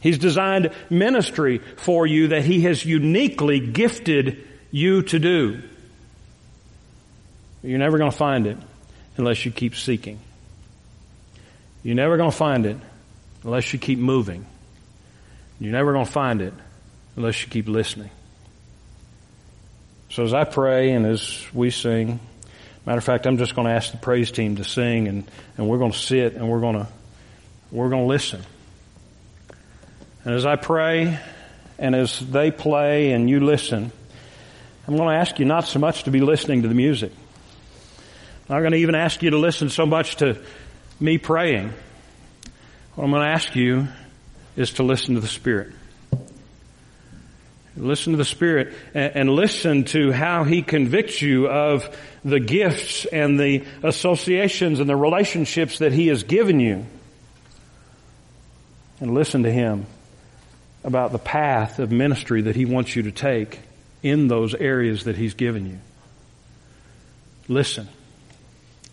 He's 0.00 0.18
designed 0.18 0.72
ministry 0.90 1.58
for 1.76 2.04
you 2.04 2.28
that 2.28 2.44
He 2.44 2.62
has 2.62 2.84
uniquely 2.84 3.60
gifted 3.60 4.44
you 4.72 5.02
to 5.02 5.20
do. 5.20 5.62
You're 7.62 7.78
never 7.78 7.96
going 7.96 8.10
to 8.10 8.16
find 8.16 8.48
it 8.48 8.58
unless 9.16 9.44
you 9.44 9.52
keep 9.52 9.76
seeking. 9.76 10.18
You're 11.86 11.94
never 11.94 12.16
going 12.16 12.32
to 12.32 12.36
find 12.36 12.66
it 12.66 12.78
unless 13.44 13.72
you 13.72 13.78
keep 13.78 14.00
moving. 14.00 14.44
You're 15.60 15.70
never 15.70 15.92
going 15.92 16.04
to 16.04 16.10
find 16.10 16.42
it 16.42 16.52
unless 17.14 17.40
you 17.44 17.48
keep 17.48 17.68
listening. 17.68 18.10
So 20.10 20.24
as 20.24 20.34
I 20.34 20.42
pray 20.42 20.90
and 20.90 21.06
as 21.06 21.46
we 21.54 21.70
sing, 21.70 22.18
matter 22.86 22.98
of 22.98 23.04
fact, 23.04 23.24
I'm 23.24 23.38
just 23.38 23.54
going 23.54 23.68
to 23.68 23.72
ask 23.72 23.92
the 23.92 23.98
praise 23.98 24.32
team 24.32 24.56
to 24.56 24.64
sing 24.64 25.06
and, 25.06 25.30
and 25.56 25.68
we're 25.68 25.78
going 25.78 25.92
to 25.92 25.98
sit 25.98 26.34
and 26.34 26.50
we're 26.50 26.58
going 26.58 26.74
to, 26.74 26.88
we're 27.70 27.88
going 27.88 28.02
to 28.02 28.08
listen. 28.08 28.42
And 30.24 30.34
as 30.34 30.44
I 30.44 30.56
pray 30.56 31.20
and 31.78 31.94
as 31.94 32.18
they 32.18 32.50
play 32.50 33.12
and 33.12 33.30
you 33.30 33.38
listen, 33.38 33.92
I'm 34.88 34.96
going 34.96 35.10
to 35.10 35.20
ask 35.20 35.38
you 35.38 35.44
not 35.44 35.66
so 35.66 35.78
much 35.78 36.02
to 36.02 36.10
be 36.10 36.18
listening 36.18 36.62
to 36.62 36.68
the 36.68 36.74
music. 36.74 37.12
I'm 38.48 38.56
not 38.56 38.60
going 38.62 38.72
to 38.72 38.78
even 38.78 38.96
ask 38.96 39.22
you 39.22 39.30
to 39.30 39.38
listen 39.38 39.70
so 39.70 39.86
much 39.86 40.16
to 40.16 40.42
me 41.00 41.18
praying. 41.18 41.72
What 42.94 43.04
I'm 43.04 43.10
going 43.10 43.22
to 43.22 43.28
ask 43.28 43.54
you 43.54 43.88
is 44.56 44.72
to 44.74 44.82
listen 44.82 45.14
to 45.14 45.20
the 45.20 45.26
Spirit. 45.26 45.72
Listen 47.76 48.14
to 48.14 48.16
the 48.16 48.24
Spirit 48.24 48.72
and, 48.94 49.28
listen 49.28 49.84
to 49.84 50.10
how 50.10 50.44
He 50.44 50.62
convicts 50.62 51.20
you 51.20 51.46
of 51.48 51.94
the 52.24 52.40
gifts 52.40 53.04
and 53.04 53.38
the 53.38 53.64
associations 53.82 54.80
and 54.80 54.88
the 54.88 54.96
relationships 54.96 55.78
that 55.78 55.92
He 55.92 56.06
has 56.06 56.22
given 56.22 56.58
you. 56.58 56.86
And 58.98 59.12
listen 59.12 59.42
to 59.42 59.52
Him 59.52 59.84
about 60.84 61.12
the 61.12 61.18
path 61.18 61.78
of 61.78 61.92
ministry 61.92 62.42
that 62.42 62.56
He 62.56 62.64
wants 62.64 62.96
you 62.96 63.02
to 63.02 63.12
take 63.12 63.60
in 64.02 64.28
those 64.28 64.54
areas 64.54 65.04
that 65.04 65.18
He's 65.18 65.34
given 65.34 65.66
you. 65.66 65.78
Listen. 67.46 67.88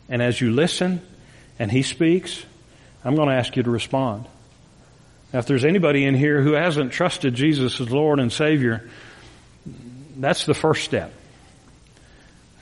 And 0.10 0.22
as 0.22 0.42
you 0.42 0.52
listen 0.52 1.02
and 1.60 1.72
He 1.72 1.84
speaks, 1.84 2.44
I'm 3.04 3.16
going 3.16 3.30
to 3.30 3.36
ask 3.36 3.56
you 3.56 3.64
to 3.64 3.72
respond. 3.72 4.26
Now, 5.32 5.40
if 5.40 5.48
there's 5.48 5.66
anybody 5.66 6.06
in 6.06 6.16
here 6.16 6.42
who 6.42 6.54
hasn't 6.54 6.92
trusted 6.92 7.34
Jesus 7.34 7.82
as 7.82 7.90
Lord 7.90 8.20
and 8.20 8.32
Savior, 8.32 8.88
that's 10.18 10.46
the 10.46 10.54
first 10.54 10.84
step. 10.84 11.12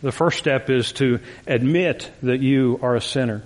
The 0.02 0.12
first 0.12 0.40
step 0.40 0.70
is 0.70 0.94
to 0.94 1.20
admit 1.46 2.10
that 2.24 2.40
you 2.40 2.80
are 2.82 2.96
a 2.96 3.02
sinner. 3.02 3.44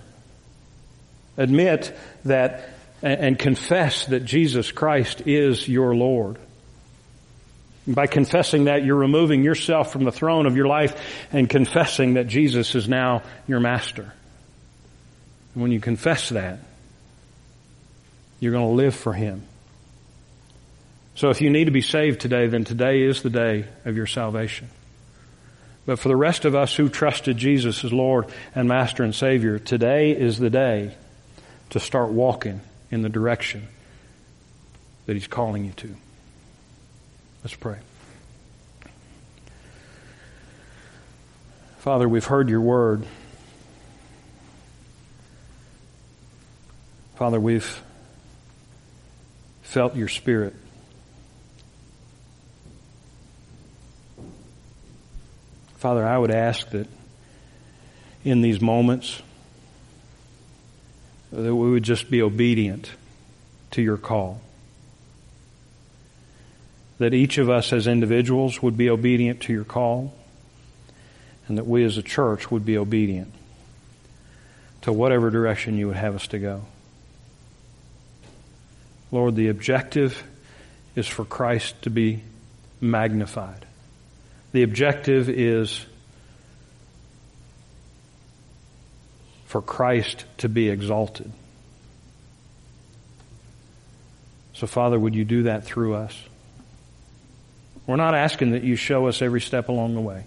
Admit 1.38 1.96
that 2.24 2.70
and 3.02 3.38
confess 3.38 4.06
that 4.06 4.26
Jesus 4.26 4.72
Christ 4.72 5.24
is 5.26 5.68
your 5.68 5.96
Lord. 5.96 6.38
By 7.88 8.08
confessing 8.08 8.64
that, 8.66 8.84
you're 8.84 8.96
removing 8.96 9.44
yourself 9.44 9.92
from 9.92 10.06
the 10.06 10.12
throne 10.12 10.48
of 10.48 10.56
your 10.56 10.66
life 10.66 11.28
and 11.32 11.50
confessing 11.50 12.16
that 12.16 12.28
Jesus 12.28 12.74
is 12.74 12.88
now 12.88 13.22
your 13.48 13.60
master. 13.60 14.14
And 15.56 15.64
when 15.64 15.72
you 15.72 15.80
confess 15.80 16.30
that, 16.30 16.60
you're 18.40 18.52
going 18.52 18.68
to 18.68 18.74
live 18.76 18.94
for 18.94 19.14
Him. 19.14 19.44
So 21.16 21.30
if 21.30 21.42
you 21.42 21.50
need 21.50 21.66
to 21.66 21.72
be 21.72 21.82
saved 21.82 22.20
today, 22.20 22.48
then 22.48 22.66
today 22.66 23.02
is 23.02 23.24
the 23.24 23.30
day 23.30 23.66
of 23.86 23.96
your 23.96 24.06
salvation. 24.06 24.70
But 25.86 26.00
for 26.00 26.10
the 26.10 26.16
rest 26.16 26.46
of 26.46 26.56
us 26.56 26.76
who 26.76 26.90
trusted 26.90 27.38
Jesus 27.38 27.86
as 27.86 27.94
Lord 27.94 28.26
and 28.54 28.68
Master 28.68 29.04
and 29.04 29.16
Savior, 29.16 29.58
today 29.58 30.12
is 30.12 30.38
the 30.38 30.50
day 30.50 30.96
to 31.70 31.80
start 31.80 32.10
walking 32.10 32.60
in 32.92 33.02
the 33.02 33.10
direction 33.10 33.68
that 35.06 35.14
He's 35.14 35.28
calling 35.28 35.64
you 35.64 35.72
to. 35.74 35.96
Let's 37.44 37.56
pray. 37.56 37.78
Father, 41.80 42.10
we've 42.10 42.26
heard 42.26 42.50
your 42.50 42.62
word. 42.62 43.06
Father, 47.16 47.40
we've 47.40 47.82
felt 49.62 49.96
your 49.96 50.10
spirit. 50.10 50.54
Father, 55.78 56.06
I 56.06 56.18
would 56.18 56.32
ask 56.32 56.70
that 56.72 56.88
in 58.26 58.42
these 58.42 58.60
moments 58.60 59.22
that 61.32 61.56
we 61.56 61.72
would 61.72 61.84
just 61.84 62.10
be 62.10 62.22
obedient 62.22 62.92
to 63.72 63.82
your 63.82 63.98
call. 63.98 64.42
That 66.98 67.14
each 67.14 67.38
of 67.38 67.50
us 67.50 67.72
as 67.72 67.88
individuals 67.88 68.62
would 68.62 68.76
be 68.76 68.90
obedient 68.90 69.42
to 69.42 69.54
your 69.54 69.64
call 69.64 70.14
and 71.48 71.58
that 71.58 71.68
we 71.68 71.84
as 71.86 71.98
a 71.98 72.04
church 72.04 72.52
would 72.52 72.66
be 72.66 72.78
obedient 72.78 73.34
to 74.82 74.92
whatever 74.92 75.30
direction 75.30 75.78
you 75.78 75.88
would 75.88 75.98
have 75.98 76.16
us 76.16 76.28
to 76.28 76.40
go. 76.40 76.64
Lord, 79.16 79.36
the 79.36 79.48
objective 79.48 80.22
is 80.94 81.08
for 81.08 81.24
Christ 81.24 81.84
to 81.84 81.90
be 81.90 82.22
magnified. 82.82 83.66
The 84.52 84.64
objective 84.64 85.30
is 85.30 85.86
for 89.46 89.62
Christ 89.62 90.26
to 90.40 90.50
be 90.50 90.68
exalted. 90.68 91.32
So, 94.52 94.68
Father, 94.68 95.00
would 95.00 95.16
you 95.16 95.24
do 95.24 95.44
that 95.44 95.64
through 95.64 95.94
us? 95.94 96.22
We're 97.88 97.96
not 97.96 98.16
asking 98.16 98.52
that 98.52 98.64
you 98.64 98.76
show 98.76 99.08
us 99.08 99.22
every 99.22 99.40
step 99.40 99.70
along 99.70 99.96
the 99.96 100.02
way. 100.02 100.26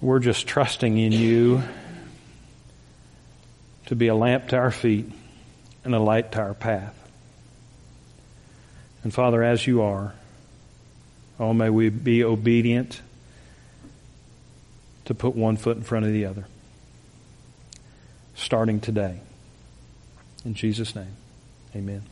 We're 0.00 0.18
just 0.18 0.46
trusting 0.46 0.96
in 0.96 1.12
you 1.12 1.62
to 3.86 3.94
be 3.94 4.08
a 4.08 4.14
lamp 4.14 4.48
to 4.48 4.56
our 4.56 4.70
feet 4.70 5.10
and 5.84 5.94
a 5.94 5.98
light 5.98 6.32
to 6.32 6.40
our 6.40 6.54
path. 6.54 6.98
And 9.02 9.12
Father, 9.12 9.42
as 9.42 9.66
you 9.66 9.82
are, 9.82 10.14
oh, 11.38 11.52
may 11.52 11.70
we 11.70 11.90
be 11.90 12.24
obedient 12.24 13.00
to 15.04 15.14
put 15.14 15.36
one 15.36 15.56
foot 15.56 15.76
in 15.76 15.82
front 15.82 16.06
of 16.06 16.12
the 16.12 16.24
other, 16.24 16.46
starting 18.34 18.80
today. 18.80 19.20
In 20.44 20.54
Jesus' 20.54 20.96
name, 20.96 21.16
amen. 21.76 22.02